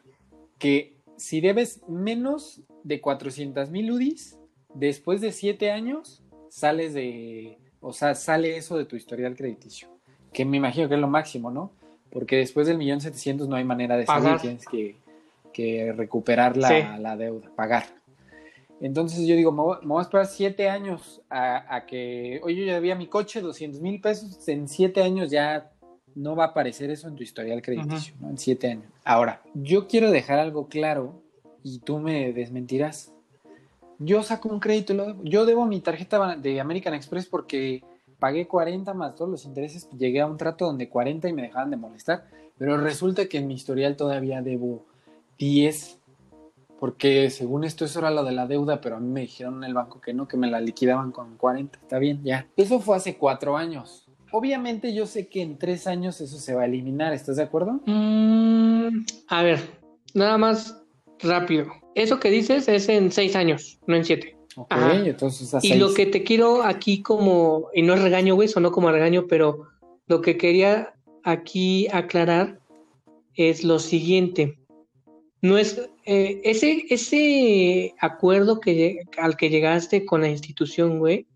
que 0.59 0.97
si 1.17 1.41
debes 1.41 1.81
menos 1.87 2.61
de 2.83 3.01
400 3.01 3.71
mil 3.71 3.93
UDIs, 3.93 4.37
después 4.75 5.21
de 5.21 5.33
7 5.33 5.71
años, 5.71 6.23
sales 6.49 6.95
de, 6.95 7.59
o 7.81 7.93
sea, 7.93 8.15
sale 8.15 8.57
eso 8.57 8.77
de 8.77 8.85
tu 8.85 8.97
historial 8.97 9.37
crediticio, 9.37 9.89
que 10.33 10.45
me 10.45 10.57
imagino 10.57 10.89
que 10.89 10.95
es 10.95 11.01
lo 11.01 11.09
máximo, 11.09 11.51
¿no? 11.51 11.73
Porque 12.11 12.37
después 12.37 12.67
del 12.67 12.79
millón 12.79 13.01
setecientos 13.01 13.49
no 13.49 13.57
hay 13.57 13.65
manera 13.65 13.97
de 13.97 14.07
salir, 14.07 14.39
tienes 14.41 14.65
que, 14.67 15.93
recuperar 15.97 16.57
la, 16.57 17.17
deuda, 17.17 17.51
pagar. 17.55 17.85
Entonces 18.81 19.27
yo 19.27 19.37
digo, 19.37 19.53
me 19.53 19.63
voy, 19.63 19.99
a 19.99 20.03
esperar 20.03 20.27
7 20.27 20.69
años 20.69 21.23
a, 21.31 21.85
que, 21.87 22.41
oye, 22.43 22.67
yo 22.67 22.75
debía 22.75 22.97
mi 22.97 23.07
coche 23.07 23.41
200 23.41 23.81
mil 23.81 24.01
pesos, 24.01 24.49
en 24.49 24.69
7 24.69 25.03
años 25.03 25.31
ya 25.31 25.73
no 26.15 26.37
va 26.37 26.45
a 26.45 26.47
aparecer 26.49 26.91
eso 26.91 27.09
en 27.09 27.17
tu 27.17 27.23
historial 27.23 27.63
crediticio, 27.63 28.15
¿no? 28.21 28.31
En 28.31 28.39
siete 28.39 28.71
años. 28.71 28.87
Ahora, 29.05 29.43
yo 29.55 29.87
quiero 29.87 30.11
dejar 30.11 30.39
algo 30.39 30.69
claro 30.69 31.23
y 31.63 31.81
tú 31.81 31.99
me 31.99 32.33
desmentirás. 32.33 33.13
Yo 34.05 34.23
saco 34.23 34.49
un 34.49 34.61
crédito, 34.61 35.17
yo 35.23 35.47
debo 35.47 35.67
mi 35.67 35.81
tarjeta 35.81 36.37
de 36.37 36.61
American 36.61 36.95
Express 36.95 37.27
porque 37.27 37.83
pagué 38.19 38.47
40 38.47 38.95
más 38.95 39.15
todos 39.15 39.31
los 39.31 39.45
intereses, 39.45 39.89
llegué 39.91 40.21
a 40.21 40.27
un 40.27 40.37
trato 40.37 40.67
donde 40.67 40.89
40 40.89 41.29
y 41.29 41.33
me 41.33 41.43
dejaban 41.43 41.71
de 41.71 41.77
molestar, 41.77 42.25
pero 42.59 42.77
resulta 42.77 43.27
que 43.27 43.39
en 43.39 43.49
mi 43.49 43.55
historial 43.55 43.97
todavía 43.97 44.43
debo 44.43 44.85
10 45.39 45.99
porque 46.83 47.31
según 47.31 47.63
esto 47.63 47.85
eso 47.85 48.01
era 48.01 48.11
lo 48.11 48.25
de 48.25 48.33
la 48.33 48.49
deuda, 48.49 48.81
pero 48.81 48.97
a 48.97 48.99
mí 48.99 49.09
me 49.09 49.21
dijeron 49.21 49.59
en 49.59 49.65
el 49.65 49.73
banco 49.73 50.01
que 50.01 50.13
no, 50.13 50.27
que 50.27 50.37
me 50.37 50.51
la 50.51 50.61
liquidaban 50.61 51.13
con 51.13 51.37
40. 51.37 51.79
Está 51.79 52.01
bien, 52.01 52.25
ya. 52.25 52.49
Eso 52.57 52.81
fue 52.81 52.97
hace 52.97 53.17
cuatro 53.17 53.57
años. 53.57 54.09
Obviamente 54.33 54.93
yo 54.93 55.07
sé 55.07 55.29
que 55.29 55.43
en 55.43 55.59
tres 55.59 55.87
años 55.87 56.21
eso 56.21 56.39
se 56.39 56.55
va 56.57 56.63
a 56.63 56.65
eliminar, 56.65 57.13
¿estás 57.13 57.37
de 57.37 57.45
acuerdo? 57.45 57.81
Mm, 57.87 59.05
a 59.29 59.43
ver, 59.45 59.61
nada 60.13 60.37
más 60.39 60.83
rápido. 61.21 61.82
Eso 61.95 62.21
que 62.21 62.31
dices 62.31 62.69
es 62.69 62.89
en 62.89 63.13
seis 63.13 63.37
años, 63.37 63.79
no 63.87 63.97
en 63.97 64.05
siete. 64.05 64.37
Ok, 64.57 64.73
entonces 65.05 65.65
Y 65.65 65.75
lo 65.75 65.95
que 65.95 66.07
te 66.07 66.23
quiero 66.23 66.63
aquí 66.63 67.03
como, 67.03 67.69
y 67.75 67.83
no 67.83 67.95
es 67.95 68.03
regaño, 68.03 68.35
güey, 68.35 68.49
sonó 68.49 68.71
como 68.71 68.91
regaño, 68.91 69.27
pero 69.27 69.69
lo 70.07 70.21
que 70.21 70.37
quería 70.37 70.95
aquí 71.23 71.89
aclarar 71.93 72.61
es 73.35 73.65
lo 73.65 73.79
siguiente. 73.79 74.59
No 75.41 75.59
es 75.59 75.81
eh, 76.05 76.41
ese, 76.45 76.85
ese 76.91 77.95
acuerdo 77.99 78.61
que, 78.61 79.01
al 79.19 79.37
que 79.37 79.51
llegaste 79.51 80.05
con 80.05 80.21
la 80.21 80.29
institución, 80.29 80.99
güey, 80.99 81.27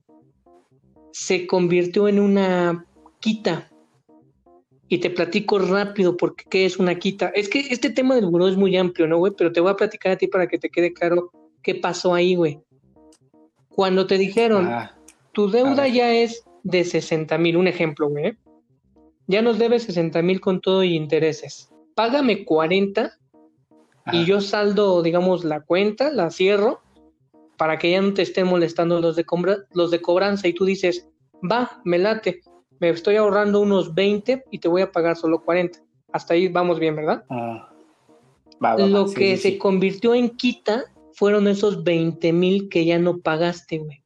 se 1.12 1.46
convirtió 1.46 2.08
en 2.08 2.20
una 2.20 2.86
quita. 3.20 3.70
Y 4.88 4.98
te 4.98 5.10
platico 5.10 5.58
rápido 5.58 6.16
porque 6.16 6.44
qué 6.48 6.64
es 6.64 6.78
una 6.78 6.94
quita. 6.94 7.28
Es 7.34 7.48
que 7.48 7.60
este 7.70 7.90
tema 7.90 8.14
del 8.14 8.26
buró 8.26 8.48
es 8.48 8.56
muy 8.56 8.76
amplio, 8.76 9.08
¿no, 9.08 9.18
güey? 9.18 9.32
Pero 9.36 9.52
te 9.52 9.60
voy 9.60 9.70
a 9.70 9.76
platicar 9.76 10.12
a 10.12 10.16
ti 10.16 10.28
para 10.28 10.46
que 10.46 10.58
te 10.58 10.70
quede 10.70 10.92
claro 10.92 11.30
qué 11.62 11.74
pasó 11.74 12.14
ahí, 12.14 12.36
güey. 12.36 12.60
Cuando 13.68 14.06
te 14.06 14.16
dijeron, 14.16 14.66
ah, 14.66 14.96
tu 15.32 15.50
deuda 15.50 15.88
ya 15.88 16.14
es 16.14 16.44
de 16.62 16.84
60 16.84 17.36
mil, 17.38 17.56
un 17.56 17.66
ejemplo, 17.66 18.08
güey. 18.08 18.36
Ya 19.26 19.42
nos 19.42 19.58
debes 19.58 19.82
60 19.84 20.22
mil 20.22 20.40
con 20.40 20.60
todo 20.60 20.84
y 20.84 20.94
intereses. 20.94 21.68
Págame 21.94 22.44
40 22.44 23.18
y 24.12 24.24
yo 24.24 24.40
saldo, 24.40 25.02
digamos, 25.02 25.44
la 25.44 25.62
cuenta, 25.62 26.12
la 26.12 26.30
cierro 26.30 26.80
para 27.56 27.78
que 27.78 27.90
ya 27.90 28.00
no 28.00 28.14
te 28.14 28.22
estén 28.22 28.46
molestando 28.46 29.00
los 29.00 29.16
de, 29.16 29.24
los 29.72 29.90
de 29.90 30.00
cobranza 30.00 30.48
y 30.48 30.52
tú 30.52 30.64
dices, 30.64 31.08
va, 31.50 31.80
me 31.84 31.98
late, 31.98 32.42
me 32.78 32.90
estoy 32.90 33.16
ahorrando 33.16 33.60
unos 33.60 33.94
20 33.94 34.44
y 34.50 34.58
te 34.58 34.68
voy 34.68 34.82
a 34.82 34.92
pagar 34.92 35.16
solo 35.16 35.42
40. 35.42 35.80
Hasta 36.12 36.34
ahí 36.34 36.48
vamos 36.48 36.78
bien, 36.78 36.96
¿verdad? 36.96 37.24
Ah, 37.30 37.70
Lo 38.78 39.06
que 39.10 39.36
se 39.36 39.58
convirtió 39.58 40.14
en 40.14 40.30
quita 40.30 40.84
fueron 41.12 41.48
esos 41.48 41.84
20 41.84 42.32
mil 42.32 42.68
que 42.68 42.84
ya 42.84 42.98
no 42.98 43.18
pagaste, 43.18 43.78
güey. 43.78 44.02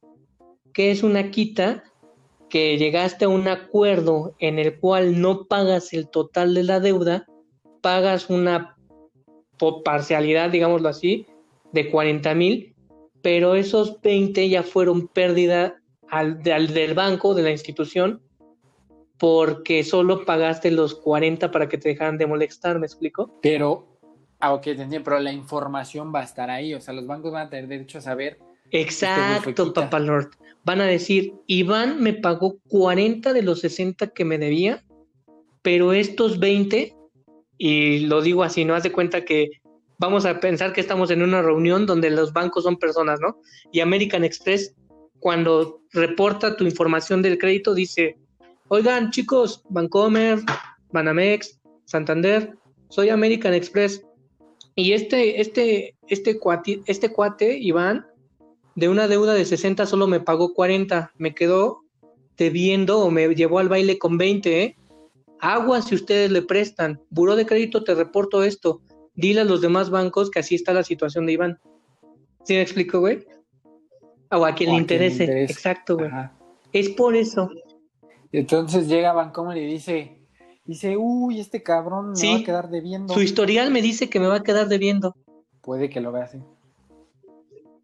¿Qué 0.72 0.90
es 0.90 1.02
una 1.02 1.30
quita? 1.30 1.84
Que 2.48 2.78
llegaste 2.78 3.26
a 3.26 3.28
un 3.28 3.48
acuerdo 3.48 4.34
en 4.38 4.58
el 4.58 4.78
cual 4.78 5.20
no 5.20 5.44
pagas 5.44 5.92
el 5.92 6.08
total 6.08 6.54
de 6.54 6.64
la 6.64 6.80
deuda, 6.80 7.26
pagas 7.80 8.30
una 8.30 8.76
parcialidad, 9.84 10.50
digámoslo 10.50 10.88
así, 10.88 11.26
de 11.72 11.90
40 11.90 12.34
mil 12.34 12.70
pero 13.22 13.54
esos 13.54 14.00
20 14.00 14.48
ya 14.48 14.62
fueron 14.62 15.08
pérdida 15.08 15.80
al, 16.08 16.42
del 16.42 16.94
banco, 16.94 17.34
de 17.34 17.42
la 17.42 17.50
institución, 17.50 18.20
porque 19.20 19.84
solo 19.84 20.24
pagaste 20.24 20.70
los 20.70 20.94
40 20.94 21.50
para 21.50 21.68
que 21.68 21.76
te 21.76 21.90
dejaran 21.90 22.16
de 22.16 22.26
molestar, 22.26 22.78
¿me 22.78 22.86
explico? 22.86 23.38
Pero, 23.42 23.86
ah, 24.40 24.54
ok, 24.54 24.68
pero 25.04 25.20
la 25.20 25.30
información 25.30 26.10
va 26.12 26.20
a 26.20 26.24
estar 26.24 26.48
ahí, 26.48 26.72
o 26.72 26.80
sea, 26.80 26.94
los 26.94 27.06
bancos 27.06 27.30
van 27.30 27.46
a 27.46 27.50
tener 27.50 27.68
derecho 27.68 27.98
a 27.98 28.00
saber. 28.00 28.38
Exacto, 28.70 29.74
Papá 29.74 29.98
Lord. 29.98 30.30
Van 30.64 30.80
a 30.80 30.86
decir, 30.86 31.34
Iván 31.46 32.02
me 32.02 32.14
pagó 32.14 32.60
40 32.68 33.34
de 33.34 33.42
los 33.42 33.60
60 33.60 34.08
que 34.08 34.24
me 34.24 34.38
debía, 34.38 34.82
pero 35.60 35.92
estos 35.92 36.38
20, 36.38 36.96
y 37.58 38.00
lo 38.06 38.22
digo 38.22 38.42
así, 38.42 38.64
no 38.64 38.74
haz 38.74 38.84
de 38.84 38.92
cuenta 38.92 39.26
que 39.26 39.50
vamos 39.98 40.24
a 40.24 40.40
pensar 40.40 40.72
que 40.72 40.80
estamos 40.80 41.10
en 41.10 41.22
una 41.22 41.42
reunión 41.42 41.84
donde 41.84 42.08
los 42.08 42.32
bancos 42.32 42.64
son 42.64 42.78
personas, 42.78 43.20
¿no? 43.20 43.36
Y 43.70 43.80
American 43.80 44.24
Express, 44.24 44.74
cuando 45.18 45.82
reporta 45.92 46.56
tu 46.56 46.64
información 46.64 47.20
del 47.20 47.36
crédito, 47.36 47.74
dice, 47.74 48.16
oigan 48.70 49.10
chicos, 49.10 49.62
Bancomer, 49.68 50.40
Banamex, 50.90 51.60
Santander, 51.84 52.56
soy 52.88 53.10
American 53.10 53.54
Express. 53.54 54.02
Y 54.74 54.92
este, 54.92 55.40
este, 55.40 55.94
este 56.08 56.38
cuate, 56.38 56.80
este 56.86 57.12
cuate, 57.12 57.58
Iván, 57.58 58.06
de 58.74 58.88
una 58.88 59.08
deuda 59.08 59.34
de 59.34 59.44
60 59.44 59.84
solo 59.86 60.06
me 60.06 60.20
pagó 60.20 60.54
40, 60.54 61.12
me 61.18 61.34
quedó 61.34 61.82
debiendo 62.36 63.00
o 63.00 63.10
me 63.10 63.34
llevó 63.34 63.58
al 63.58 63.68
baile 63.68 63.98
con 63.98 64.16
20, 64.16 64.62
¿eh? 64.62 64.76
Agua 65.40 65.82
si 65.82 65.94
ustedes 65.94 66.30
le 66.30 66.42
prestan. 66.42 67.00
Buró 67.10 67.36
de 67.36 67.46
crédito 67.46 67.84
te 67.84 67.94
reporto 67.94 68.42
esto 68.42 68.80
dile 69.14 69.42
a 69.42 69.44
los 69.44 69.60
demás 69.60 69.90
bancos 69.90 70.30
que 70.30 70.38
así 70.38 70.54
está 70.54 70.72
la 70.72 70.82
situación 70.82 71.26
de 71.26 71.32
Iván. 71.32 71.58
¿Sí 72.44 72.54
me 72.54 72.62
explico, 72.62 73.00
güey? 73.00 73.26
O 74.30 74.44
a 74.44 74.54
quien, 74.54 74.70
le, 74.70 74.76
interese. 74.76 75.44
Exacto, 75.44 75.96
güey. 75.96 76.10
Es 76.72 76.88
por 76.90 77.16
eso. 77.16 77.50
Entonces 78.32 78.86
llega 78.88 79.12
Bancomer 79.12 79.56
y 79.56 79.66
dice, 79.66 80.18
dice, 80.64 80.96
uy, 80.96 81.40
este 81.40 81.62
cabrón 81.62 82.10
me 82.10 82.16
Sí. 82.16 82.32
va 82.32 82.38
a 82.40 82.44
quedar 82.44 82.70
debiendo. 82.70 83.12
Su 83.14 83.22
historial 83.22 83.70
me 83.70 83.82
dice 83.82 84.08
que 84.08 84.20
me 84.20 84.26
va 84.28 84.36
a 84.36 84.42
quedar 84.42 84.68
debiendo. 84.68 85.16
Puede 85.62 85.90
que 85.90 86.00
lo 86.00 86.12
vea 86.12 86.24
así. 86.24 86.38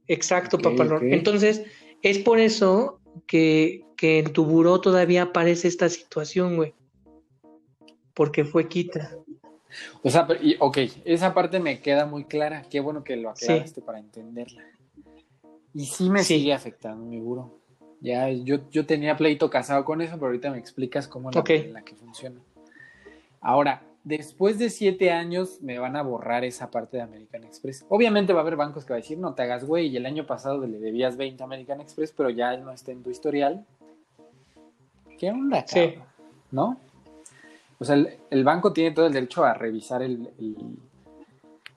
Exacto, 0.09 0.57
Ok, 0.57 0.63
papá. 0.63 0.85
ok. 0.85 1.03
Entonces, 1.03 1.63
es 2.03 2.19
por 2.19 2.39
eso 2.39 3.01
que, 3.27 3.85
que 3.97 4.21
en 4.21 4.33
tu 4.33 4.45
buró 4.45 4.81
todavía 4.81 5.23
aparece 5.25 5.69
esta 5.69 5.89
situación, 5.89 6.57
güey. 6.57 6.75
Porque 8.15 8.45
fue 8.45 8.69
quita. 8.69 9.11
O 10.03 10.11
sea, 10.11 10.27
pero- 10.27 10.41
y- 10.43 10.57
ok, 10.61 10.79
esa 11.05 11.35
parte 11.35 11.59
me 11.59 11.81
queda 11.81 12.07
muy 12.07 12.25
clara. 12.25 12.63
Qué 12.71 12.81
bueno 12.81 13.03
que 13.05 13.17
lo 13.17 13.35
Sí. 13.37 13.45
aclaraste 13.47 13.83
para 13.83 13.99
entenderla. 13.99 14.63
Y 15.75 15.85
sí 15.87 16.09
me 16.09 16.21
Sí. 16.23 16.39
sigue 16.39 16.55
afectando 16.55 17.05
mi 17.05 17.21
buro. 17.21 17.59
Ya, 18.01 18.29
yo, 18.31 18.59
yo 18.71 18.85
tenía 18.87 19.17
pleito 19.17 19.49
casado 19.51 19.85
con 19.85 20.01
eso, 20.03 20.15
pero 20.15 20.27
ahorita 20.27 20.51
me 20.51 20.59
explicas 20.59 21.09
cómo 21.09 21.31
la, 21.31 21.43
la 21.73 21.83
que 21.83 21.95
funciona. 21.95 22.41
Ahora, 23.41 23.83
después 24.05 24.59
de 24.59 24.71
siete 24.71 25.11
años 25.11 25.59
me 25.63 25.79
van 25.79 25.97
a 25.97 26.03
borrar 26.03 26.45
esa 26.45 26.71
parte 26.71 26.99
de 26.99 27.03
American 27.03 27.45
Express. 27.45 27.85
Obviamente 27.89 28.33
va 28.33 28.41
a 28.41 28.43
haber 28.43 28.57
bancos 28.57 28.85
que 28.85 28.93
va 28.93 28.97
a 28.97 29.01
decir, 29.01 29.19
no 29.19 29.35
te 29.35 29.43
hagas 29.43 29.65
güey, 29.65 29.89
y 29.89 29.97
el 29.97 30.07
año 30.07 30.27
pasado 30.27 30.65
le 30.67 30.79
debías 30.79 31.17
20 31.17 31.43
a 31.43 31.47
American 31.47 31.81
Express, 31.81 32.13
pero 32.17 32.31
ya 32.31 32.57
no 32.57 32.71
está 32.71 32.93
en 32.93 33.03
tu 33.03 33.11
historial. 33.11 33.65
¿Qué 35.19 35.31
onda, 35.31 35.65
Sí. 35.67 35.75
cabrón? 35.95 36.05
¿No? 36.53 36.81
O 37.79 37.85
sea, 37.85 37.95
el, 37.97 38.11
el 38.31 38.45
banco 38.45 38.73
tiene 38.73 38.93
todo 38.95 39.07
el 39.07 39.13
derecho 39.13 39.45
a 39.45 39.55
revisar 39.55 40.03
el, 40.03 40.31
el- 40.39 40.79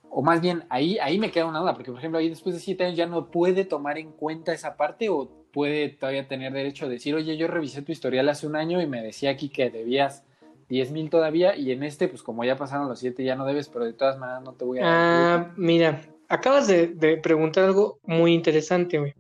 O 0.10 0.22
más 0.22 0.42
bien, 0.42 0.64
ahí, 0.70 0.98
ahí 1.00 1.18
me 1.20 1.32
queda 1.32 1.46
una 1.46 1.60
duda, 1.60 1.74
porque 1.74 1.92
por 1.92 2.00
ejemplo, 2.00 2.20
ahí 2.20 2.30
después 2.30 2.56
de 2.56 2.62
siete 2.62 2.84
años 2.86 2.98
ya 2.98 3.06
no 3.06 3.28
puede 3.28 3.64
tomar 3.66 3.98
en 3.98 4.12
cuenta 4.12 4.54
esa 4.54 4.76
parte 4.76 5.08
o 5.10 5.30
puede 5.52 5.90
todavía 5.90 6.28
tener 6.28 6.54
derecho 6.54 6.86
a 6.86 6.90
decir, 6.90 7.16
oye, 7.16 7.38
yo 7.38 7.48
revisé 7.48 7.82
tu 7.82 7.92
historial 7.92 8.30
hace 8.30 8.48
un 8.48 8.56
año 8.56 8.82
y 8.82 8.88
me 8.88 9.02
decía 9.02 9.32
aquí 9.32 9.50
que 9.50 9.70
debías 9.70 10.24
10 10.70 10.92
mil 10.92 11.10
todavía 11.10 11.56
y 11.56 11.72
en 11.72 11.84
este, 11.84 12.08
pues 12.08 12.22
como 12.24 12.44
ya 12.44 12.56
pasaron 12.56 12.88
los 12.88 13.00
siete, 13.00 13.24
ya 13.24 13.36
no 13.36 13.46
debes, 13.46 13.70
pero 13.70 13.86
de 13.86 13.94
todas 13.94 14.18
maneras 14.18 14.44
no 14.44 14.54
te 14.54 14.66
voy 14.66 14.80
a 14.80 14.82
dar. 14.84 14.94
Ah, 14.94 15.54
mira, 15.58 16.02
acabas 16.28 16.68
de, 16.68 16.88
de 16.88 17.18
preguntar 17.18 17.66
algo 17.66 18.00
muy 18.04 18.34
interesante, 18.34 19.00
güey. 19.00 19.14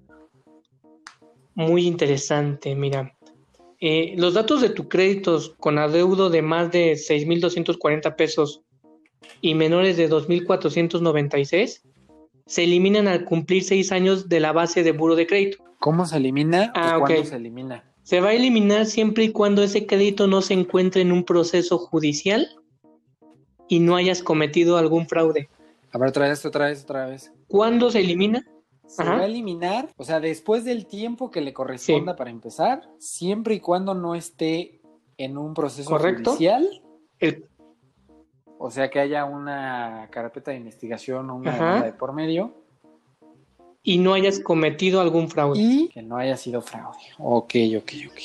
Muy 1.55 1.87
interesante, 1.87 2.75
mira. 2.75 3.13
Eh, 3.81 4.13
los 4.17 4.33
datos 4.33 4.61
de 4.61 4.69
tu 4.69 4.89
créditos 4.89 5.55
con 5.59 5.77
adeudo 5.77 6.29
de 6.29 6.41
más 6.41 6.71
de 6.71 6.93
6.240 6.93 8.15
pesos 8.15 8.61
y 9.41 9.55
menores 9.55 9.95
de 9.95 10.09
2.496 10.09 11.81
se 12.45 12.63
eliminan 12.63 13.07
al 13.07 13.25
cumplir 13.25 13.63
seis 13.63 13.91
años 13.91 14.27
de 14.27 14.39
la 14.39 14.51
base 14.51 14.83
de 14.83 14.91
buro 14.91 15.15
de 15.15 15.27
crédito. 15.27 15.63
¿Cómo 15.79 16.05
se 16.05 16.17
elimina? 16.17 16.71
Ah, 16.75 16.97
¿O 16.97 16.99
¿Cuándo 17.01 17.23
se 17.25 17.35
elimina? 17.35 17.83
Se 18.03 18.19
va 18.21 18.29
a 18.29 18.33
eliminar 18.33 18.85
siempre 18.85 19.23
y 19.25 19.31
cuando 19.31 19.63
ese 19.63 19.85
crédito 19.85 20.27
no 20.27 20.41
se 20.41 20.53
encuentre 20.53 21.01
en 21.01 21.11
un 21.11 21.23
proceso 21.23 21.77
judicial 21.77 22.49
y 23.67 23.79
no 23.79 23.95
hayas 23.95 24.23
cometido 24.23 24.77
algún 24.77 25.07
fraude. 25.07 25.49
A 25.91 25.97
ver, 25.97 26.09
otra 26.09 26.27
vez, 26.27 26.45
otra 26.45 26.65
vez, 26.67 26.83
otra 26.83 27.05
vez. 27.05 27.31
¿Cuándo 27.47 27.91
se 27.91 27.99
elimina? 27.99 28.45
Se 28.87 29.03
Ajá. 29.03 29.13
va 29.15 29.19
a 29.21 29.25
eliminar, 29.25 29.89
o 29.97 30.03
sea, 30.03 30.19
después 30.19 30.65
del 30.65 30.87
tiempo 30.87 31.29
que 31.29 31.41
le 31.41 31.53
corresponda 31.53 32.15
para 32.15 32.31
empezar, 32.31 32.89
siempre 32.97 33.53
y 33.55 33.59
cuando 33.59 33.93
no 33.93 34.15
esté 34.15 34.81
en 35.17 35.37
un 35.37 35.53
proceso 35.53 35.91
Correcto. 35.91 36.31
judicial, 36.31 36.67
El- 37.19 37.47
o 38.57 38.71
sea, 38.71 38.89
que 38.89 38.99
haya 38.99 39.25
una 39.25 40.07
carpeta 40.11 40.49
de 40.51 40.57
investigación 40.57 41.29
o 41.29 41.35
una 41.35 41.83
de 41.83 41.93
por 41.93 42.13
medio 42.13 42.58
y 43.89 43.97
no 43.97 44.13
hayas 44.13 44.39
cometido 44.39 45.01
algún 45.01 45.29
fraude. 45.29 45.59
y 45.59 45.87
que 45.89 46.01
no 46.03 46.17
haya 46.17 46.37
sido 46.37 46.61
fraude. 46.61 46.97
Ok, 47.17 47.55
ok, 47.77 47.91
ok. 48.09 48.19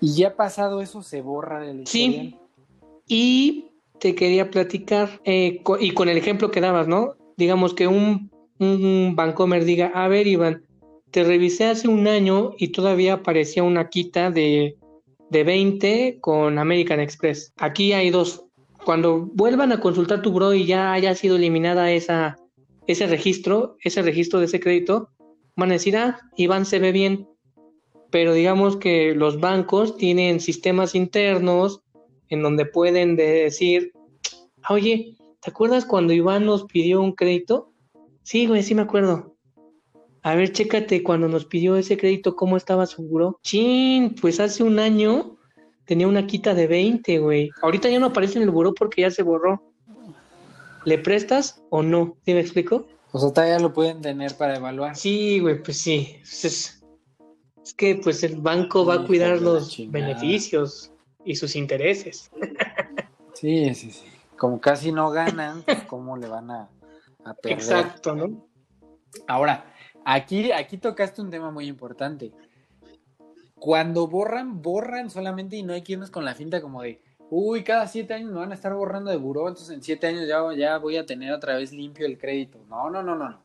Y 0.00 0.14
ya 0.14 0.36
pasado 0.36 0.80
eso, 0.80 1.02
se 1.02 1.20
borra 1.20 1.60
del 1.60 1.86
Sí. 1.86 2.04
historial. 2.04 2.38
Y 3.08 3.66
te 3.98 4.14
quería 4.14 4.50
platicar, 4.50 5.20
eh, 5.24 5.60
co- 5.62 5.78
y 5.80 5.90
con 5.92 6.08
el 6.08 6.16
ejemplo 6.16 6.50
que 6.50 6.60
dabas, 6.60 6.86
¿no? 6.88 7.14
Digamos 7.36 7.74
que 7.74 7.86
un, 7.88 8.30
un 8.58 9.14
Bancomer 9.16 9.64
diga, 9.64 9.90
a 9.94 10.06
ver, 10.08 10.26
Iván, 10.26 10.64
te 11.10 11.24
revisé 11.24 11.66
hace 11.66 11.88
un 11.88 12.06
año 12.06 12.52
y 12.58 12.68
todavía 12.68 13.14
aparecía 13.14 13.62
una 13.64 13.88
quita 13.88 14.30
de, 14.30 14.76
de 15.30 15.44
20 15.44 16.18
con 16.20 16.58
American 16.58 17.00
Express. 17.00 17.52
Aquí 17.56 17.92
hay 17.92 18.10
dos. 18.10 18.44
Cuando 18.84 19.28
vuelvan 19.34 19.72
a 19.72 19.80
consultar 19.80 20.22
tu 20.22 20.32
bro 20.32 20.52
y 20.54 20.66
ya 20.66 20.92
haya 20.92 21.14
sido 21.14 21.36
eliminada 21.36 21.90
esa, 21.92 22.36
ese 22.86 23.06
registro, 23.06 23.76
ese 23.82 24.02
registro 24.02 24.38
de 24.38 24.46
ese 24.46 24.60
crédito, 24.60 25.08
van 25.56 25.70
a 25.70 25.74
decir, 25.74 25.96
ah, 25.96 26.18
Iván 26.36 26.66
se 26.66 26.78
ve 26.78 26.92
bien. 26.92 27.28
Pero 28.10 28.34
digamos 28.34 28.76
que 28.76 29.14
los 29.14 29.40
bancos 29.40 29.96
tienen 29.96 30.40
sistemas 30.40 30.94
internos 30.94 31.82
en 32.28 32.42
donde 32.42 32.66
pueden 32.66 33.16
decir, 33.16 33.92
"Ah, 34.62 34.74
oye, 34.74 35.16
¿te 35.40 35.50
acuerdas 35.50 35.84
cuando 35.84 36.12
Iván 36.12 36.46
nos 36.46 36.64
pidió 36.64 37.00
un 37.00 37.12
crédito? 37.12 37.72
Sí, 38.22 38.46
güey, 38.46 38.62
sí 38.62 38.74
me 38.74 38.82
acuerdo. 38.82 39.36
A 40.22 40.36
ver, 40.36 40.52
chécate 40.52 41.02
cuando 41.02 41.28
nos 41.28 41.46
pidió 41.46 41.74
ese 41.76 41.96
crédito, 41.96 42.36
¿cómo 42.36 42.56
estaba 42.56 42.86
su 42.86 43.02
buró? 43.02 43.40
Chin, 43.42 44.14
pues 44.20 44.38
hace 44.38 44.62
un 44.62 44.78
año 44.78 45.36
tenía 45.84 46.06
una 46.06 46.26
quita 46.26 46.54
de 46.54 46.68
20, 46.68 47.18
güey. 47.18 47.50
Ahorita 47.60 47.88
ya 47.88 47.98
no 47.98 48.06
aparece 48.06 48.38
en 48.38 48.44
el 48.44 48.50
buró 48.50 48.72
porque 48.72 49.02
ya 49.02 49.10
se 49.10 49.22
borró. 49.22 49.71
¿Le 50.84 50.98
prestas 50.98 51.62
o 51.70 51.82
no? 51.82 52.16
¿Sí 52.24 52.34
me 52.34 52.40
explico? 52.40 52.86
O 53.12 53.18
sea, 53.18 53.32
todavía 53.32 53.58
lo 53.58 53.72
pueden 53.72 54.00
tener 54.00 54.36
para 54.36 54.56
evaluar. 54.56 54.96
Sí, 54.96 55.38
güey, 55.40 55.62
pues 55.62 55.80
sí. 55.80 56.16
Pues 56.20 56.44
es, 56.44 56.84
es 57.62 57.74
que 57.74 57.96
pues 57.96 58.22
el 58.22 58.40
banco 58.40 58.84
va 58.84 58.94
a 58.94 59.06
cuidar 59.06 59.40
los 59.40 59.76
beneficios 59.90 60.92
y 61.24 61.36
sus 61.36 61.56
intereses. 61.56 62.30
Sí, 63.34 63.74
sí, 63.74 63.90
sí. 63.90 64.04
Como 64.38 64.60
casi 64.60 64.92
no 64.92 65.10
ganan, 65.10 65.62
pues 65.62 65.82
cómo 65.84 66.16
le 66.16 66.28
van 66.28 66.48
a, 66.52 66.70
a 67.24 67.34
perder. 67.34 67.58
Exacto, 67.58 68.14
¿no? 68.14 68.46
Ahora, 69.26 69.64
aquí, 70.04 70.52
aquí 70.52 70.78
tocaste 70.78 71.20
un 71.20 71.30
tema 71.30 71.50
muy 71.50 71.66
importante. 71.66 72.30
Cuando 73.56 74.06
borran, 74.06 74.62
borran 74.62 75.10
solamente 75.10 75.56
y 75.56 75.64
no 75.64 75.72
hay 75.72 75.82
que 75.82 75.94
irnos 75.94 76.12
con 76.12 76.24
la 76.24 76.36
finta 76.36 76.60
como 76.60 76.82
de, 76.82 77.02
uy, 77.34 77.64
cada 77.64 77.88
siete 77.88 78.12
años 78.12 78.30
me 78.30 78.40
van 78.40 78.52
a 78.52 78.54
estar 78.54 78.74
borrando 78.74 79.10
de 79.10 79.16
buró, 79.16 79.48
entonces 79.48 79.74
en 79.74 79.82
siete 79.82 80.06
años 80.06 80.28
ya, 80.28 80.42
ya 80.54 80.76
voy 80.76 80.98
a 80.98 81.06
tener 81.06 81.32
otra 81.32 81.56
vez 81.56 81.72
limpio 81.72 82.04
el 82.04 82.18
crédito. 82.18 82.58
No, 82.68 82.90
no, 82.90 83.02
no, 83.02 83.16
no. 83.16 83.30
no. 83.30 83.42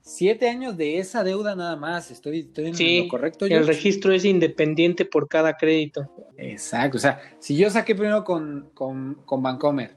Siete 0.00 0.48
años 0.48 0.76
de 0.76 0.98
esa 0.98 1.22
deuda 1.22 1.54
nada 1.54 1.76
más. 1.76 2.10
Estoy, 2.10 2.40
estoy 2.40 2.66
en 2.66 2.74
Sí, 2.74 3.04
lo 3.04 3.08
correcto. 3.08 3.46
El 3.46 3.66
registro 3.66 4.12
es 4.12 4.24
independiente 4.24 5.04
por 5.04 5.28
cada 5.28 5.56
crédito. 5.56 6.10
Exacto, 6.36 6.96
o 6.96 7.00
sea, 7.00 7.20
si 7.38 7.56
yo 7.56 7.70
saqué 7.70 7.94
primero 7.94 8.24
con, 8.24 8.70
con, 8.74 9.14
con 9.24 9.40
Bancomer 9.40 9.94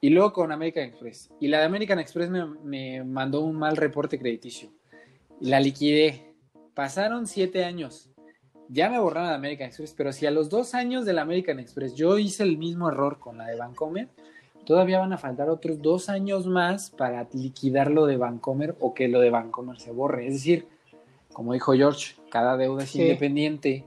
y 0.00 0.10
luego 0.10 0.32
con 0.32 0.52
American 0.52 0.84
Express 0.84 1.30
y 1.40 1.48
la 1.48 1.58
de 1.58 1.64
American 1.64 1.98
Express 1.98 2.30
me, 2.30 2.46
me 2.46 3.02
mandó 3.02 3.40
un 3.40 3.56
mal 3.56 3.76
reporte 3.76 4.20
crediticio 4.20 4.70
y 5.40 5.48
la 5.48 5.58
liquidé, 5.58 6.32
pasaron 6.74 7.26
siete 7.26 7.64
años, 7.64 8.09
ya 8.72 8.88
me 8.88 8.98
borraron 8.98 9.30
de 9.30 9.34
American 9.34 9.68
Express, 9.68 9.94
pero 9.96 10.12
si 10.12 10.26
a 10.26 10.30
los 10.30 10.48
dos 10.48 10.74
años 10.74 11.04
de 11.04 11.12
la 11.12 11.22
American 11.22 11.58
Express 11.58 11.94
yo 11.94 12.18
hice 12.18 12.42
el 12.44 12.56
mismo 12.58 12.88
error 12.88 13.18
con 13.18 13.38
la 13.38 13.46
de 13.46 13.56
Bancomer, 13.56 14.08
todavía 14.64 14.98
van 14.98 15.12
a 15.12 15.18
faltar 15.18 15.48
otros 15.48 15.82
dos 15.82 16.08
años 16.08 16.46
más 16.46 16.90
para 16.90 17.26
liquidar 17.32 17.90
lo 17.90 18.06
de 18.06 18.16
Bancomer 18.16 18.76
o 18.80 18.94
que 18.94 19.08
lo 19.08 19.20
de 19.20 19.30
Bancomer 19.30 19.80
se 19.80 19.90
borre. 19.90 20.26
Es 20.26 20.34
decir, 20.34 20.66
como 21.32 21.52
dijo 21.54 21.72
George, 21.72 22.14
cada 22.30 22.56
deuda 22.56 22.84
es 22.84 22.90
Sí. 22.90 23.02
independiente 23.02 23.84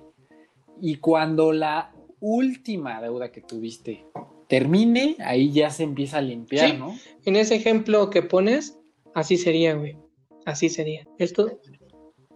y 0.82 0.96
cuando 0.96 1.54
la 1.54 1.92
última 2.20 3.02
deuda 3.02 3.32
que 3.32 3.42
tuviste 3.42 4.06
termine, 4.48 5.16
ahí 5.20 5.52
ya 5.52 5.70
se 5.70 5.84
empieza 5.84 6.18
a 6.18 6.22
limpiar, 6.22 6.72
Sí. 6.72 6.78
¿no? 6.78 6.96
En 7.26 7.36
ese 7.36 7.56
ejemplo 7.56 8.10
que 8.10 8.22
pones, 8.22 8.78
así 9.14 9.38
sería, 9.38 9.76
güey. 9.76 9.98
Así 10.46 10.70
sería. 10.70 11.08
Esto 11.18 11.60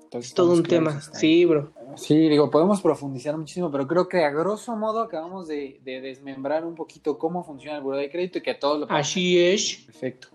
Entonces, 0.07 0.31
es 0.31 0.35
todo 0.35 0.53
un 0.53 0.63
tema. 0.63 1.01
Sí, 1.01 1.43
bro. 1.43 1.73
Sí, 1.97 2.29
digo, 2.29 2.49
podemos 2.49 2.81
profundizar 2.81 3.35
muchísimo, 3.37 3.69
pero 3.69 3.87
creo 3.87 4.07
que 4.07 4.23
a 4.23 4.29
grosso 4.29 4.73
modo 4.77 5.01
acabamos 5.01 5.49
de, 5.49 5.81
de 5.83 5.99
desmembrar 5.99 6.63
un 6.63 6.75
poquito 6.75 7.17
cómo 7.17 7.43
funciona 7.43 7.77
el 7.77 7.83
buro 7.83 7.97
de 7.97 8.09
crédito 8.09 8.37
y 8.37 8.41
que 8.41 8.53
todos 8.53 8.79
lo 8.79 8.87
podemos 8.87 9.05
Así 9.05 9.37
es. 9.37 9.83
Perfecto. 9.85 10.29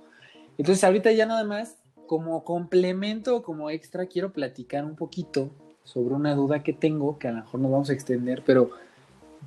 Entonces, 0.59 0.85
ahorita 0.85 1.11
ya 1.13 1.25
nada 1.25 1.45
más, 1.45 1.79
como 2.07 2.45
complemento, 2.45 3.43
como 3.43 3.71
extra, 3.71 4.05
quiero 4.07 4.31
platicar 4.31 4.85
un 4.85 4.95
poquito 4.95 5.49
sobre 5.85 6.15
una 6.15 6.35
duda 6.35 6.63
que 6.63 6.75
tengo, 6.75 7.19
que 7.19 7.29
a 7.29 7.33
lo 7.33 7.39
mejor 7.39 7.61
nos 7.61 7.73
vamos 7.73 7.91
a 7.91 7.95
extender, 7.95 8.43
pero 8.45 8.71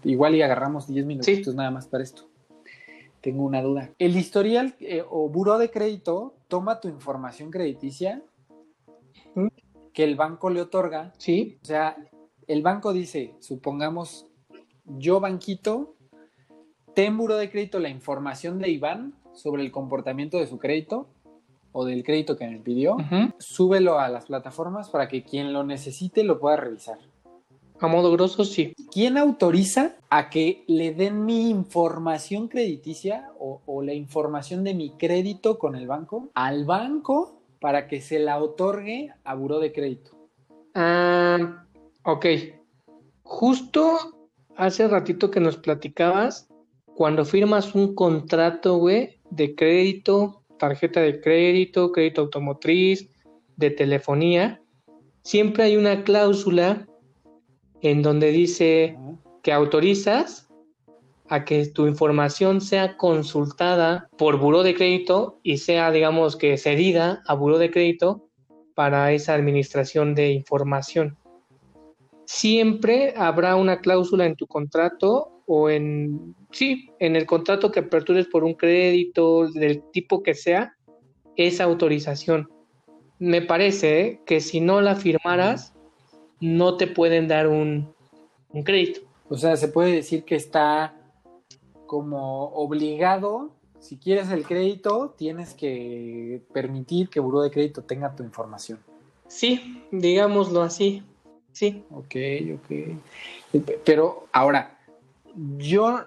igual 0.04 0.34
y 0.34 0.42
agarramos 0.42 0.88
10 0.88 1.06
minutitos 1.06 1.54
nada 1.54 1.70
más 1.70 1.86
para 1.86 2.04
esto. 2.04 2.24
Tengo 3.22 3.44
una 3.44 3.62
duda. 3.62 3.92
¿El 4.00 4.18
historial 4.18 4.76
eh, 4.80 5.04
o 5.08 5.30
buro 5.30 5.60
de 5.60 5.70
crédito 5.70 6.34
toma 6.48 6.80
tu 6.80 6.88
información 6.88 7.52
crediticia 7.52 8.24
¿Mm? 9.36 9.48
Que 9.96 10.04
el 10.04 10.16
banco 10.16 10.52
le 10.52 10.62
otorga? 10.62 11.14
Sí, 11.18 11.58
O 11.64 11.66
sea, 11.66 11.96
el 12.48 12.62
banco 12.62 12.94
dice, 12.94 13.34
supongamos, 13.40 14.28
yo 14.86 15.20
banquito, 15.20 15.96
ten 16.94 17.18
buro 17.18 17.38
de 17.38 17.50
crédito 17.50 17.80
la 17.80 17.90
información 17.90 18.60
de 18.60 18.70
Iván 18.70 19.16
sobre 19.34 19.64
el 19.64 19.72
comportamiento 19.72 20.38
de 20.38 20.48
su 20.48 20.60
crédito 20.60 21.08
o 21.72 21.86
del 21.86 22.04
crédito 22.04 22.38
que 22.38 22.48
me 22.48 22.60
pidió, 22.60 22.96
Ujú. 22.96 23.34
súbelo 23.40 23.98
a 24.00 24.10
las 24.10 24.26
plataformas 24.26 24.90
para 24.90 25.08
que 25.08 25.24
quien 25.24 25.54
lo 25.54 25.64
necesite 25.64 26.24
lo 26.24 26.40
pueda 26.40 26.58
revisar. 26.58 27.00
A 27.80 27.88
modo 27.88 28.12
grosso, 28.12 28.46
sí. 28.46 28.74
¿Quién 28.92 29.18
autoriza 29.18 29.96
a 30.10 30.30
que 30.30 30.64
le 30.68 30.94
den 30.94 31.26
mi 31.26 31.50
información 31.50 32.48
crediticia 32.48 33.30
o, 33.40 33.62
o 33.66 33.82
la 33.82 33.94
información 33.94 34.64
de 34.64 34.74
mi 34.74 34.92
crédito 34.92 35.60
con 35.60 35.76
el 35.76 35.86
banco 35.86 36.30
al 36.34 36.64
banco 36.64 37.35
para 37.66 37.88
que 37.88 38.00
se 38.00 38.20
la 38.20 38.38
otorgue 38.38 39.12
a 39.24 39.34
buró 39.34 39.60
de 39.60 39.74
crédito? 39.74 40.12
Ah, 40.76 41.66
ok. 42.04 42.24
Justo 43.24 43.98
hace 44.56 44.88
ratito 44.88 45.32
que 45.32 45.40
nos 45.40 45.58
platicabas, 45.58 46.48
cuando 46.94 47.26
firmas 47.26 47.74
un 47.74 47.96
contrato, 47.96 48.78
güey, 48.78 49.20
de 49.32 49.56
crédito, 49.56 50.44
tarjeta 50.60 51.02
de 51.02 51.20
crédito, 51.20 51.92
crédito 51.92 52.22
automotriz, 52.22 53.10
de 53.56 53.72
telefonía, 53.72 54.62
siempre 55.24 55.64
hay 55.64 55.76
una 55.76 56.04
cláusula 56.04 56.88
en 57.82 58.04
donde 58.04 58.30
dice 58.30 58.96
que 59.42 59.52
autorizas 59.52 60.45
a 61.30 61.46
que 61.46 61.66
tu 61.68 61.88
información 61.88 62.62
sea 62.62 62.98
consultada 62.98 64.08
por 64.18 64.38
buró 64.38 64.64
de 64.64 64.76
crédito 64.76 65.40
y 65.44 65.58
sea, 65.58 65.92
digamos, 65.92 66.36
que 66.36 66.58
cedida 66.58 67.24
a 67.28 67.34
buró 67.34 67.58
de 67.58 67.72
crédito 67.72 68.28
para 68.76 69.12
esa 69.12 69.34
administración 69.34 70.14
de 70.14 70.32
información. 70.32 71.18
Siempre 72.26 73.14
habrá 73.16 73.56
una 73.56 73.80
cláusula 73.80 74.26
en 74.26 74.36
tu 74.36 74.48
contrato 74.48 75.32
o 75.48 75.70
en, 75.70 76.36
sí, 76.52 76.90
en 77.00 77.16
el 77.16 77.26
contrato 77.26 77.72
que 77.72 77.82
apertures 77.82 78.28
por 78.28 78.44
un 78.44 78.54
crédito 78.54 79.48
del 79.50 79.84
tipo 79.92 80.24
que 80.24 80.34
sea, 80.34 80.76
esa 81.36 81.66
autorización. 81.66 82.50
Me 83.20 83.42
parece 83.42 84.22
que 84.26 84.42
si 84.42 84.60
no 84.60 84.82
la 84.82 84.96
firmaras, 84.96 85.74
no 86.40 86.78
te 86.78 86.88
pueden 86.88 87.28
dar 87.28 87.48
un, 87.48 87.94
un 88.50 88.64
crédito. 88.64 89.02
O 89.30 89.38
sea, 89.38 89.56
se 89.58 89.68
puede 89.68 89.92
decir 89.92 90.24
que 90.24 90.36
está 90.36 90.94
como 91.86 92.50
obligado, 92.54 93.52
si 93.80 93.98
quieres 93.98 94.32
el 94.32 94.46
crédito, 94.46 95.14
tienes 95.18 95.54
que 95.54 96.42
permitir 96.54 97.10
que 97.10 97.20
Buró 97.20 97.42
de 97.42 97.52
Crédito 97.52 97.84
tenga 97.84 98.16
tu 98.16 98.24
información. 98.24 98.80
Sí, 99.28 99.84
digámoslo 99.92 100.62
así. 100.62 101.04
Sí. 101.52 101.84
Ok, 101.92 102.16
ok. 102.56 103.64
Pero 103.86 104.28
ahora, 104.32 104.78
yo, 105.58 106.00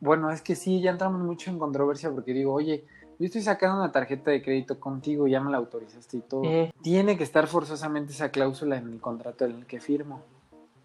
bueno, 0.00 0.30
es 0.30 0.42
que 0.42 0.54
sí, 0.54 0.80
ya 0.80 0.90
entramos 0.90 1.20
mucho 1.20 1.50
en 1.50 1.58
controversia 1.58 2.10
porque 2.10 2.32
digo, 2.32 2.52
oye, 2.52 2.84
yo 3.18 3.26
estoy 3.26 3.42
sacando 3.42 3.76
una 3.76 3.92
tarjeta 3.92 4.30
de 4.30 4.42
crédito 4.42 4.80
contigo, 4.80 5.28
ya 5.28 5.40
me 5.40 5.50
la 5.50 5.58
autorizaste 5.58 6.16
y 6.16 6.20
todo. 6.20 6.42
Mm. 6.42 6.70
Tiene 6.82 7.16
que 7.16 7.24
estar 7.24 7.46
forzosamente 7.46 8.12
esa 8.12 8.30
cláusula 8.30 8.76
en 8.76 8.88
el 8.88 9.00
contrato 9.00 9.44
en 9.44 9.52
el 9.52 9.66
que 9.66 9.80
firmo. 9.80 10.22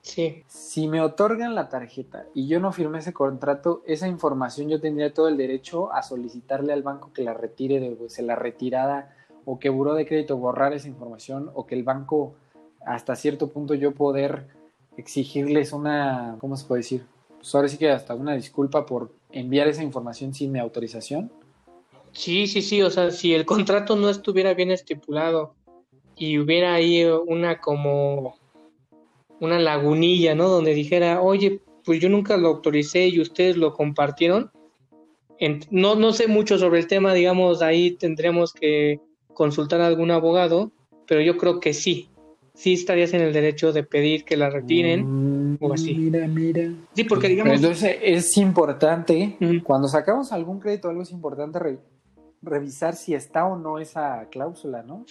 Sí. 0.07 0.43
Si 0.47 0.87
me 0.87 1.01
otorgan 1.01 1.53
la 1.53 1.67
tarjeta 1.67 2.27
y 2.33 2.47
yo 2.47 2.61
no 2.61 2.71
firmé 2.71 2.99
ese 2.99 3.11
contrato, 3.11 3.83
esa 3.85 4.07
información 4.07 4.69
yo 4.69 4.79
tendría 4.79 5.13
todo 5.13 5.27
el 5.27 5.35
derecho 5.35 5.91
a 5.91 6.01
solicitarle 6.01 6.71
al 6.71 6.81
banco 6.81 7.11
que 7.13 7.23
la 7.23 7.33
retire 7.33 7.81
de 7.81 7.89
pues, 7.91 8.17
la 8.19 8.35
retirada 8.35 9.13
o 9.43 9.59
que 9.59 9.67
buró 9.67 9.95
de 9.95 10.07
crédito 10.07 10.37
borrar 10.37 10.71
esa 10.71 10.87
información 10.87 11.51
o 11.53 11.65
que 11.65 11.75
el 11.75 11.83
banco 11.83 12.35
hasta 12.85 13.17
cierto 13.17 13.49
punto 13.49 13.73
yo 13.73 13.93
poder 13.93 14.47
exigirles 14.95 15.73
una, 15.73 16.37
¿cómo 16.39 16.55
se 16.55 16.65
puede 16.65 16.79
decir? 16.79 17.05
Pues 17.37 17.53
ahora 17.53 17.67
sí 17.67 17.77
que 17.77 17.91
hasta 17.91 18.15
una 18.15 18.33
disculpa 18.33 18.85
por 18.85 19.11
enviar 19.29 19.67
esa 19.67 19.83
información 19.83 20.33
sin 20.33 20.53
mi 20.53 20.59
autorización. 20.59 21.29
Sí, 22.13 22.47
sí, 22.47 22.61
sí, 22.61 22.81
o 22.81 22.89
sea, 22.89 23.11
si 23.11 23.33
el 23.33 23.45
contrato 23.45 23.97
no 23.97 24.09
estuviera 24.09 24.53
bien 24.53 24.71
estipulado 24.71 25.53
y 26.15 26.39
hubiera 26.39 26.75
ahí 26.75 27.03
una 27.03 27.59
como 27.59 28.36
una 29.39 29.59
lagunilla, 29.59 30.35
¿no? 30.35 30.47
Donde 30.49 30.73
dijera, 30.73 31.21
oye, 31.21 31.61
pues 31.85 31.99
yo 31.99 32.09
nunca 32.09 32.37
lo 32.37 32.47
autoricé 32.49 33.07
y 33.07 33.19
ustedes 33.21 33.57
lo 33.57 33.73
compartieron. 33.73 34.51
No, 35.69 35.95
no 35.95 36.13
sé 36.13 36.27
mucho 36.27 36.57
sobre 36.57 36.79
el 36.79 36.87
tema, 36.87 37.13
digamos, 37.13 37.61
ahí 37.61 37.91
tendremos 37.91 38.53
que 38.53 38.99
consultar 39.33 39.81
a 39.81 39.87
algún 39.87 40.09
abogado, 40.11 40.71
pero 41.07 41.21
yo 41.21 41.37
creo 41.37 41.59
que 41.59 41.73
sí, 41.73 42.09
sí 42.55 42.73
estarías 42.73 43.13
en 43.13 43.21
el 43.21 43.33
derecho 43.33 43.71
de 43.71 43.83
pedir 43.83 44.25
que 44.25 44.35
la 44.35 44.49
retiren. 44.49 45.53
Mm, 45.53 45.57
o 45.61 45.73
así. 45.73 45.93
Mira, 45.93 46.27
mira. 46.27 46.71
Sí, 46.95 47.03
porque 47.03 47.27
Pero 47.27 47.31
digamos, 47.43 47.55
entonces 47.55 47.97
es 48.01 48.35
importante, 48.37 49.37
cuando 49.63 49.87
sacamos 49.87 50.31
algún 50.31 50.59
crédito, 50.59 50.89
algo 50.89 51.03
es 51.03 51.11
importante 51.11 51.59
re- 51.59 51.79
revisar 52.41 52.95
si 52.95 53.13
está 53.13 53.45
o 53.45 53.57
no 53.57 53.77
esa 53.79 54.27
cláusula, 54.31 54.81
¿no? 54.81 55.05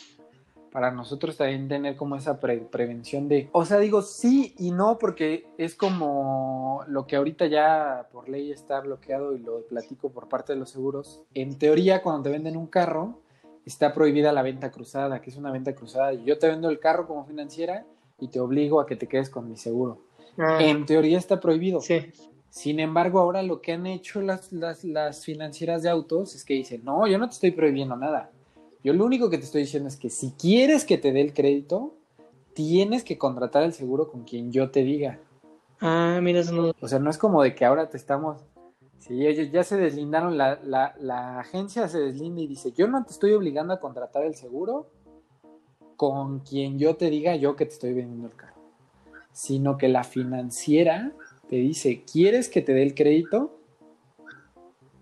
Para 0.73 0.91
nosotros 0.91 1.37
también 1.37 1.69
tener 1.69 1.97
como 1.97 2.17
esa 2.17 2.39
pre- 2.39 2.59
prevención 2.59 3.29
de... 3.29 3.49
O 3.53 3.65
sea, 3.65 3.79
digo 3.79 4.03
sí 4.03 4.55
y 4.59 4.73
no 4.73 4.99
porque 4.99 5.47
es 5.57 5.75
como 5.75 6.85
lo 6.89 7.07
que 7.07 7.17
ahorita 7.17 7.47
ya 7.47 8.09
por 8.13 8.29
ley 8.29 8.51
está 8.53 8.81
bloqueado 8.81 9.35
y 9.35 9.39
lo 9.39 9.63
platico 9.67 10.11
por 10.11 10.29
parte 10.29 10.53
de 10.53 10.59
los 10.59 10.71
seguros. 10.71 11.23
En 11.35 11.59
teoría, 11.59 12.03
cuando 12.03 12.25
te 12.25 12.31
venden 12.31 12.57
un 12.57 12.67
carro, 12.67 13.21
está 13.65 13.95
prohibida 13.95 14.33
la 14.33 14.43
venta 14.43 14.71
cruzada, 14.71 15.21
que 15.23 15.31
es 15.31 15.37
una 15.37 15.51
venta 15.51 15.75
cruzada. 15.75 16.13
Yo 16.13 16.39
te 16.39 16.49
vendo 16.49 16.69
el 16.69 16.79
carro 16.79 17.07
como 17.07 17.25
financiera 17.25 17.87
y 18.21 18.29
te 18.29 18.39
obligo 18.41 18.81
a 18.81 18.87
que 18.87 18.97
te 18.97 19.07
quedes 19.09 19.31
con 19.31 19.49
mi 19.49 19.57
seguro. 19.57 20.03
ah, 20.39 20.59
En 20.61 20.85
teoría 20.85 21.17
está 21.19 21.41
prohibido. 21.41 21.81
sí, 21.81 22.13
Sin 22.51 22.81
embargo, 22.81 23.19
ahora 23.21 23.43
lo 23.43 23.61
que 23.61 23.73
han 23.73 23.87
hecho 23.87 24.21
las, 24.23 24.53
las, 24.53 24.85
las 24.85 25.25
financieras 25.25 25.83
de 25.83 25.91
autos 25.91 26.35
es 26.35 26.45
que 26.45 26.55
dicen, 26.55 26.83
no, 26.85 27.07
yo 27.07 27.19
no 27.19 27.27
te 27.29 27.35
estoy 27.35 27.51
prohibiendo 27.51 27.97
nada. 27.97 28.31
Yo 28.87 28.93
lo 28.93 29.05
único 29.05 29.29
que 29.31 29.39
te 29.39 29.43
estoy 29.43 29.63
diciendo 29.63 29.89
es 29.89 29.97
que 29.97 30.11
si 30.11 30.31
quieres 30.31 30.85
que 30.85 30.97
te 30.97 31.11
dé 31.11 31.21
el 31.21 31.35
crédito, 31.35 31.95
tienes 32.55 33.03
que 33.03 33.19
contratar 33.19 33.65
el 33.65 33.73
seguro 33.73 34.09
con 34.13 34.23
quien 34.23 34.53
yo 34.53 34.71
te 34.71 34.85
diga. 34.85 35.19
ah, 35.81 36.21
mira, 36.23 36.39
eso 36.39 36.53
no- 36.53 36.73
O 36.81 36.87
sea, 36.87 37.01
no 37.01 37.11
es 37.11 37.19
como 37.19 37.43
de 37.43 37.53
que 37.57 37.65
ahora 37.65 37.91
te 37.91 37.97
estamos... 37.97 38.39
Sí, 39.01 39.19
ya, 39.19 39.33
ya 39.43 39.65
se 39.65 39.77
deslindaron, 39.77 40.39
la, 40.39 40.61
la, 40.63 40.95
la 41.01 41.41
agencia 41.41 41.89
se 41.89 41.99
deslinda 41.99 42.41
y 42.43 42.47
dice, 42.47 42.71
yo 42.77 42.87
no 42.87 43.05
te 43.05 43.11
estoy 43.11 43.33
obligando 43.33 43.75
a 43.75 43.81
contratar 43.81 44.23
el 44.23 44.37
seguro 44.37 44.87
con 45.97 46.39
quien 46.39 46.79
yo 46.79 46.95
te 46.95 47.11
diga 47.11 47.35
yo 47.35 47.57
que 47.57 47.67
te 47.67 47.73
estoy 47.73 47.93
vendiendo 47.93 48.29
el 48.29 48.37
carro, 48.37 48.61
sino 49.33 49.79
que 49.79 49.89
la 49.89 50.05
financiera 50.05 51.11
te 51.49 51.57
dice, 51.57 52.05
¿quieres 52.05 52.49
que 52.49 52.63
te 52.63 52.73
dé 52.73 52.85
el 52.85 52.95
crédito? 52.95 53.51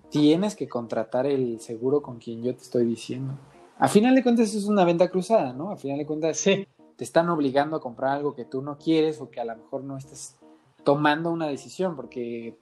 Tienes 0.09 0.57
que 0.57 0.69
contratar 0.69 1.27
el 1.27 1.61
seguro 1.61 2.01
con 2.01 2.17
quien 2.19 2.43
yo 2.43 2.55
te 2.55 2.63
estoy 2.63 2.87
diciendo. 2.87 3.35
A 3.79 3.89
final 3.89 4.15
de 4.15 4.23
cuentas 4.23 4.49
eso 4.49 4.59
es 4.59 4.65
una 4.67 4.85
venta 4.85 5.09
cruzada, 5.09 5.53
¿no? 5.53 5.71
A 5.71 5.77
final 5.77 5.99
de 5.99 6.07
cuentas 6.07 6.39
sí, 6.39 6.67
te 6.97 7.05
están 7.05 7.29
obligando 7.29 7.77
a 7.77 7.81
comprar 7.81 8.13
algo 8.17 8.35
que 8.35 8.45
tú 8.45 8.63
no 8.63 8.79
quieres 8.79 9.21
o 9.21 9.31
que 9.31 9.41
a 9.41 9.45
lo 9.45 9.57
mejor 9.57 9.83
no 9.85 9.97
estás 9.99 10.37
tomando 10.85 11.31
una 11.33 11.49
decisión 11.49 11.97
porque 11.97 12.57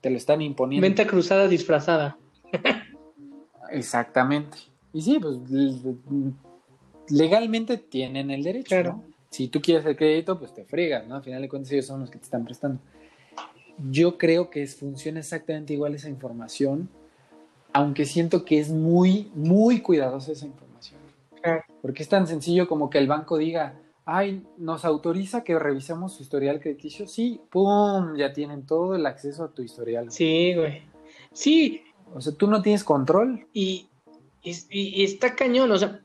te 0.00 0.10
lo 0.10 0.16
están 0.16 0.40
imponiendo. 0.42 0.84
venta 0.84 1.06
cruzada 1.06 1.48
disfrazada. 1.48 2.16
Exactamente. 3.70 4.58
Y 4.92 5.02
sí, 5.02 5.18
pues 5.18 5.36
legalmente 7.08 7.76
tienen 7.78 8.30
el 8.30 8.42
derecho, 8.42 8.68
Claro. 8.68 8.92
¿no? 8.92 9.04
Si 9.30 9.48
tú 9.48 9.60
quieres 9.60 9.84
el 9.84 9.96
crédito, 9.96 10.38
pues 10.38 10.54
te 10.54 10.64
fregas, 10.64 11.06
¿no? 11.08 11.16
Al 11.16 11.22
final 11.24 11.42
de 11.42 11.48
cuentas 11.48 11.72
ellos 11.72 11.86
son 11.86 12.00
los 12.00 12.10
que 12.10 12.18
te 12.18 12.24
están 12.24 12.44
prestando. 12.44 12.80
Yo 13.90 14.16
creo 14.16 14.48
que 14.48 14.62
es, 14.62 14.76
funciona 14.76 15.18
exactamente 15.18 15.72
igual 15.72 15.94
esa 15.96 16.08
información, 16.08 16.88
aunque 17.74 18.06
siento 18.06 18.44
que 18.46 18.58
es 18.58 18.70
muy, 18.70 19.30
muy 19.34 19.80
cuidadosa 19.82 20.32
esa 20.32 20.46
información. 20.46 20.98
Claro. 21.42 21.62
Porque 21.82 22.02
es 22.02 22.08
tan 22.08 22.26
sencillo 22.26 22.66
como 22.66 22.88
que 22.88 22.96
el 22.98 23.06
banco 23.06 23.36
diga, 23.36 23.78
ay, 24.06 24.42
nos 24.56 24.84
autoriza 24.84 25.44
que 25.44 25.58
revisemos 25.58 26.14
su 26.14 26.22
historial 26.22 26.60
crediticio. 26.60 27.06
Sí, 27.06 27.40
¡pum! 27.50 28.16
Ya 28.16 28.32
tienen 28.32 28.64
todo 28.64 28.94
el 28.94 29.04
acceso 29.04 29.44
a 29.44 29.48
tu 29.52 29.62
historial. 29.62 30.10
Sí, 30.10 30.54
güey. 30.54 30.82
Sí, 31.32 31.82
O 32.14 32.20
sea, 32.20 32.32
tú 32.32 32.46
no 32.46 32.62
tienes 32.62 32.84
control. 32.84 33.46
y, 33.52 33.88
y- 34.42 34.56
y 34.70 35.04
está 35.04 35.34
cañón, 35.34 35.70
o 35.72 35.76
sea, 35.78 36.00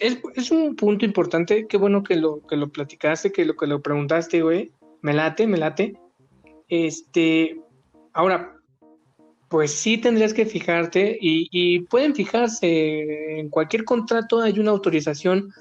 es, 0.00 0.18
es 0.34 0.50
un 0.50 0.74
punto 0.76 1.04
importante, 1.06 1.66
qué 1.68 1.76
bueno 1.78 2.02
que 2.02 2.16
lo, 2.16 2.40
que 2.46 2.56
lo 2.56 2.68
platicaste, 2.68 3.32
que 3.32 3.44
lo 3.44 3.56
que 3.56 3.66
lo 3.68 3.80
preguntaste, 3.80 4.42
güey, 4.42 4.72
me 5.00 5.14
late, 5.14 5.46
me 5.46 5.56
late. 5.56 5.96
Este, 6.68 7.60
ahora, 8.12 8.56
pues 9.54 9.70
sí 9.70 9.98
tendrías 9.98 10.34
que 10.34 10.46
fijarte 10.46 11.16
y, 11.20 11.46
y 11.52 11.78
pueden 11.82 12.12
fijarse, 12.12 13.38
en 13.38 13.48
cualquier 13.50 13.84
contrato 13.84 14.40
hay 14.40 14.58
una 14.58 14.72
autorización 14.72 15.52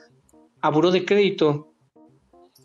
a 0.62 0.72
buró 0.72 0.90
de 0.90 1.06
crédito. 1.06 1.76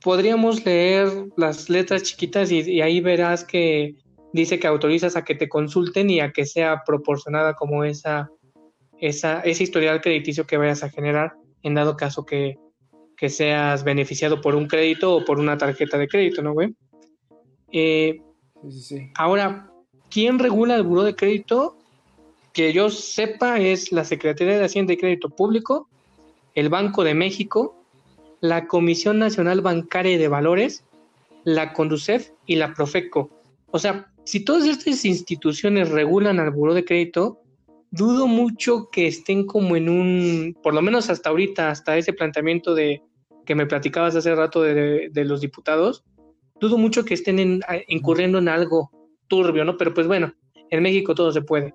Podríamos 0.03 0.65
leer 0.65 1.27
las 1.37 1.69
letras 1.69 2.03
chiquitas 2.05 2.51
y, 2.51 2.61
y 2.61 2.81
ahí 2.81 3.03
verás 3.03 3.45
que 3.45 3.97
dice 4.33 4.59
que 4.59 4.69
autorizas 4.69 5.17
a 5.17 5.25
que 5.27 5.35
te 5.35 5.51
consulten 5.51 6.09
y 6.09 6.21
a 6.21 6.33
que 6.33 6.47
sea 6.47 6.83
proporcionada 6.87 7.53
como 7.53 7.85
esa, 7.85 8.31
esa, 8.99 9.41
ese 9.41 9.65
historial 9.65 10.01
crediticio 10.01 10.47
que 10.47 10.57
vayas 10.57 10.83
a 10.83 10.89
generar 10.89 11.35
en 11.63 11.75
dado 11.75 11.95
caso 11.99 12.25
que, 12.25 12.57
que 13.19 13.29
seas 13.29 13.85
beneficiado 13.85 14.41
por 14.41 14.55
un 14.55 14.67
crédito 14.67 15.15
o 15.15 15.27
por 15.27 15.39
una 15.39 15.59
tarjeta 15.59 15.99
de 15.99 16.09
crédito, 16.09 16.41
¿no, 16.41 16.55
güey? 16.55 16.75
Eh, 17.71 18.19
Sí, 18.63 18.73
sí, 18.73 18.81
sí. 18.81 19.11
ahora, 19.15 19.71
¿quién 20.11 20.39
regula 20.39 20.77
el 20.77 20.83
buró 20.83 21.03
de 21.03 21.15
crédito? 21.15 21.77
Que 22.53 22.73
yo 22.73 22.91
sepa 22.91 23.61
es 23.61 23.93
la 23.93 24.05
Secretaría 24.05 24.59
de 24.59 24.65
Hacienda 24.65 24.93
y 24.93 24.97
Crédito 24.97 25.29
Público, 25.29 25.89
el 26.55 26.69
Banco 26.69 27.05
de 27.05 27.15
México, 27.15 27.77
la 28.41 28.67
Comisión 28.67 29.19
Nacional 29.19 29.61
Bancaria 29.61 30.13
y 30.13 30.19
de 30.19 30.29
Valores 30.29 30.85
la 31.45 31.73
Conducef 31.73 32.31
y 32.47 32.57
la 32.57 32.75
Profeco. 32.75 33.31
O 33.71 33.79
sea, 33.79 34.13
si 34.25 34.41
todas 34.41 34.67
estas 34.67 35.05
instituciones 35.07 35.89
regulan 35.89 36.41
al 36.41 36.51
buró 36.51 36.75
de 36.75 36.85
crédito, 36.85 37.41
dudo 37.91 38.27
mucho 38.27 38.89
que 38.91 39.07
estén 39.07 39.47
como 39.47 39.77
en 39.77 39.89
un, 39.89 40.57
por 40.63 40.75
lo 40.75 40.83
menos 40.83 41.09
hasta 41.09 41.31
ahorita, 41.31 41.71
hasta 41.71 41.97
ese 41.97 42.13
planteamiento 42.13 42.75
de 42.75 43.03
que 43.47 43.55
me 43.55 43.65
platicabas 43.65 44.15
hace 44.15 44.35
rato 44.35 44.61
de, 44.61 45.11
los 45.15 45.41
diputados, 45.41 46.05
dudo 46.61 46.77
mucho 46.77 47.05
que 47.07 47.15
estén 47.15 47.63
incurriendo 47.89 48.39
en 48.39 48.49
algo 48.49 48.91
turbio, 49.29 49.65
¿no? 49.65 49.77
Pero 49.77 49.95
pues 49.95 50.07
bueno, 50.07 50.33
en 50.71 50.83
México 50.83 51.15
todo 51.15 51.33
se 51.33 51.43
puede. 51.43 51.75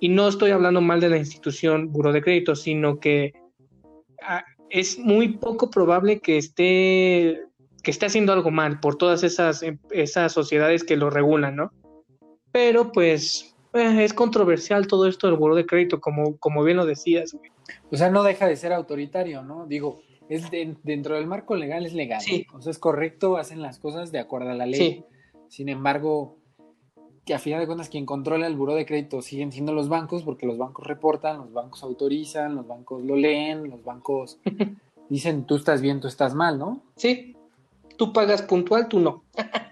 Y 0.00 0.08
no 0.08 0.28
estoy 0.28 0.50
hablando 0.50 0.80
mal 0.80 1.00
de 1.00 1.08
la 1.08 1.18
institución 1.18 1.92
Buró 1.92 2.12
de 2.12 2.22
Crédito, 2.22 2.56
sino 2.56 2.98
que 2.98 3.32
ah, 4.22 4.44
es 4.70 4.98
muy 4.98 5.28
poco 5.28 5.70
probable 5.70 6.20
que 6.20 6.38
esté, 6.38 7.42
que 7.82 7.90
esté 7.90 8.06
haciendo 8.06 8.32
algo 8.32 8.50
mal 8.50 8.80
por 8.80 8.96
todas 8.96 9.22
esas, 9.22 9.64
esas 9.90 10.32
sociedades 10.32 10.84
que 10.84 10.96
lo 10.96 11.10
regulan, 11.10 11.56
¿no? 11.56 11.72
Pero 12.52 12.92
pues 12.92 13.54
eh, 13.72 14.04
es 14.04 14.12
controversial 14.12 14.86
todo 14.86 15.06
esto 15.06 15.26
del 15.26 15.36
Buró 15.36 15.54
de 15.54 15.66
Crédito, 15.66 16.00
como, 16.00 16.36
como 16.38 16.62
bien 16.64 16.76
lo 16.76 16.86
decías. 16.86 17.36
O 17.90 17.96
sea, 17.96 18.10
no 18.10 18.22
deja 18.22 18.46
de 18.46 18.56
ser 18.56 18.72
autoritario, 18.72 19.42
¿no? 19.42 19.66
Digo, 19.66 20.02
es 20.28 20.50
dentro 20.82 21.16
del 21.16 21.26
marco 21.26 21.56
legal 21.56 21.84
es 21.86 21.92
legal. 21.92 22.20
Sí. 22.20 22.46
O 22.52 22.60
sea, 22.60 22.70
es 22.70 22.78
correcto, 22.78 23.36
hacen 23.36 23.62
las 23.62 23.78
cosas 23.78 24.12
de 24.12 24.18
acuerdo 24.18 24.50
a 24.50 24.54
la 24.54 24.66
ley. 24.66 24.80
Sí. 24.80 25.04
Sin 25.48 25.68
embargo, 25.68 26.38
que 27.24 27.34
a 27.34 27.38
final 27.38 27.60
de 27.60 27.66
cuentas 27.66 27.88
quien 27.88 28.06
controla 28.06 28.46
el 28.46 28.56
buró 28.56 28.74
de 28.74 28.84
crédito 28.84 29.22
siguen 29.22 29.50
siendo 29.50 29.72
los 29.72 29.88
bancos, 29.88 30.22
porque 30.22 30.46
los 30.46 30.58
bancos 30.58 30.86
reportan, 30.86 31.38
los 31.38 31.52
bancos 31.52 31.82
autorizan, 31.82 32.54
los 32.54 32.66
bancos 32.66 33.02
lo 33.02 33.16
leen, 33.16 33.70
los 33.70 33.82
bancos 33.82 34.38
dicen 35.08 35.44
tú 35.44 35.56
estás 35.56 35.80
bien, 35.80 36.00
tú 36.00 36.08
estás 36.08 36.34
mal, 36.34 36.58
¿no? 36.58 36.80
Sí. 36.96 37.36
Tú 37.96 38.12
pagas 38.12 38.42
puntual, 38.42 38.88
tú 38.88 39.00
no. 39.00 39.22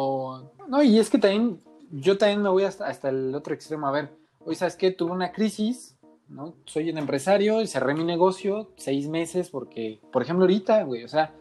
O, 0.00 0.52
no, 0.68 0.80
y 0.80 0.96
es 1.00 1.10
que 1.10 1.18
también, 1.18 1.60
yo 1.90 2.16
también 2.18 2.40
me 2.40 2.48
voy 2.50 2.62
hasta, 2.62 2.86
hasta 2.86 3.08
el 3.08 3.34
otro 3.34 3.52
extremo. 3.52 3.88
A 3.88 3.90
ver, 3.90 4.10
hoy 4.44 4.54
sabes 4.54 4.76
que 4.76 4.92
tuve 4.92 5.10
una 5.10 5.32
crisis, 5.32 5.96
¿no? 6.28 6.54
Soy 6.66 6.90
un 6.90 6.98
empresario 6.98 7.60
y 7.62 7.66
cerré 7.66 7.94
mi 7.94 8.04
negocio 8.04 8.70
seis 8.76 9.08
meses 9.08 9.50
porque, 9.50 9.98
por 10.12 10.22
ejemplo, 10.22 10.44
ahorita, 10.44 10.84
güey, 10.84 11.02
o 11.02 11.08
sea, 11.08 11.34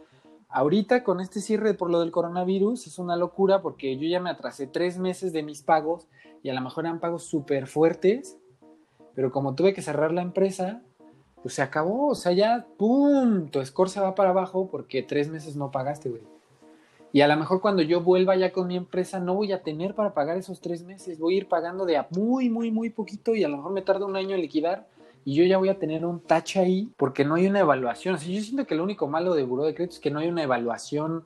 ahorita 0.57 1.03
con 1.03 1.21
este 1.21 1.39
cierre 1.39 1.75
por 1.75 1.91
lo 1.91 1.99
del 1.99 2.09
coronavirus 2.09 2.87
es 2.87 2.97
una 2.97 3.15
locura 3.15 3.61
porque 3.61 3.95
yo 3.95 4.07
ya 4.07 4.19
me 4.19 4.31
atrasé 4.31 4.65
tres 4.65 4.97
meses 4.97 5.31
de 5.31 5.43
mis 5.43 5.61
pagos 5.61 6.07
y 6.41 6.49
a 6.49 6.53
lo 6.55 6.61
mejor 6.61 6.85
eran 6.85 6.99
pagos 6.99 7.25
súper 7.25 7.67
fuertes, 7.67 8.37
pero 9.13 9.31
como 9.31 9.53
tuve 9.53 9.75
que 9.75 9.83
cerrar 9.83 10.11
la 10.11 10.23
empresa, 10.23 10.81
pues 11.43 11.53
se 11.53 11.61
acabó, 11.61 12.07
o 12.07 12.15
sea, 12.15 12.31
ya, 12.31 12.65
¡pum! 12.77 13.49
Tu 13.49 13.63
score 13.63 13.89
se 13.89 13.99
va 13.99 14.15
para 14.15 14.31
abajo 14.31 14.67
porque 14.71 15.03
tres 15.03 15.29
meses 15.29 15.55
no 15.55 15.69
pagaste, 15.69 16.09
güey. 16.09 16.23
Y 17.13 17.21
a 17.21 17.27
lo 17.27 17.37
mejor 17.37 17.61
cuando 17.61 17.83
yo 17.83 18.01
vuelva 18.01 18.35
ya 18.35 18.51
con 18.51 18.67
mi 18.67 18.77
empresa 18.77 19.19
no 19.19 19.35
voy 19.35 19.51
a 19.51 19.61
tener 19.61 19.93
para 19.93 20.15
pagar 20.15 20.37
esos 20.37 20.59
tres 20.59 20.83
meses, 20.83 21.19
voy 21.19 21.35
a 21.35 21.37
ir 21.37 21.47
pagando 21.47 21.85
de 21.85 22.03
muy, 22.09 22.49
muy, 22.49 22.71
muy 22.71 22.89
poquito 22.89 23.35
y 23.35 23.43
a 23.43 23.47
lo 23.47 23.57
mejor 23.57 23.73
me 23.73 23.83
tarda 23.83 24.07
un 24.07 24.15
año 24.15 24.33
en 24.33 24.41
liquidar 24.41 24.87
y 25.27 25.33
yo 25.33 25.43
ya 25.43 25.57
voy 25.57 25.67
a 25.67 25.77
tener 25.77 26.05
un 26.05 26.21
tache 26.21 26.57
ahí 26.61 26.89
porque 26.95 27.25
no 27.25 27.35
hay 27.35 27.47
una 27.47 27.59
evaluación. 27.59 28.15
O 28.15 28.17
yo 28.17 28.41
siento 28.41 28.65
que 28.65 28.75
lo 28.75 28.83
único 28.85 29.09
malo 29.09 29.33
de 29.33 29.43
Buró 29.43 29.65
de 29.65 29.75
Crédito 29.75 29.95
es 29.95 29.99
que 29.99 30.09
no 30.09 30.19
hay 30.19 30.29
una 30.29 30.41
evaluación 30.41 31.25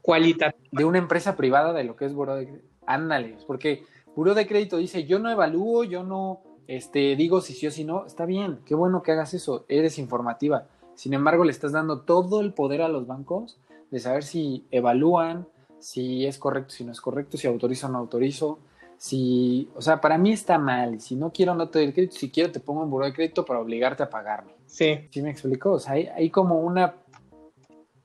cualitativa 0.00 0.58
de 0.70 0.84
una 0.86 0.96
empresa 0.96 1.36
privada 1.36 1.74
de 1.74 1.84
lo 1.84 1.96
que 1.96 2.06
es 2.06 2.14
Buró 2.14 2.34
de 2.34 2.46
Crédito. 2.46 2.68
Ándale, 2.86 3.36
porque 3.46 3.84
Buró 4.16 4.32
de 4.32 4.46
Crédito 4.46 4.78
dice, 4.78 5.04
yo 5.04 5.18
no 5.18 5.30
evalúo, 5.30 5.84
yo 5.84 6.02
no 6.02 6.40
este, 6.66 7.14
digo 7.14 7.42
si 7.42 7.52
sí 7.52 7.66
o 7.66 7.70
si 7.70 7.84
no. 7.84 8.06
Está 8.06 8.24
bien, 8.24 8.60
qué 8.64 8.74
bueno 8.74 9.02
que 9.02 9.12
hagas 9.12 9.34
eso, 9.34 9.66
eres 9.68 9.98
informativa. 9.98 10.66
Sin 10.94 11.12
embargo, 11.12 11.44
le 11.44 11.50
estás 11.50 11.72
dando 11.72 12.00
todo 12.00 12.40
el 12.40 12.54
poder 12.54 12.80
a 12.80 12.88
los 12.88 13.06
bancos 13.06 13.58
de 13.90 14.00
saber 14.00 14.22
si 14.22 14.64
evalúan, 14.70 15.46
si 15.78 16.24
es 16.24 16.38
correcto, 16.38 16.70
si 16.72 16.84
no 16.84 16.92
es 16.92 17.02
correcto, 17.02 17.36
si 17.36 17.46
autorizo 17.46 17.88
o 17.88 17.90
no 17.90 17.98
autorizo, 17.98 18.60
si, 19.02 19.68
o 19.74 19.82
sea, 19.82 20.00
para 20.00 20.16
mí 20.16 20.30
está 20.30 20.58
mal. 20.58 21.00
Si 21.00 21.16
no 21.16 21.32
quiero, 21.32 21.56
no 21.56 21.68
te 21.68 21.80
doy 21.80 21.88
el 21.88 21.92
crédito. 21.92 22.14
Si 22.14 22.30
quiero, 22.30 22.52
te 22.52 22.60
pongo 22.60 22.84
un 22.84 22.90
buro 22.90 23.04
de 23.04 23.12
crédito 23.12 23.44
para 23.44 23.58
obligarte 23.58 24.04
a 24.04 24.08
pagarme. 24.08 24.52
Sí. 24.66 25.08
¿Sí 25.10 25.20
me 25.22 25.30
explico? 25.30 25.72
O 25.72 25.80
sea, 25.80 25.94
hay, 25.94 26.30
como 26.30 26.60
una, 26.60 26.94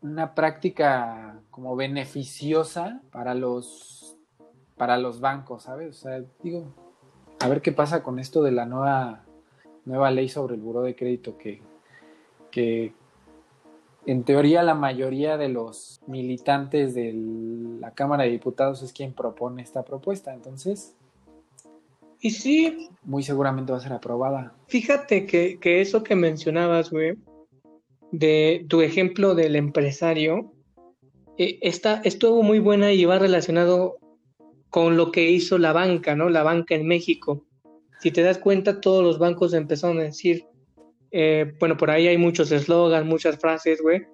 una 0.02 0.34
práctica 0.34 1.40
como 1.52 1.76
beneficiosa 1.76 3.04
para 3.12 3.36
los, 3.36 4.18
para 4.76 4.98
los 4.98 5.20
bancos, 5.20 5.66
¿sabes? 5.66 5.90
O 5.90 5.94
sea, 5.94 6.24
digo, 6.42 6.74
a 7.42 7.48
ver 7.48 7.62
qué 7.62 7.72
pasa 7.72 8.02
con 8.02 8.18
esto 8.18 8.42
de 8.42 8.54
la 8.54 8.66
nueva, 8.66 9.24
nueva 9.86 10.10
ley 10.10 10.30
sobre 10.30 10.56
el 10.56 10.62
buro 10.62 10.82
de 10.82 10.96
crédito 10.96 11.38
que, 11.38 11.62
que, 12.50 12.96
en 14.08 14.24
teoría 14.24 14.64
la 14.64 14.74
mayoría 14.74 15.38
de 15.38 15.50
los 15.50 16.00
militantes 16.08 16.96
de 16.96 17.14
la 17.82 17.92
Cámara 17.92 18.24
de 18.24 18.30
Diputados 18.30 18.82
es 18.82 18.94
quien 18.94 19.14
propone 19.14 19.62
esta 19.62 19.84
propuesta, 19.84 20.34
entonces... 20.34 20.96
Y 22.22 22.32
sí. 22.32 22.90
Muy 23.04 23.22
seguramente 23.22 23.74
va 23.74 23.78
a 23.78 23.82
ser 23.82 23.92
aprobada. 23.92 24.56
Fíjate 24.68 25.26
que, 25.26 25.82
eso 25.82 26.04
que 26.04 26.16
mencionabas, 26.16 26.90
güey, 26.90 27.18
de 28.12 28.66
tu 28.70 28.82
ejemplo 28.82 29.36
del 29.36 29.58
empresario, 29.58 30.54
eh, 31.38 31.60
está, 31.62 32.02
estuvo 32.06 32.42
muy 32.44 32.60
buena 32.60 32.94
y 32.94 33.04
va 33.04 33.20
relacionado 33.20 33.98
con 34.70 34.96
lo 34.96 35.12
que 35.12 35.30
hizo 35.30 35.58
la 35.58 35.74
banca, 35.74 36.16
¿no? 36.16 36.30
La 36.30 36.44
banca 36.44 36.76
en 36.76 36.88
México. 36.88 37.44
Si 38.00 38.12
te 38.12 38.24
das 38.24 38.38
cuenta, 38.38 38.80
todos 38.80 39.04
los 39.04 39.20
bancos 39.20 39.54
empezaron 39.54 40.00
a 40.00 40.04
decir, 40.04 40.46
eh, 41.12 41.54
bueno, 41.60 41.78
por 41.78 41.90
ahí 41.90 42.08
hay 42.08 42.18
muchos 42.18 42.52
eslogans, 42.52 43.06
muchas 43.06 43.38
frases, 43.38 43.82
güey. 43.82 44.06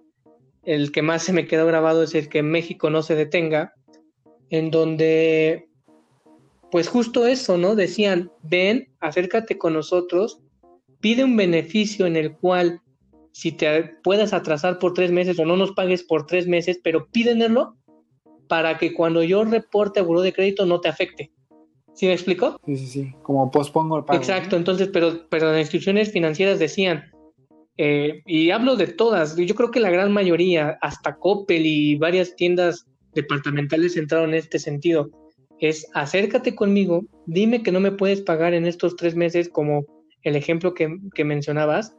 El 0.64 0.92
que 0.92 1.02
más 1.02 1.24
se 1.24 1.34
me 1.34 1.46
quedó 1.46 1.66
grabado 1.66 2.04
es 2.04 2.16
el 2.16 2.30
que 2.30 2.44
México 2.44 2.90
no 2.90 3.04
se 3.04 3.16
detenga, 3.16 3.74
en 4.50 4.72
donde, 4.72 5.68
pues 6.72 6.88
justo 6.88 7.28
eso, 7.28 7.58
¿no? 7.58 7.76
Decían, 7.76 8.32
ven, 8.44 8.94
acércate 9.00 9.58
con 9.58 9.74
nosotros, 9.74 10.40
pide 11.02 11.24
un 11.24 11.36
beneficio 11.36 12.06
en 12.06 12.16
el 12.16 12.38
cual 12.38 12.82
si 13.34 13.52
te 13.52 13.84
puedas 14.04 14.32
atrasar 14.32 14.80
por 14.80 14.94
tres 14.94 15.12
meses 15.12 15.38
o 15.40 15.46
no 15.46 15.58
nos 15.58 15.74
pagues 15.74 16.04
por 16.04 16.26
tres 16.26 16.48
meses, 16.48 16.80
pero 16.82 17.10
pídenlo 17.10 17.76
para 18.48 18.78
que 18.78 18.94
cuando 18.94 19.22
yo 19.24 19.44
reporte 19.44 20.00
a 20.00 20.04
buró 20.04 20.22
de 20.22 20.32
crédito 20.32 20.66
no 20.66 20.80
te 20.80 20.88
afecte. 20.88 21.33
¿Sí 21.94 22.08
me 22.08 22.14
explico? 22.14 22.60
Sí, 22.66 22.78
sí, 22.78 22.88
sí. 22.88 23.14
Como 23.22 23.52
pospongo 23.52 23.98
el 23.98 24.06
pago. 24.06 24.20
Exacto, 24.20 24.56
entonces, 24.56 24.90
pero, 24.92 25.28
pero 25.30 25.52
las 25.52 25.62
instituciones 25.62 26.12
financieras 26.12 26.60
decían, 26.60 27.12
eh, 27.78 28.22
y 28.26 28.52
hablo 28.52 28.76
de 28.76 28.88
todas, 28.88 29.36
yo 29.36 29.56
creo 29.56 29.72
que 29.72 29.80
la 29.80 29.92
gran 29.92 30.12
mayoría, 30.12 30.78
hasta 30.82 31.16
Coppel 31.16 31.66
y 31.66 31.96
varias 31.98 32.36
tiendas 32.36 32.86
departamentales 33.14 33.96
entraron 33.96 34.30
en 34.30 34.36
este 34.36 34.60
sentido, 34.60 35.10
es 35.60 35.88
acércate 35.94 36.56
conmigo, 36.56 37.04
dime 37.26 37.64
que 37.64 37.72
no 37.72 37.80
me 37.80 37.92
puedes 37.92 38.22
pagar 38.22 38.54
en 38.54 38.66
estos 38.66 38.96
tres 38.96 39.16
meses 39.16 39.50
como 39.50 39.86
el 40.24 40.36
ejemplo 40.36 40.74
que, 40.74 40.98
que 41.14 41.24
mencionabas, 41.24 41.96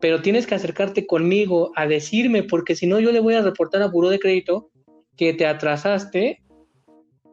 pero 0.00 0.22
tienes 0.22 0.46
que 0.46 0.54
acercarte 0.54 1.06
conmigo 1.06 1.72
a 1.76 1.86
decirme, 1.86 2.42
porque 2.42 2.74
si 2.74 2.86
no 2.86 3.00
yo 3.00 3.12
le 3.12 3.20
voy 3.20 3.34
a 3.34 3.42
reportar 3.42 3.82
a 3.82 3.88
Buró 3.88 4.08
de 4.08 4.18
Crédito 4.18 4.70
que 5.16 5.34
te 5.34 5.46
atrasaste 5.46 6.42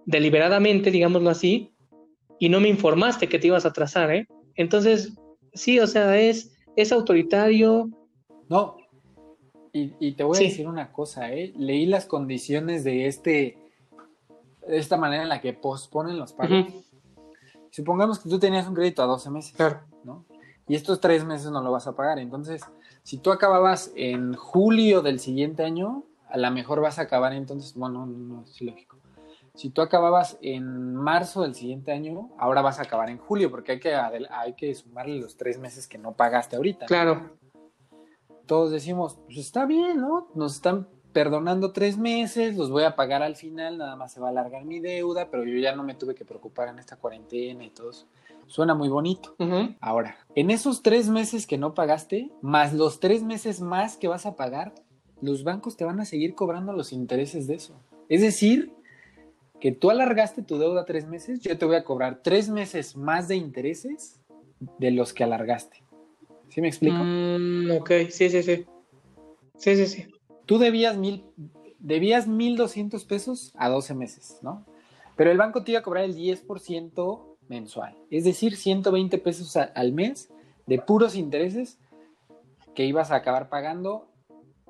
deliberadamente, 0.06 0.92
digámoslo 0.92 1.30
así, 1.30 1.72
y 2.40 2.50
no 2.50 2.60
me 2.60 2.70
informaste 2.70 3.28
que 3.28 3.40
te 3.40 3.48
ibas 3.48 3.66
a 3.66 3.70
atrasar, 3.70 4.12
¿eh? 4.12 4.28
Entonces, 4.56 5.14
sí, 5.54 5.80
o 5.80 5.88
sea, 5.88 6.18
es, 6.18 6.56
es 6.76 6.92
autoritario. 6.92 7.90
No, 8.50 8.78
y, 9.74 10.14
te 10.14 10.24
voy 10.24 10.38
a 10.38 10.42
decir 10.42 10.68
una 10.68 10.92
cosa, 10.92 11.32
¿eh? 11.32 11.54
Leí 11.56 11.86
las 11.86 12.06
condiciones 12.06 12.84
de 12.84 13.08
este, 13.08 13.58
de 14.68 14.78
esta 14.78 14.98
manera 14.98 15.24
en 15.24 15.30
la 15.30 15.42
que 15.42 15.54
posponen 15.54 16.18
los 16.18 16.34
pagos. 16.34 16.66
Supongamos 17.70 18.20
que 18.20 18.30
tú 18.30 18.40
tenías 18.40 18.68
un 18.68 18.74
crédito 18.74 19.04
a 19.04 19.06
12 19.06 19.30
meses, 19.30 19.54
claro. 19.56 19.82
¿no? 20.04 20.26
Y 20.68 20.76
estos 20.76 21.00
tres 21.00 21.24
meses 21.26 21.52
no 21.52 21.62
lo 21.62 21.72
vas 21.72 21.86
a 21.86 21.96
pagar. 21.96 22.18
Entonces, 22.18 22.62
si 23.04 23.18
tú 23.18 23.32
acababas 23.32 23.92
en 23.96 24.34
julio 24.34 25.02
del 25.02 25.20
siguiente 25.20 25.64
año, 25.64 26.04
a 26.30 26.38
lo 26.38 26.50
mejor 26.50 26.82
vas 26.82 26.98
a 26.98 27.04
acabar 27.04 27.34
entonces, 27.34 27.76
bueno, 27.76 28.06
no, 28.06 28.18
no 28.18 28.44
es 28.44 28.62
lógico 28.62 28.98
si 29.58 29.72
tú 29.72 29.82
acababas 29.82 30.38
en 30.44 30.96
marzo 30.96 31.42
del 31.42 31.56
siguiente 31.56 31.92
año, 31.92 32.30
ahora 32.38 32.62
vas 32.62 32.78
a 32.78 32.84
acabar 32.84 33.10
en 33.10 33.18
julio, 33.18 33.50
porque 33.50 33.72
hay 33.72 33.80
que, 33.80 33.96
hay 33.96 34.54
que 34.54 34.76
sumarle 34.76 35.20
los 35.20 35.36
tres 35.36 35.58
meses 35.58 35.88
que 35.88 35.98
no 35.98 36.14
pagaste 36.14 36.56
ahorita. 36.56 36.86
Claro. 36.86 37.32
Todos 38.46 38.72
decimos, 38.72 39.20
pues 39.26 39.40
está 39.40 39.66
bien, 39.66 40.00
¿no? 40.00 40.28
Nos 40.36 40.56
están 40.56 40.88
perdonando 41.12 41.72
tres 41.74 41.98
meses, 41.98 42.56
los 42.56 42.70
voy 42.70 42.84
a 42.84 42.96
pagar 42.96 43.24
al 43.24 43.36
final, 43.36 43.80
nada 43.80 43.96
más 43.96 44.14
se 44.14 44.20
va 44.20 44.28
a 44.28 44.30
alargar 44.30 44.64
mi 44.64 44.80
deuda, 44.80 45.32
pero 45.32 45.44
yo 45.44 45.58
ya 45.58 45.76
no 45.76 45.84
me 45.84 45.96
tuve 45.96 46.14
que 46.14 46.24
preocupar 46.24 46.68
en 46.68 46.78
esta 46.78 46.98
cuarentena 46.98 47.66
y 47.66 47.72
todo 47.72 47.90
eso. 47.90 48.06
Suena 48.46 48.76
muy 48.76 48.90
bonito. 48.90 49.36
Ahora, 49.82 50.18
en 50.36 50.52
esos 50.52 50.84
tres 50.84 51.10
meses 51.10 51.48
que 51.48 51.58
no 51.58 51.74
pagaste, 51.74 52.30
más 52.44 52.74
los 52.74 53.00
tres 53.00 53.24
meses 53.24 53.60
más 53.60 53.98
que 53.98 54.08
vas 54.08 54.28
a 54.28 54.36
pagar, 54.36 54.76
los 55.20 55.44
bancos 55.44 55.76
te 55.76 55.84
van 55.84 56.00
a 56.00 56.06
seguir 56.06 56.36
cobrando 56.36 56.74
los 56.74 56.94
intereses 56.94 57.48
de 57.48 57.56
eso. 57.56 57.74
Es 58.08 58.22
decir, 58.22 58.77
que 59.60 59.72
tú 59.72 59.90
alargaste 59.90 60.44
tu 60.44 60.58
deuda 60.58 60.86
tres 60.86 61.08
meses, 61.08 61.40
yo 61.42 61.58
te 61.58 61.66
voy 61.66 61.76
a 61.76 61.84
cobrar 61.84 62.22
tres 62.24 62.50
meses 62.50 62.96
más 62.96 63.28
de 63.28 63.36
intereses 63.36 64.22
de 64.78 64.92
los 64.92 65.14
que 65.14 65.24
alargaste. 65.24 65.84
¿Sí 66.50 66.62
me 66.62 66.68
explico? 66.68 66.98
Mm, 67.00 67.72
ok, 67.80 67.92
sí, 68.10 68.30
sí, 68.30 68.44
sí. 68.44 68.66
Sí, 69.58 69.76
sí, 69.76 69.88
sí. 69.88 70.06
Tú 70.46 70.60
debías 70.60 70.98
mil, 70.98 71.26
debías 71.80 72.28
1.200 72.28 73.06
pesos 73.06 73.52
a 73.56 73.70
12 73.70 73.94
meses, 73.96 74.40
¿no? 74.42 74.66
Pero 75.16 75.32
el 75.32 75.38
banco 75.38 75.64
te 75.64 75.72
iba 75.72 75.80
a 75.80 75.84
cobrar 75.84 76.06
el 76.06 76.16
10% 76.16 77.38
mensual, 77.50 77.96
es 78.12 78.24
decir, 78.24 78.56
120 78.56 79.18
pesos 79.18 79.56
al 79.58 79.94
mes 79.94 80.30
de 80.66 80.80
puros 80.80 81.16
intereses 81.16 81.80
que 82.76 82.86
ibas 82.86 83.12
a 83.12 83.16
acabar 83.16 83.50
pagando 83.50 84.08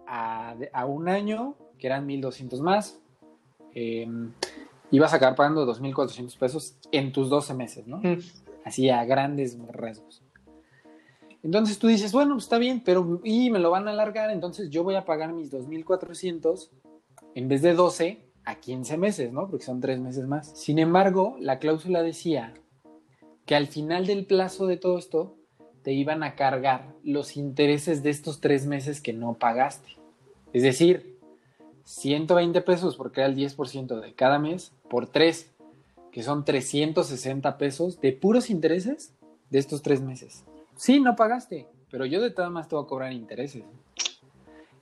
a, 0.05 0.55
un 0.87 1.09
año, 1.09 1.55
que 1.77 1.87
eran 1.87 2.07
1.200 2.07 2.61
más, 2.61 3.01
em, 3.73 4.31
ibas 4.91 5.13
a 5.13 5.17
acabar 5.17 5.35
pagando 5.35 5.65
2.400 5.65 6.37
pesos 6.37 6.75
en 6.91 7.11
tus 7.11 7.29
12 7.29 7.53
meses, 7.53 7.87
¿no? 7.87 7.97
Mm. 7.97 8.19
Así 8.63 8.89
a 8.89 9.03
grandes 9.05 9.57
rasgos. 9.71 10.23
Entonces 11.43 11.79
tú 11.79 11.87
dices, 11.87 12.11
bueno, 12.11 12.37
está 12.37 12.57
bien, 12.57 12.81
pero 12.83 13.21
y 13.23 13.49
me 13.49 13.59
lo 13.59 13.71
van 13.71 13.87
a 13.87 13.91
alargar, 13.91 14.31
entonces 14.31 14.69
yo 14.69 14.83
voy 14.83 14.95
a 14.95 15.05
pagar 15.05 15.33
mis 15.33 15.51
2.400 15.51 16.69
en 17.35 17.47
vez 17.47 17.61
de 17.61 17.73
12 17.73 18.25
a 18.43 18.55
15 18.55 18.97
meses, 18.97 19.31
¿no? 19.31 19.49
Porque 19.49 19.65
son 19.65 19.79
3 19.79 19.99
meses 19.99 20.25
más. 20.27 20.51
Sin 20.59 20.79
embargo, 20.79 21.37
la 21.39 21.59
cláusula 21.59 22.01
decía 22.01 22.53
que 23.45 23.55
al 23.55 23.67
final 23.67 24.07
del 24.07 24.25
plazo 24.25 24.67
de 24.67 24.77
todo 24.77 24.97
esto 24.97 25.37
te 25.83 25.93
iban 25.93 26.23
a 26.23 26.35
cargar 26.35 26.95
los 27.03 27.37
intereses 27.37 28.03
de 28.03 28.09
estos 28.09 28.41
3 28.41 28.65
meses 28.65 28.99
que 28.99 29.13
no 29.13 29.35
pagaste. 29.35 29.89
Es 30.53 30.63
decir, 30.63 31.16
120 31.87 32.61
pesos 32.61 32.97
porque 32.97 33.21
era 33.21 33.29
el 33.29 33.35
10% 33.37 34.01
de 34.01 34.13
cada 34.13 34.39
mes 34.39 34.73
por 34.89 35.07
3, 35.07 35.49
que 36.11 36.21
son 36.21 36.43
360 36.43 37.57
pesos 37.57 38.01
de 38.01 38.11
puros 38.11 38.49
intereses 38.49 39.13
de 39.49 39.59
estos 39.59 39.81
3 39.81 40.01
meses. 40.01 40.43
Sí, 40.75 40.99
no 40.99 41.15
pagaste, 41.15 41.65
pero 41.89 42.05
yo 42.05 42.21
de 42.21 42.29
todas 42.29 42.51
más 42.51 42.67
te 42.67 42.75
voy 42.75 42.83
a 42.83 42.87
cobrar 42.87 43.13
intereses. 43.13 43.63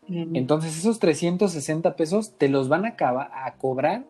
Entonces 0.08 0.78
esos 0.78 1.00
360 1.00 1.96
pesos 1.96 2.38
te 2.38 2.50
los 2.50 2.70
van 2.70 2.86
a, 2.86 2.96
a 2.98 3.56
cobrar 3.58 4.06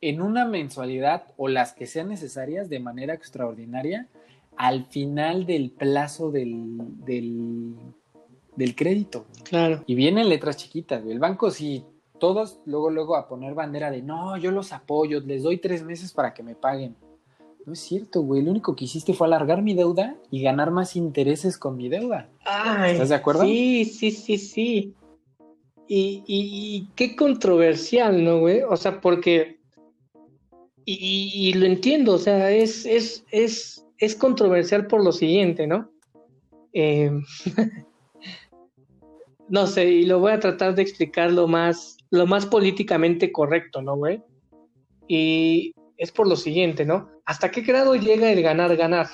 en 0.00 0.20
una 0.20 0.44
mensualidad 0.44 1.24
o 1.36 1.46
las 1.46 1.72
que 1.72 1.86
sean 1.86 2.08
necesarias 2.08 2.68
de 2.68 2.80
manera 2.80 3.14
extraordinaria 3.14 4.08
al 4.56 4.86
final 4.86 5.46
del 5.46 5.70
plazo 5.70 6.32
del, 6.32 6.76
del, 7.04 8.74
crédito. 8.74 9.26
Claro. 9.44 9.84
Y 9.86 9.94
vienen 9.94 10.28
letras 10.28 10.56
chiquitas, 10.56 11.04
El 11.06 11.20
banco 11.20 11.50
sí, 11.50 11.84
todos 12.22 12.60
luego, 12.66 12.88
luego 12.88 13.16
a 13.16 13.26
poner 13.26 13.52
bandera 13.52 13.90
de 13.90 14.00
no, 14.00 14.36
yo 14.36 14.52
los 14.52 14.72
apoyo, 14.72 15.18
les 15.18 15.42
doy 15.42 15.58
tres 15.58 15.82
meses 15.82 16.12
para 16.12 16.32
que 16.32 16.44
me 16.44 16.54
paguen. 16.54 16.94
No 17.66 17.72
es 17.72 17.80
cierto, 17.80 18.22
güey. 18.22 18.42
Lo 18.42 18.52
único 18.52 18.76
que 18.76 18.84
hiciste 18.84 19.12
fue 19.12 19.26
alargar 19.26 19.60
mi 19.60 19.74
deuda 19.74 20.16
y 20.30 20.40
ganar 20.40 20.70
más 20.70 20.94
intereses 20.94 21.58
con 21.58 21.76
mi 21.76 21.88
deuda. 21.88 22.28
¿Estás 22.86 23.08
de 23.08 23.14
acuerdo? 23.16 23.42
Sí, 23.42 23.84
sí, 23.86 24.12
sí, 24.12 24.38
sí. 24.38 24.94
Y, 25.88 26.22
y, 26.24 26.88
qué 26.94 27.16
controversial, 27.16 28.22
¿no, 28.22 28.38
güey? 28.38 28.62
O 28.62 28.76
sea, 28.76 29.00
porque. 29.00 29.58
Y, 30.84 31.52
lo 31.54 31.66
entiendo, 31.66 32.14
o 32.14 32.18
sea, 32.18 32.52
es, 32.52 32.86
es, 32.86 33.24
es, 33.32 33.84
es 33.98 34.14
controversial 34.14 34.86
por 34.86 35.02
lo 35.02 35.10
siguiente, 35.10 35.66
¿no? 35.66 35.90
Eh, 36.72 37.10
no 39.48 39.66
sé, 39.66 39.86
y 39.86 40.06
lo 40.06 40.20
voy 40.20 40.32
a 40.32 40.40
tratar 40.40 40.76
de 40.76 40.82
explicar 40.82 41.32
lo 41.32 41.48
más, 41.48 41.98
lo 42.12 42.26
más 42.26 42.44
políticamente 42.44 43.32
correcto, 43.32 43.80
¿no, 43.80 43.96
güey? 43.96 44.22
Y 45.08 45.74
es 45.96 46.12
por 46.12 46.28
lo 46.28 46.36
siguiente, 46.36 46.84
¿no? 46.84 47.08
¿Hasta 47.24 47.50
qué 47.50 47.62
grado 47.62 47.96
llega 47.96 48.30
el 48.30 48.42
ganar, 48.42 48.76
ganar? 48.76 49.08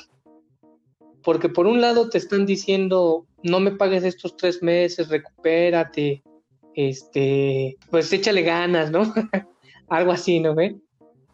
Porque 1.22 1.48
por 1.48 1.68
un 1.68 1.80
lado 1.80 2.10
te 2.10 2.18
están 2.18 2.44
diciendo, 2.44 3.24
no 3.44 3.60
me 3.60 3.70
pagues 3.70 4.02
estos 4.02 4.36
tres 4.36 4.64
meses, 4.64 5.08
recupérate, 5.08 6.24
este, 6.74 7.76
pues 7.88 8.12
échale 8.12 8.42
ganas, 8.42 8.90
¿no? 8.90 9.14
Algo 9.88 10.10
así, 10.10 10.40
¿no 10.40 10.56
ve? 10.56 10.76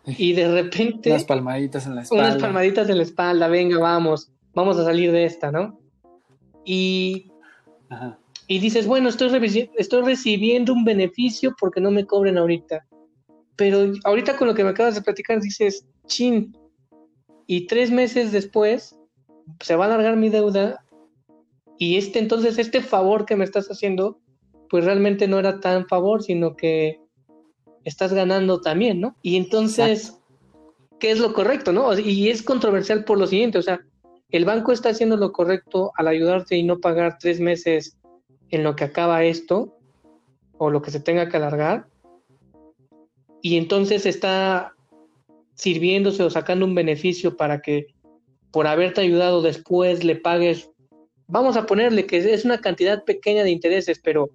Y 0.05 0.35
de 0.35 0.53
repente... 0.53 1.11
Unas 1.11 1.25
palmaditas 1.25 1.87
en 1.87 1.95
la 1.95 2.03
espalda. 2.03 2.25
Unas 2.27 2.43
palmaditas 2.43 2.91
en 2.91 2.99
la 2.99 3.05
espalda, 3.05 3.49
venga, 3.49 3.79
vamos, 3.79 4.31
vamos 4.53 4.77
a 4.77 4.85
salir 4.85 5.13
de 5.13 5.25
esta, 5.25 5.51
¿no? 5.51 5.81
Y... 6.63 7.31
Y 8.47 8.59
dices, 8.59 8.87
bueno, 8.87 9.09
estoy, 9.09 9.71
estoy 9.77 10.03
recibiendo 10.03 10.73
un 10.73 10.85
beneficio 10.85 11.55
porque 11.59 11.81
no 11.81 11.91
me 11.91 12.07
cobren 12.07 12.39
ahorita. 12.39 12.87
Pero 13.57 13.93
ahorita 14.05 14.37
con 14.37 14.49
lo 14.49 14.55
que 14.55 14.65
me 14.65 14.71
acabas 14.71 14.97
de 14.97 15.03
platicar 15.03 15.41
dices, 15.41 15.87
chin, 16.07 16.55
y 17.47 17.67
tres 17.67 17.91
meses 17.91 18.33
después 18.33 18.99
se 19.61 19.77
va 19.77 19.85
a 19.85 19.89
alargar 19.89 20.17
mi 20.17 20.31
deuda 20.31 20.85
y 21.79 21.97
este 21.97 22.19
entonces 22.19 22.59
este 22.59 22.81
favor 22.81 23.27
que 23.27 23.37
me 23.37 23.45
estás 23.45 23.69
haciendo 23.69 24.19
pues 24.71 24.85
realmente 24.85 25.29
no 25.29 25.39
era 25.39 25.61
tan 25.61 25.87
favor 25.87 26.23
sino 26.23 26.57
que 26.57 27.01
estás 27.85 28.13
ganando 28.13 28.61
también 28.61 29.01
no 29.01 29.17
y 29.23 29.37
entonces 29.37 30.19
qué 30.99 31.11
es 31.11 31.19
lo 31.19 31.35
correcto 31.35 31.73
no 31.73 31.99
y 31.99 32.31
es 32.31 32.43
controversial 32.43 33.05
por 33.05 33.19
lo 33.19 33.27
siguiente 33.27 33.59
o 33.59 33.63
sea 33.63 33.81
el 34.31 34.45
banco 34.45 34.73
está 34.73 34.91
haciendo 34.91 35.17
lo 35.17 35.33
correcto 35.33 35.93
al 35.97 36.09
ayudarte 36.09 36.57
y 36.57 36.63
no 36.63 36.81
pagar 36.81 37.19
tres 37.21 37.41
meses 37.41 37.99
en 38.57 38.65
lo 38.65 38.77
que 38.77 38.85
acaba 38.85 39.25
esto 39.25 39.77
o 40.59 40.71
lo 40.71 40.83
que 40.83 40.91
se 40.91 41.01
tenga 41.01 41.29
que 41.29 41.37
alargar 41.37 41.87
y 43.45 43.59
entonces 43.59 44.07
está 44.07 44.73
sirviéndose 45.55 46.23
o 46.23 46.31
sacando 46.31 46.65
un 46.65 46.75
beneficio 46.75 47.37
para 47.37 47.61
que 47.61 47.89
por 48.51 48.67
haberte 48.67 49.03
ayudado 49.03 49.43
después 49.43 50.03
le 50.03 50.17
pagues, 50.17 50.71
vamos 51.27 51.59
a 51.59 51.67
ponerle 51.67 52.07
que 52.07 52.33
es 52.33 52.47
una 52.47 52.63
cantidad 52.63 53.05
pequeña 53.05 53.45
de 53.45 53.51
intereses, 53.51 54.01
pero, 54.03 54.31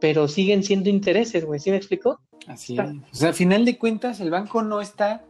pero 0.00 0.26
siguen 0.26 0.64
siendo 0.64 0.90
intereses, 0.90 1.44
güey, 1.44 1.60
¿sí 1.60 1.70
me 1.70 1.76
explico? 1.76 2.18
Así 2.48 2.76
es. 2.76 2.80
O 2.80 3.14
sea, 3.14 3.28
al 3.28 3.34
final 3.34 3.64
de 3.64 3.78
cuentas, 3.78 4.18
el 4.18 4.30
banco 4.30 4.62
no 4.62 4.80
está, 4.80 5.24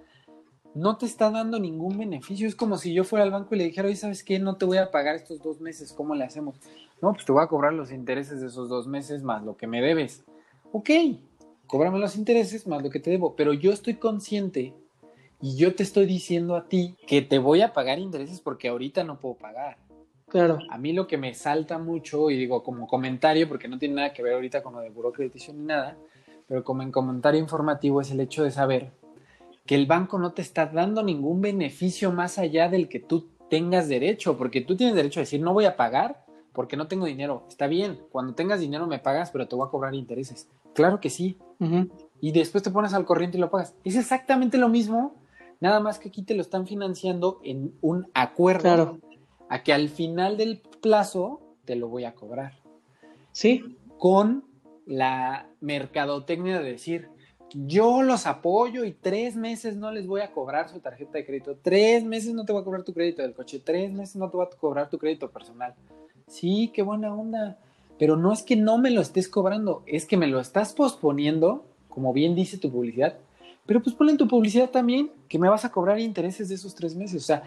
no 0.74 0.96
te 0.96 1.04
está 1.04 1.30
dando 1.30 1.58
ningún 1.58 1.98
beneficio. 1.98 2.48
Es 2.48 2.54
como 2.54 2.78
si 2.78 2.94
yo 2.94 3.04
fuera 3.04 3.24
al 3.24 3.30
banco 3.30 3.54
y 3.54 3.58
le 3.58 3.64
dijera, 3.64 3.88
oye, 3.88 3.96
¿sabes 3.96 4.24
qué? 4.24 4.38
No 4.38 4.56
te 4.56 4.64
voy 4.64 4.78
a 4.78 4.90
pagar 4.90 5.16
estos 5.16 5.42
dos 5.42 5.60
meses, 5.60 5.92
¿cómo 5.92 6.14
le 6.14 6.24
hacemos? 6.24 6.56
No, 7.02 7.12
pues 7.12 7.24
te 7.24 7.32
voy 7.32 7.42
a 7.42 7.46
cobrar 7.46 7.72
los 7.72 7.92
intereses 7.92 8.40
de 8.40 8.48
esos 8.48 8.68
dos 8.68 8.86
meses 8.86 9.22
más 9.22 9.42
lo 9.42 9.56
que 9.56 9.66
me 9.66 9.80
debes. 9.80 10.24
Ok, 10.72 10.90
cóbrame 11.66 11.98
los 11.98 12.16
intereses 12.16 12.66
más 12.66 12.82
lo 12.82 12.90
que 12.90 13.00
te 13.00 13.10
debo, 13.10 13.34
pero 13.36 13.52
yo 13.52 13.72
estoy 13.72 13.94
consciente 13.94 14.74
y 15.40 15.56
yo 15.56 15.74
te 15.74 15.82
estoy 15.82 16.06
diciendo 16.06 16.56
a 16.56 16.68
ti 16.68 16.96
que 17.06 17.22
te 17.22 17.38
voy 17.38 17.62
a 17.62 17.72
pagar 17.72 17.98
intereses 17.98 18.40
porque 18.40 18.68
ahorita 18.68 19.04
no 19.04 19.18
puedo 19.18 19.36
pagar. 19.36 19.78
Claro. 20.28 20.58
A 20.70 20.78
mí 20.78 20.92
lo 20.92 21.06
que 21.06 21.16
me 21.16 21.34
salta 21.34 21.78
mucho, 21.78 22.30
y 22.30 22.36
digo 22.36 22.62
como 22.62 22.86
comentario, 22.86 23.48
porque 23.48 23.66
no 23.66 23.78
tiene 23.78 23.96
nada 23.96 24.12
que 24.12 24.22
ver 24.22 24.34
ahorita 24.34 24.62
con 24.62 24.74
lo 24.74 24.80
de 24.80 24.90
burocratización 24.90 25.58
ni 25.58 25.64
nada, 25.64 25.96
pero 26.46 26.62
como 26.62 26.82
en 26.82 26.92
comentario 26.92 27.40
informativo 27.40 28.00
es 28.00 28.10
el 28.10 28.20
hecho 28.20 28.44
de 28.44 28.50
saber 28.50 28.92
que 29.66 29.74
el 29.74 29.86
banco 29.86 30.18
no 30.18 30.32
te 30.32 30.42
está 30.42 30.66
dando 30.66 31.02
ningún 31.02 31.40
beneficio 31.40 32.12
más 32.12 32.38
allá 32.38 32.68
del 32.68 32.88
que 32.88 33.00
tú 33.00 33.28
tengas 33.48 33.88
derecho, 33.88 34.36
porque 34.36 34.60
tú 34.60 34.76
tienes 34.76 34.94
derecho 34.94 35.20
a 35.20 35.22
decir 35.22 35.40
no 35.40 35.52
voy 35.52 35.64
a 35.64 35.76
pagar 35.76 36.24
porque 36.52 36.76
no 36.76 36.88
tengo 36.88 37.06
dinero. 37.06 37.44
Está 37.48 37.66
bien, 37.66 38.00
cuando 38.10 38.34
tengas 38.34 38.60
dinero 38.60 38.86
me 38.86 38.98
pagas, 38.98 39.30
pero 39.30 39.48
te 39.48 39.56
voy 39.56 39.66
a 39.66 39.70
cobrar 39.70 39.94
intereses. 39.94 40.48
Claro 40.74 41.00
que 41.00 41.10
sí. 41.10 41.38
Y 42.20 42.32
después 42.32 42.62
te 42.62 42.70
pones 42.70 42.94
al 42.94 43.04
corriente 43.04 43.36
y 43.36 43.40
lo 43.40 43.50
pagas. 43.50 43.74
Es 43.84 43.96
exactamente 43.96 44.58
lo 44.58 44.68
mismo 44.68 45.20
Nada 45.60 45.78
más 45.78 45.98
que 45.98 46.08
aquí 46.08 46.22
te 46.22 46.34
lo 46.34 46.40
están 46.40 46.66
financiando 46.66 47.38
en 47.44 47.74
un 47.82 48.08
acuerdo 48.14 48.98
a 49.50 49.62
que 49.62 49.74
al 49.74 49.90
final 49.90 50.38
del 50.38 50.62
plazo 50.80 51.40
te 51.66 51.76
lo 51.76 51.88
voy 51.88 52.04
a 52.04 52.14
cobrar. 52.14 52.54
Sí. 53.32 53.76
Con 53.98 54.44
la 54.86 55.50
mercadotecnia 55.60 56.60
de 56.60 56.72
decir, 56.72 57.10
yo 57.52 58.02
los 58.02 58.26
apoyo 58.26 58.84
y 58.84 58.92
tres 58.92 59.36
meses 59.36 59.76
no 59.76 59.92
les 59.92 60.06
voy 60.06 60.22
a 60.22 60.32
cobrar 60.32 60.70
su 60.70 60.80
tarjeta 60.80 61.18
de 61.18 61.26
crédito, 61.26 61.58
tres 61.60 62.04
meses 62.04 62.32
no 62.32 62.46
te 62.46 62.52
voy 62.52 62.62
a 62.62 62.64
cobrar 62.64 62.82
tu 62.82 62.94
crédito 62.94 63.20
del 63.20 63.34
coche, 63.34 63.60
tres 63.62 63.92
meses 63.92 64.16
no 64.16 64.30
te 64.30 64.38
voy 64.38 64.46
a 64.46 64.56
cobrar 64.56 64.88
tu 64.88 64.96
crédito 64.96 65.30
personal. 65.30 65.74
Sí, 66.30 66.70
qué 66.72 66.82
buena 66.82 67.12
onda. 67.12 67.58
Pero 67.98 68.16
no 68.16 68.32
es 68.32 68.42
que 68.42 68.56
no 68.56 68.78
me 68.78 68.90
lo 68.90 69.02
estés 69.02 69.28
cobrando, 69.28 69.82
es 69.86 70.06
que 70.06 70.16
me 70.16 70.28
lo 70.28 70.40
estás 70.40 70.72
posponiendo, 70.72 71.66
como 71.90 72.14
bien 72.14 72.34
dice 72.34 72.56
tu 72.56 72.70
publicidad, 72.70 73.18
pero 73.66 73.82
pues 73.82 73.94
ponle 73.94 74.12
en 74.12 74.18
tu 74.18 74.26
publicidad 74.26 74.70
también 74.70 75.10
que 75.28 75.38
me 75.38 75.50
vas 75.50 75.64
a 75.64 75.70
cobrar 75.70 75.98
intereses 75.98 76.48
de 76.48 76.54
esos 76.54 76.74
tres 76.74 76.96
meses. 76.96 77.22
O 77.22 77.26
sea, 77.26 77.42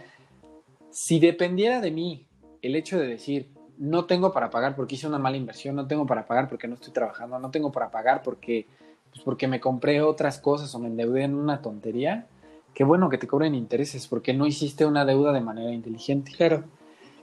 si 0.91 1.19
dependiera 1.19 1.81
de 1.81 1.89
mí 1.89 2.27
el 2.61 2.75
hecho 2.75 2.99
de 2.99 3.07
decir, 3.07 3.49
no 3.77 4.05
tengo 4.05 4.31
para 4.31 4.49
pagar 4.51 4.75
porque 4.75 4.95
hice 4.95 5.07
una 5.07 5.17
mala 5.17 5.38
inversión, 5.38 5.75
no 5.75 5.88
tengo 5.88 6.05
para 6.05 6.27
pagar 6.27 6.47
porque 6.49 6.67
no 6.67 6.75
estoy 6.75 6.93
trabajando, 6.93 7.39
no 7.39 7.49
tengo 7.49 7.71
para 7.71 7.89
pagar 7.89 8.21
porque, 8.21 8.67
pues 9.09 9.23
porque 9.23 9.47
me 9.47 9.59
compré 9.59 10.01
otras 10.01 10.38
cosas 10.39 10.75
o 10.75 10.79
me 10.79 10.88
endeudé 10.88 11.23
en 11.23 11.36
una 11.36 11.61
tontería, 11.61 12.27
qué 12.73 12.84
bueno 12.84 13.09
que 13.09 13.17
te 13.17 13.27
cobren 13.27 13.55
intereses 13.55 14.07
porque 14.07 14.34
no 14.34 14.45
hiciste 14.45 14.86
una 14.86 15.03
deuda 15.03 15.31
de 15.31 15.41
manera 15.41 15.71
inteligente. 15.71 16.31
Claro. 16.31 16.65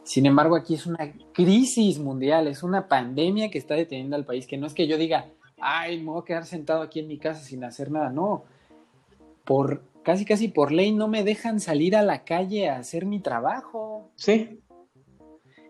Sin 0.03 0.27
embargo, 0.27 0.57
aquí 0.57 0.75
es 0.75 0.87
una 0.87 1.13
crisis 1.33 1.99
mundial, 1.99 2.49
es 2.49 2.63
una 2.63 2.89
pandemia 2.89 3.51
que 3.51 3.59
está 3.59 3.75
deteniendo 3.75 4.17
al 4.17 4.25
país, 4.25 4.47
que 4.47 4.59
no 4.59 4.67
es 4.67 4.75
que 4.75 4.87
yo 4.87 4.97
diga, 4.97 5.29
ay, 5.61 5.99
me 5.99 6.11
voy 6.11 6.23
a 6.23 6.25
quedar 6.25 6.47
sentado 6.47 6.83
aquí 6.83 7.01
en 7.01 7.09
mi 7.09 7.19
casa 7.19 7.43
sin 7.43 7.63
hacer 7.65 7.91
nada, 7.91 8.11
no 8.11 8.45
por 9.51 9.83
casi 10.05 10.25
casi 10.25 10.47
por 10.47 10.71
ley 10.71 10.93
no 10.93 11.09
me 11.09 11.25
dejan 11.25 11.59
salir 11.59 11.97
a 11.97 12.03
la 12.03 12.23
calle 12.23 12.69
a 12.69 12.79
hacer 12.79 13.05
mi 13.05 13.19
trabajo. 13.19 14.13
Sí. 14.15 14.61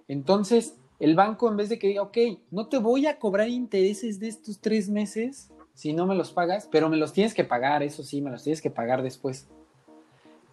Entonces, 0.06 0.76
el 0.98 1.14
banco 1.14 1.48
en 1.48 1.56
vez 1.56 1.70
de 1.70 1.78
que 1.78 1.88
diga, 1.88 2.02
ok, 2.02 2.18
no 2.50 2.68
te 2.68 2.76
voy 2.76 3.06
a 3.06 3.18
cobrar 3.18 3.48
intereses 3.48 4.20
de 4.20 4.28
estos 4.28 4.60
tres 4.60 4.90
meses, 4.90 5.50
si 5.72 5.94
no 5.94 6.06
me 6.06 6.14
los 6.14 6.30
pagas, 6.30 6.68
pero 6.70 6.90
me 6.90 6.98
los 6.98 7.14
tienes 7.14 7.32
que 7.32 7.44
pagar, 7.44 7.82
eso 7.82 8.02
sí, 8.02 8.20
me 8.20 8.30
los 8.30 8.42
tienes 8.42 8.60
que 8.60 8.70
pagar 8.70 9.02
después. 9.02 9.48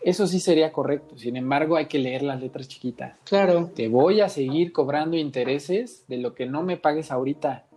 Eso 0.08 0.26
sí 0.26 0.40
sería 0.40 0.72
correcto. 0.72 1.18
Sin 1.18 1.36
embargo, 1.36 1.76
hay 1.76 1.88
que 1.88 2.00
leer 2.00 2.24
las 2.24 2.40
letras 2.40 2.70
chiquitas. 2.70 3.18
Claro. 3.26 3.72
Te 3.76 3.90
voy 3.90 4.22
a 4.22 4.30
seguir 4.30 4.72
cobrando 4.72 5.18
intereses 5.18 6.06
de 6.08 6.16
lo 6.16 6.34
que 6.34 6.46
no 6.46 6.64
me 6.64 6.78
pagues 6.78 7.12
ahorita 7.12 7.68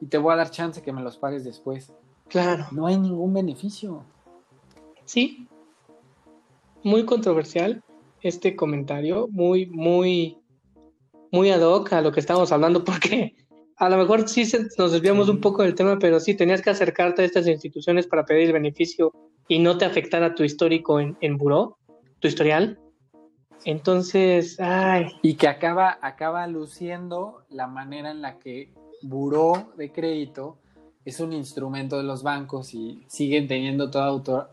y 0.00 0.06
te 0.06 0.18
voy 0.18 0.32
a 0.32 0.36
dar 0.38 0.50
chance 0.50 0.82
que 0.82 0.90
me 0.90 1.00
los 1.00 1.16
pagues 1.16 1.44
después. 1.44 1.92
Claro. 2.26 2.66
No 2.72 2.88
hay 2.88 2.98
ningún 2.98 3.32
beneficio. 3.32 4.02
Sí. 5.04 5.46
Muy 6.82 7.04
controversial 7.04 7.84
este 8.20 8.56
comentario, 8.56 9.28
muy, 9.30 9.66
muy, 9.66 10.38
muy 11.30 11.50
ad 11.52 11.62
hoc 11.62 11.92
a 11.92 12.00
lo 12.00 12.10
que 12.10 12.18
estamos 12.18 12.50
hablando, 12.50 12.82
porque 12.82 13.36
a 13.76 13.88
lo 13.88 13.96
mejor 13.96 14.28
sí 14.28 14.42
nos 14.76 14.90
desviamos 14.90 15.28
un 15.28 15.40
poco 15.40 15.62
del 15.62 15.76
tema, 15.76 16.00
pero 16.00 16.18
sí 16.18 16.34
tenías 16.34 16.62
que 16.62 16.70
acercarte 16.70 17.22
a 17.22 17.26
estas 17.26 17.46
instituciones 17.46 18.08
para 18.08 18.24
pedir 18.24 18.48
el 18.48 18.54
beneficio 18.54 19.12
y 19.48 19.58
no 19.58 19.78
te 19.78 19.84
afectara 19.84 20.34
tu 20.34 20.42
histórico 20.42 21.00
en, 21.00 21.16
en 21.20 21.36
buró, 21.36 21.78
tu 22.20 22.28
historial. 22.28 22.78
Entonces, 23.64 24.60
ay. 24.60 25.06
Y 25.22 25.34
que 25.34 25.48
acaba, 25.48 25.98
acaba 26.00 26.46
luciendo 26.46 27.44
la 27.50 27.66
manera 27.66 28.10
en 28.10 28.22
la 28.22 28.38
que 28.38 28.72
buró 29.02 29.72
de 29.76 29.90
crédito 29.92 30.58
es 31.04 31.20
un 31.20 31.32
instrumento 31.32 31.96
de 31.96 32.02
los 32.02 32.22
bancos 32.22 32.74
y 32.74 33.04
siguen 33.06 33.46
teniendo 33.46 33.90
toda 33.90 34.06
autor, 34.06 34.50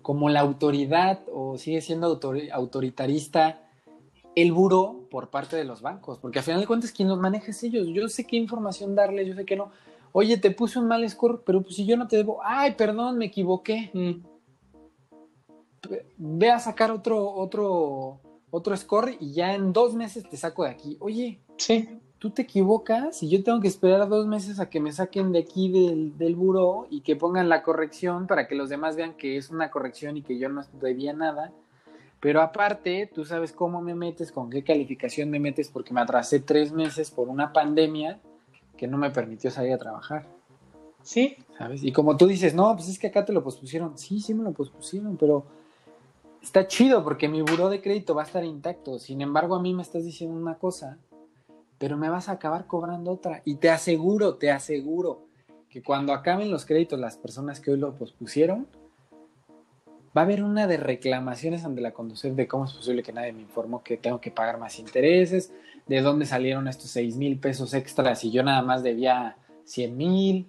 como 0.00 0.30
la 0.30 0.40
autoridad 0.40 1.20
o 1.32 1.58
sigue 1.58 1.82
siendo 1.82 2.18
autoritarista 2.52 3.60
el 4.34 4.52
buró 4.52 5.06
por 5.10 5.28
parte 5.28 5.56
de 5.56 5.64
los 5.64 5.80
bancos, 5.82 6.18
porque 6.18 6.40
al 6.40 6.44
final 6.44 6.60
de 6.60 6.66
cuentas 6.66 6.90
quien 6.90 7.08
los 7.08 7.18
maneja 7.18 7.50
es 7.50 7.62
ellos. 7.62 7.86
Yo 7.88 8.08
sé 8.08 8.26
qué 8.26 8.36
información 8.36 8.94
darle, 8.94 9.26
yo 9.26 9.34
sé 9.34 9.44
que 9.44 9.56
no. 9.56 9.70
Oye, 10.16 10.36
te 10.36 10.52
puse 10.52 10.78
un 10.78 10.86
mal 10.86 11.08
score, 11.10 11.42
pero 11.44 11.60
pues 11.60 11.74
si 11.74 11.84
yo 11.86 11.96
no 11.96 12.06
te 12.06 12.16
debo, 12.16 12.38
ay, 12.44 12.74
perdón, 12.76 13.18
me 13.18 13.24
equivoqué. 13.24 13.90
Mm. 13.92 14.24
Ve 16.16 16.50
a 16.52 16.60
sacar 16.60 16.92
otro, 16.92 17.28
otro, 17.34 18.20
otro 18.52 18.76
score 18.76 19.16
y 19.18 19.32
ya 19.32 19.56
en 19.56 19.72
dos 19.72 19.94
meses 19.94 20.22
te 20.28 20.36
saco 20.36 20.62
de 20.62 20.70
aquí. 20.70 20.96
Oye, 21.00 21.40
sí. 21.56 22.00
tú 22.20 22.30
te 22.30 22.42
equivocas 22.42 23.24
y 23.24 23.28
yo 23.28 23.42
tengo 23.42 23.60
que 23.60 23.66
esperar 23.66 24.08
dos 24.08 24.28
meses 24.28 24.60
a 24.60 24.70
que 24.70 24.78
me 24.78 24.92
saquen 24.92 25.32
de 25.32 25.40
aquí 25.40 25.68
del, 25.68 26.16
del 26.16 26.36
buró 26.36 26.86
y 26.90 27.00
que 27.00 27.16
pongan 27.16 27.48
la 27.48 27.64
corrección 27.64 28.28
para 28.28 28.46
que 28.46 28.54
los 28.54 28.68
demás 28.68 28.94
vean 28.94 29.14
que 29.14 29.36
es 29.36 29.50
una 29.50 29.72
corrección 29.72 30.16
y 30.16 30.22
que 30.22 30.38
yo 30.38 30.48
no 30.48 30.62
debía 30.80 31.12
nada 31.12 31.52
pero 32.20 32.40
aparte, 32.40 33.10
tú 33.14 33.26
sabes 33.26 33.52
cómo 33.52 33.82
me 33.82 33.94
metes, 33.94 34.32
con 34.32 34.48
qué 34.48 34.64
calificación 34.64 35.28
me 35.28 35.38
metes, 35.38 35.68
porque 35.68 35.92
me 35.92 36.00
atrasé 36.00 36.40
tres 36.40 36.72
meses 36.72 37.10
por 37.10 37.28
una 37.28 37.52
pandemia 37.52 38.18
que 38.76 38.86
no 38.86 38.98
me 38.98 39.10
permitió 39.10 39.50
salir 39.50 39.72
a 39.72 39.78
trabajar. 39.78 40.26
Sí. 41.02 41.36
¿Sabes? 41.58 41.84
Y 41.84 41.92
como 41.92 42.16
tú 42.16 42.26
dices, 42.26 42.54
no, 42.54 42.74
pues 42.74 42.88
es 42.88 42.98
que 42.98 43.08
acá 43.08 43.24
te 43.24 43.32
lo 43.32 43.44
pospusieron. 43.44 43.96
Sí, 43.98 44.20
sí 44.20 44.34
me 44.34 44.42
lo 44.42 44.52
pospusieron, 44.52 45.16
pero 45.16 45.44
está 46.42 46.66
chido 46.66 47.04
porque 47.04 47.28
mi 47.28 47.42
buró 47.42 47.68
de 47.68 47.80
crédito 47.80 48.14
va 48.14 48.22
a 48.22 48.26
estar 48.26 48.44
intacto. 48.44 48.98
Sin 48.98 49.20
embargo, 49.20 49.54
a 49.54 49.62
mí 49.62 49.74
me 49.74 49.82
estás 49.82 50.04
diciendo 50.04 50.36
una 50.36 50.58
cosa, 50.58 50.98
pero 51.78 51.96
me 51.96 52.08
vas 52.08 52.28
a 52.28 52.32
acabar 52.32 52.66
cobrando 52.66 53.12
otra. 53.12 53.42
Y 53.44 53.56
te 53.56 53.70
aseguro, 53.70 54.36
te 54.36 54.50
aseguro 54.50 55.26
que 55.68 55.82
cuando 55.82 56.12
acaben 56.12 56.50
los 56.50 56.64
créditos 56.64 56.98
las 56.98 57.16
personas 57.16 57.60
que 57.60 57.72
hoy 57.72 57.78
lo 57.78 57.94
pospusieron, 57.94 58.66
va 60.16 60.20
a 60.20 60.24
haber 60.24 60.42
una 60.42 60.66
de 60.66 60.76
reclamaciones 60.76 61.64
ante 61.64 61.80
la 61.80 61.92
conducción 61.92 62.36
de 62.36 62.46
cómo 62.46 62.64
es 62.64 62.72
posible 62.72 63.02
que 63.02 63.12
nadie 63.12 63.32
me 63.32 63.42
informó 63.42 63.82
que 63.82 63.96
tengo 63.96 64.20
que 64.20 64.30
pagar 64.30 64.58
más 64.58 64.78
intereses, 64.78 65.52
de 65.86 66.00
dónde 66.00 66.26
salieron 66.26 66.68
estos 66.68 66.90
6 66.90 67.16
mil 67.16 67.38
pesos 67.38 67.74
extras 67.74 68.24
y 68.24 68.30
yo 68.30 68.42
nada 68.42 68.62
más 68.62 68.82
debía 68.82 69.36
100 69.64 69.96
mil. 69.96 70.46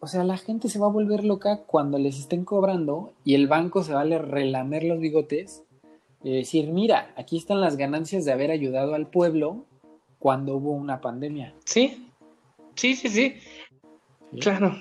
O 0.00 0.06
sea, 0.06 0.24
la 0.24 0.36
gente 0.36 0.68
se 0.68 0.78
va 0.78 0.86
a 0.86 0.90
volver 0.90 1.24
loca 1.24 1.62
cuando 1.66 1.98
les 1.98 2.18
estén 2.18 2.44
cobrando 2.44 3.12
y 3.24 3.34
el 3.34 3.48
banco 3.48 3.82
se 3.82 3.94
va 3.94 4.02
a 4.02 4.04
relamer 4.04 4.84
los 4.84 5.00
bigotes 5.00 5.64
y 6.22 6.32
decir, 6.32 6.72
mira, 6.72 7.12
aquí 7.16 7.36
están 7.36 7.60
las 7.60 7.76
ganancias 7.76 8.24
de 8.24 8.32
haber 8.32 8.50
ayudado 8.50 8.94
al 8.94 9.06
pueblo 9.06 9.64
cuando 10.18 10.56
hubo 10.56 10.72
una 10.72 11.00
pandemia. 11.00 11.54
Sí, 11.64 12.10
sí, 12.74 12.94
sí, 12.94 13.08
sí. 13.08 13.34
Claro. 14.40 14.76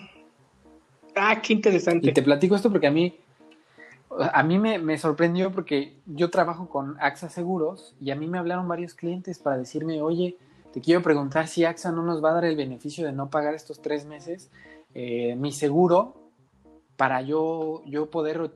Ah, 1.16 1.42
qué 1.42 1.54
interesante. 1.54 2.10
Y 2.10 2.14
te 2.14 2.24
platico 2.24 2.56
esto 2.56 2.72
porque 2.72 2.88
a 2.88 2.92
mí 2.92 3.16
a 4.20 4.43
mí 4.43 4.59
me, 4.59 4.97
sorprendió 4.97 5.51
porque 5.51 5.97
yo 6.05 6.30
trabajo 6.30 6.70
con 6.70 6.97
AXA 6.99 7.30
Seguros 7.30 7.95
y 7.99 8.11
a 8.11 8.16
mí 8.16 8.28
me 8.28 8.38
hablaron 8.38 8.68
varios 8.68 8.93
clientes 8.93 9.39
para 9.39 9.57
decirme, 9.57 10.01
oye, 10.01 10.38
te 10.74 10.82
quiero 10.82 11.01
preguntar 11.01 11.47
si 11.47 11.66
AXA 11.66 11.91
no 11.91 12.03
nos 12.03 12.24
va 12.24 12.32
a 12.32 12.34
dar 12.36 12.45
el 12.45 12.55
beneficio 12.55 13.05
de 13.05 13.11
no 13.11 13.30
pagar 13.30 13.53
estos 13.53 13.82
tres 13.82 14.05
meses 14.05 14.51
eh, 14.93 15.36
mi 15.36 15.51
seguro 15.51 16.16
para 16.95 17.22
yo, 17.22 17.84
yo 17.86 18.09
poder 18.09 18.51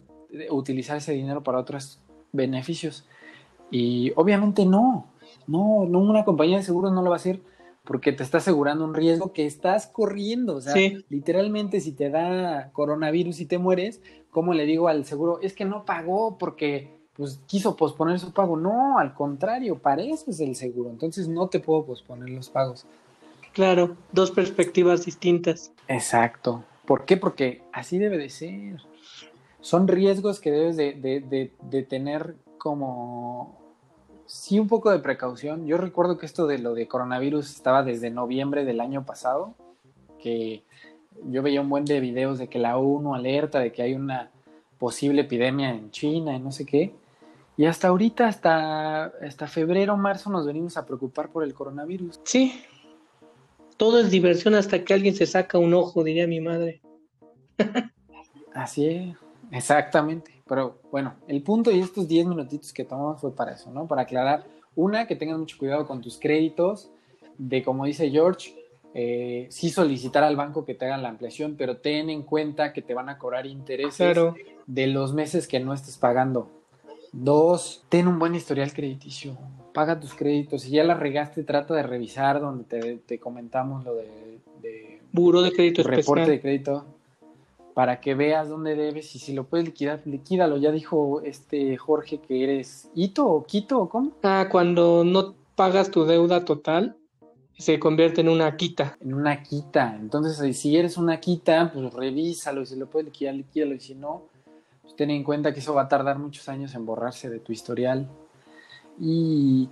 utilizar 0.50 0.98
ese 0.98 1.12
dinero 1.12 1.44
para 1.44 1.60
otros 1.60 2.00
beneficios. 2.32 3.06
Y 3.72 4.14
obviamente 4.16 4.66
no, 4.66 5.08
no, 5.48 5.86
no 5.86 6.00
una 6.00 6.24
compañía 6.24 6.58
de 6.58 6.64
seguros 6.64 6.94
no 6.94 7.02
lo 7.02 7.10
va 7.10 7.18
a 7.18 7.18
hacer 7.18 7.42
porque 7.90 8.12
te 8.12 8.22
está 8.22 8.38
asegurando 8.38 8.86
un 8.86 8.94
riesgo 8.94 9.34
que 9.34 9.48
estás 9.48 9.88
corriendo. 9.88 10.58
O 10.58 10.62
sea, 10.62 10.76
literalmente 11.10 11.82
si 11.82 11.92
te 11.92 12.12
da 12.12 12.70
coronavirus 12.72 13.40
y 13.40 13.48
te 13.48 13.58
mueres, 13.58 14.00
¿cómo 14.30 14.54
le 14.54 14.68
digo 14.68 14.90
al 14.90 15.06
seguro? 15.06 15.40
Es 15.42 15.54
que 15.54 15.66
no 15.66 15.86
pagó 15.86 16.38
porque 16.38 17.00
pues 17.16 17.40
quiso 17.48 17.76
posponer 17.76 18.20
su 18.20 18.32
pago. 18.32 18.58
No, 18.58 19.00
al 19.00 19.16
contrario, 19.16 19.80
para 19.80 20.04
eso 20.04 20.30
es 20.30 20.40
el 20.40 20.56
seguro. 20.56 20.92
Entonces 20.92 21.28
no 21.28 21.48
te 21.48 21.60
puedo 21.60 21.84
posponer 21.84 22.30
los 22.30 22.52
pagos. 22.52 22.86
Claro, 23.54 23.98
dos 24.12 24.30
perspectivas 24.30 25.04
distintas. 25.04 25.72
Exacto. 25.88 26.64
¿Por 26.86 27.06
qué? 27.06 27.18
Porque 27.18 27.64
así 27.74 27.98
debe 27.98 28.20
de 28.20 28.30
ser. 28.30 28.84
Son 29.62 29.88
riesgos 29.88 30.40
que 30.40 30.52
debes 30.52 30.78
de, 30.78 30.94
de, 30.94 31.54
de 31.60 31.82
tener 31.82 32.36
como 32.60 33.59
sí 34.30 34.60
un 34.60 34.68
poco 34.68 34.92
de 34.92 35.00
precaución. 35.00 35.66
Yo 35.66 35.78
recuerdo 35.78 36.18
que 36.18 36.28
esto 36.28 36.46
de 36.46 36.60
lo 36.60 36.76
de 36.76 36.88
coronavirus 36.88 37.50
estaba 37.50 37.82
desde 37.82 38.12
noviembre 38.12 38.64
del 38.64 38.80
año 38.80 39.04
pasado, 39.04 39.56
que 40.22 40.64
yo 41.26 41.42
veía 41.42 41.62
un 41.62 41.70
buen 41.70 41.84
de 41.84 42.00
videos 42.00 42.38
de 42.38 42.48
que 42.48 42.60
la 42.60 42.78
ONU 42.78 43.16
alerta 43.16 43.60
de 43.60 43.72
que 43.72 43.82
hay 43.82 43.96
una 43.96 44.30
posible 44.78 45.22
epidemia 45.22 45.72
en 45.72 45.90
China 45.90 46.36
y 46.36 46.40
no 46.40 46.52
sé 46.52 46.66
qué. 46.66 46.94
Y 47.58 47.66
hasta 47.66 47.88
ahorita, 47.88 48.28
hasta, 48.28 49.06
hasta 49.06 49.48
febrero, 49.48 49.98
marzo, 49.98 50.30
nos 50.30 50.46
venimos 50.46 50.78
a 50.78 50.86
preocupar 50.86 51.30
por 51.30 51.44
el 51.44 51.54
coronavirus. 51.56 52.22
Sí. 52.24 52.64
Todo 53.78 54.00
es 54.00 54.12
diversión 54.12 54.54
hasta 54.54 54.84
que 54.86 54.94
alguien 54.94 55.16
se 55.16 55.26
saca 55.26 55.58
un 55.58 55.74
ojo, 55.74 56.04
diría 56.04 56.28
mi 56.28 56.40
madre. 56.40 56.82
Así 58.54 58.86
es, 58.86 59.18
exactamente. 59.52 60.39
Pero 60.50 60.80
bueno, 60.92 61.14
el 61.28 61.44
punto 61.44 61.70
y 61.70 61.80
estos 61.80 62.08
10 62.08 62.26
minutitos 62.26 62.74
que 62.74 62.84
tomamos 62.84 63.22
fue 63.22 63.36
para 63.36 63.54
eso, 63.54 63.72
¿no? 63.72 63.88
Para 63.88 64.02
aclarar, 64.02 64.46
una, 64.76 65.06
que 65.06 65.16
tengas 65.16 65.38
mucho 65.38 65.58
cuidado 65.60 65.86
con 65.86 66.02
tus 66.02 66.18
créditos, 66.18 66.90
de 67.38 67.64
como 67.64 67.86
dice 67.86 68.10
George, 68.10 68.56
eh, 68.96 69.46
sí 69.52 69.70
solicitar 69.70 70.24
al 70.24 70.36
banco 70.36 70.66
que 70.66 70.74
te 70.74 70.86
hagan 70.86 71.04
la 71.04 71.10
ampliación, 71.10 71.56
pero 71.56 71.78
ten 71.78 72.10
en 72.10 72.24
cuenta 72.24 72.74
que 72.74 72.82
te 72.82 72.96
van 72.96 73.10
a 73.10 73.20
cobrar 73.20 73.46
intereses 73.46 74.18
de 74.66 74.88
los 74.88 75.14
meses 75.14 75.48
que 75.48 75.60
no 75.60 75.72
estés 75.72 75.98
pagando. 75.98 76.50
Dos, 77.12 77.86
ten 77.90 78.08
un 78.08 78.18
buen 78.18 78.34
historial 78.34 78.74
crediticio, 78.74 79.38
paga 79.72 80.00
tus 80.00 80.16
créditos. 80.16 80.64
Si 80.64 80.72
ya 80.72 80.84
la 80.84 80.96
regaste, 80.96 81.44
trata 81.44 81.76
de 81.76 81.84
revisar 81.84 82.42
donde 82.42 82.98
te, 82.98 83.20
comentamos 83.20 83.84
lo 83.84 83.94
de, 83.94 84.40
de 84.62 85.02
Buro 85.12 85.44
de 85.44 85.52
crédito 85.52 85.84
reporte 85.84 86.32
de 86.32 86.42
crédito 86.42 86.86
para 87.80 88.02
que 88.02 88.14
veas 88.14 88.50
dónde 88.50 88.76
debes 88.76 89.16
y 89.16 89.20
si 89.20 89.32
lo 89.32 89.46
puedes 89.46 89.68
liquidar, 89.68 90.02
liquídalo. 90.04 90.58
Ya 90.58 90.70
dijo 90.70 91.22
este 91.22 91.78
Jorge 91.78 92.18
que 92.18 92.44
eres 92.44 92.90
Ito 92.94 93.26
o 93.26 93.46
Quito 93.46 93.80
o 93.80 93.88
cómo. 93.88 94.12
Ah, 94.22 94.50
cuando 94.52 95.06
no 95.06 95.34
pagas 95.56 95.90
tu 95.90 96.04
deuda 96.04 96.44
total, 96.44 96.98
se 97.58 97.80
convierte 97.80 98.20
en 98.20 98.28
una 98.28 98.58
quita. 98.58 98.98
En 99.00 99.14
una 99.14 99.42
quita. 99.42 99.96
Entonces, 99.98 100.60
si 100.60 100.76
eres 100.76 100.98
una 100.98 101.22
quita, 101.22 101.72
pues 101.74 101.94
revísalo 101.94 102.64
y 102.64 102.66
si 102.66 102.76
lo 102.76 102.88
puedes 102.88 103.06
liquidar, 103.06 103.36
liquídalo. 103.36 103.76
Y 103.76 103.80
si 103.80 103.96
no, 103.96 104.24
pues 104.82 104.98
ten 104.98 105.10
en 105.12 105.24
cuenta 105.24 105.54
que 105.54 105.62
eso 105.62 105.74
va 105.74 105.84
a 105.84 105.88
tardar 105.88 106.20
muchos 106.20 106.50
años 106.50 106.76
en 106.76 106.86
borrarse 106.86 107.30
de 107.30 107.40
tu 107.40 107.54
historial. 107.54 108.10
Y 109.00 109.70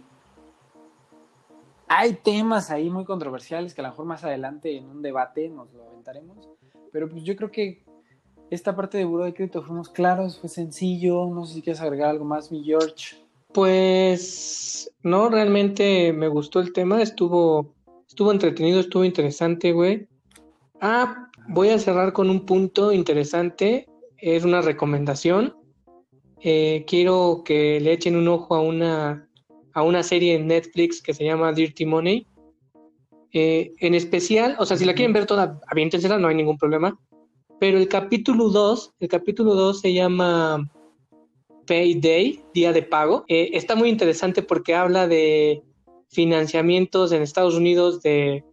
hay 1.89 2.14
temas 2.14 2.72
ahí 2.72 2.89
muy 2.89 3.03
controversiales 3.03 3.74
que 3.74 3.82
a 3.82 3.84
lo 3.84 3.89
mejor 3.89 4.05
más 4.05 4.24
adelante 4.24 4.78
en 4.78 4.86
un 4.86 5.01
debate 5.01 5.49
nos 5.49 5.74
lo 5.74 5.84
aventaremos. 5.89 6.47
Pero 6.93 7.10
pues 7.10 7.22
yo 7.24 7.36
creo 7.36 7.51
que 7.51 7.86
esta 8.50 8.76
parte 8.76 8.98
de 8.98 9.06
buro 9.06 9.26
de 9.26 9.34
crédito 9.34 9.62
fuimos 9.62 9.89
claros, 9.89 10.39
fue 10.39 10.50
sencillo, 10.50 11.26
no 11.28 11.45
sé 11.45 11.56
si 11.56 11.62
quieres 11.62 11.82
agregar 11.82 12.10
algo 12.10 12.26
más, 12.26 12.52
mi 12.52 12.64
George. 12.64 13.18
Pues 13.54 14.91
no, 15.04 15.30
realmente 15.30 16.14
me 16.14 16.28
gustó 16.28 16.60
el 16.60 16.74
tema, 16.74 17.02
estuvo, 17.02 17.74
estuvo 18.08 18.32
entretenido, 18.32 18.80
estuvo 18.80 19.04
interesante, 19.04 19.72
güey. 19.72 20.08
Ah, 20.80 21.30
voy 21.48 21.70
a 21.70 21.80
cerrar 21.80 22.14
con 22.14 22.30
un 22.30 22.45
punto 22.45 22.91
interesante, 22.91 23.88
es 24.18 24.43
una 24.43 24.62
recomendación. 24.62 25.56
Eh, 26.39 26.86
quiero 26.88 27.41
que 27.43 27.80
le 27.80 27.93
echen 27.93 28.16
un 28.16 28.28
ojo 28.28 28.56
a 28.56 28.62
una, 28.62 29.28
a 29.74 29.82
una 29.82 30.04
serie 30.04 30.36
en 30.36 30.48
Netflix 30.48 31.02
que 31.02 31.14
se 31.14 31.26
llama 31.26 31.52
Dirty 31.52 31.86
Money. 31.86 32.28
Eh, 33.34 33.74
en 33.80 33.93
especial, 33.93 34.56
o 34.58 34.66
sea, 34.66 34.78
si 34.78 34.86
la 34.86 34.93
quieren 34.93 35.14
ver 35.14 35.26
toda, 35.26 35.60
aviéntensela, 35.68 36.18
no 36.18 36.28
hay 36.28 36.36
ningún 36.36 36.58
problema. 36.58 36.98
Pero 37.60 37.80
el 37.80 37.88
capítulo 37.88 38.49
2, 38.49 38.93
el 38.99 39.08
capítulo 39.08 39.55
2 39.55 39.80
se 39.80 39.93
llama 39.93 40.70
Payday, 41.66 42.43
Día 42.53 42.72
de 42.72 42.84
Pago. 42.84 43.26
Eh, 43.28 43.49
está 43.53 43.76
muy 43.76 43.89
interesante 43.89 44.43
porque 44.43 44.76
habla 44.76 45.08
de 45.08 45.64
financiamientos 46.08 47.12
en 47.12 47.24
Estados 47.24 47.55
Unidos 47.55 48.01
de, 48.03 48.43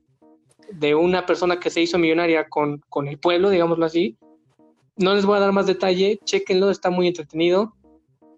de 0.72 0.94
una 0.94 1.26
persona 1.26 1.60
que 1.60 1.68
se 1.68 1.82
hizo 1.82 1.98
millonaria 1.98 2.48
con, 2.48 2.80
con 2.88 3.06
el 3.06 3.18
pueblo, 3.18 3.50
digámoslo 3.50 3.84
así. 3.84 4.16
No 4.96 5.14
les 5.14 5.26
voy 5.26 5.36
a 5.36 5.40
dar 5.40 5.52
más 5.52 5.66
detalle, 5.66 6.18
chequenlo, 6.24 6.70
está 6.70 6.88
muy 6.88 7.06
entretenido. 7.06 7.74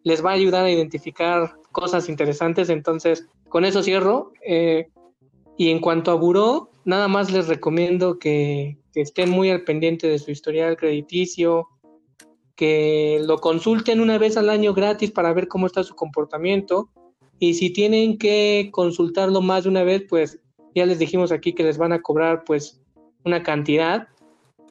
Les 0.02 0.24
va 0.24 0.30
a 0.30 0.34
ayudar 0.34 0.64
a 0.64 0.70
identificar 0.70 1.54
cosas 1.70 2.08
interesantes, 2.08 2.70
entonces 2.70 3.28
con 3.48 3.64
eso 3.64 3.84
cierro. 3.84 4.32
Eh, 4.44 4.88
y 5.56 5.70
en 5.70 5.78
cuanto 5.78 6.10
a 6.10 6.14
Buró, 6.14 6.70
nada 6.84 7.06
más 7.06 7.30
les 7.30 7.46
recomiendo 7.46 8.18
que, 8.18 8.78
que 8.96 9.02
estén 9.02 9.28
muy 9.28 9.50
al 9.50 9.62
pendiente 9.62 10.08
de 10.08 10.18
su 10.18 10.30
historial 10.30 10.78
crediticio, 10.78 11.68
que 12.54 13.20
lo 13.26 13.36
consulten 13.36 14.00
una 14.00 14.16
vez 14.16 14.38
al 14.38 14.48
año 14.48 14.72
gratis 14.72 15.10
para 15.10 15.34
ver 15.34 15.48
cómo 15.48 15.66
está 15.66 15.84
su 15.84 15.94
comportamiento. 15.94 16.88
Y 17.38 17.52
si 17.52 17.68
tienen 17.74 18.16
que 18.16 18.70
consultarlo 18.72 19.42
más 19.42 19.64
de 19.64 19.68
una 19.68 19.82
vez, 19.82 20.04
pues 20.08 20.40
ya 20.74 20.86
les 20.86 20.98
dijimos 20.98 21.30
aquí 21.30 21.52
que 21.52 21.62
les 21.62 21.76
van 21.76 21.92
a 21.92 22.00
cobrar 22.00 22.44
pues 22.44 22.80
una 23.22 23.42
cantidad. 23.42 24.08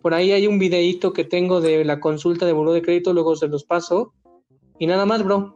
Por 0.02 0.16
ahí 0.16 0.32
hay 0.32 0.48
un 0.48 0.58
videíto 0.58 1.14
que 1.14 1.24
tengo 1.24 1.62
de 1.62 1.86
la 1.86 2.00
consulta 2.00 2.48
de 2.48 2.54
buró 2.54 2.74
de 2.74 2.82
crédito, 2.82 3.14
luego 3.14 3.36
se 3.36 3.48
los 3.48 3.64
paso. 3.64 4.12
Y 4.80 4.88
nada 4.88 5.06
más, 5.06 5.24
bro. 5.24 5.56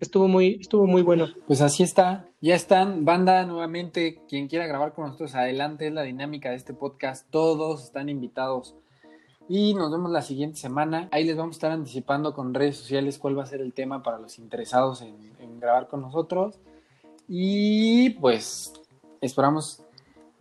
Estuvo 0.00 0.26
muy, 0.26 0.56
estuvo 0.58 0.86
muy 0.86 1.02
bueno. 1.02 1.28
Pues 1.46 1.60
así 1.60 1.82
está. 1.82 2.30
Ya 2.46 2.54
están, 2.54 3.04
banda, 3.04 3.44
nuevamente. 3.44 4.20
Quien 4.28 4.46
quiera 4.46 4.68
grabar 4.68 4.92
con 4.92 5.06
nosotros, 5.06 5.34
adelante. 5.34 5.88
Es 5.88 5.92
la 5.92 6.02
dinámica 6.02 6.50
de 6.50 6.54
este 6.54 6.74
podcast. 6.74 7.28
Todos 7.28 7.82
están 7.82 8.08
invitados. 8.08 8.76
Y 9.48 9.74
nos 9.74 9.90
vemos 9.90 10.12
la 10.12 10.22
siguiente 10.22 10.56
semana. 10.56 11.08
Ahí 11.10 11.24
les 11.24 11.36
vamos 11.36 11.56
a 11.56 11.58
estar 11.58 11.72
anticipando 11.72 12.34
con 12.34 12.54
redes 12.54 12.76
sociales 12.76 13.18
cuál 13.18 13.36
va 13.36 13.42
a 13.42 13.46
ser 13.46 13.62
el 13.62 13.72
tema 13.72 14.04
para 14.04 14.20
los 14.20 14.38
interesados 14.38 15.02
en, 15.02 15.32
en 15.40 15.58
grabar 15.58 15.88
con 15.88 16.02
nosotros. 16.02 16.60
Y 17.26 18.10
pues 18.10 18.74
esperamos 19.20 19.82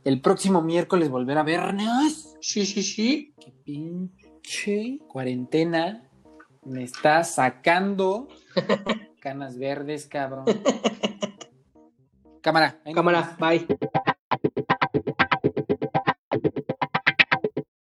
el 0.04 0.22
próximo 0.22 0.62
miércoles 0.62 1.10
volver 1.10 1.40
a 1.40 1.44
vernos. 1.44 2.36
Sí, 2.40 2.68
sí, 2.68 2.84
sí. 2.84 3.34
Qué 3.44 3.52
pinche 3.64 5.00
cuarentena 5.08 6.08
me 6.64 6.84
está 6.84 7.24
sacando 7.24 8.28
canas 9.20 9.58
verdes, 9.58 10.06
cabrón. 10.06 10.46
Cámara. 12.46 12.78
Cámara, 12.94 13.36
bye. 13.40 13.66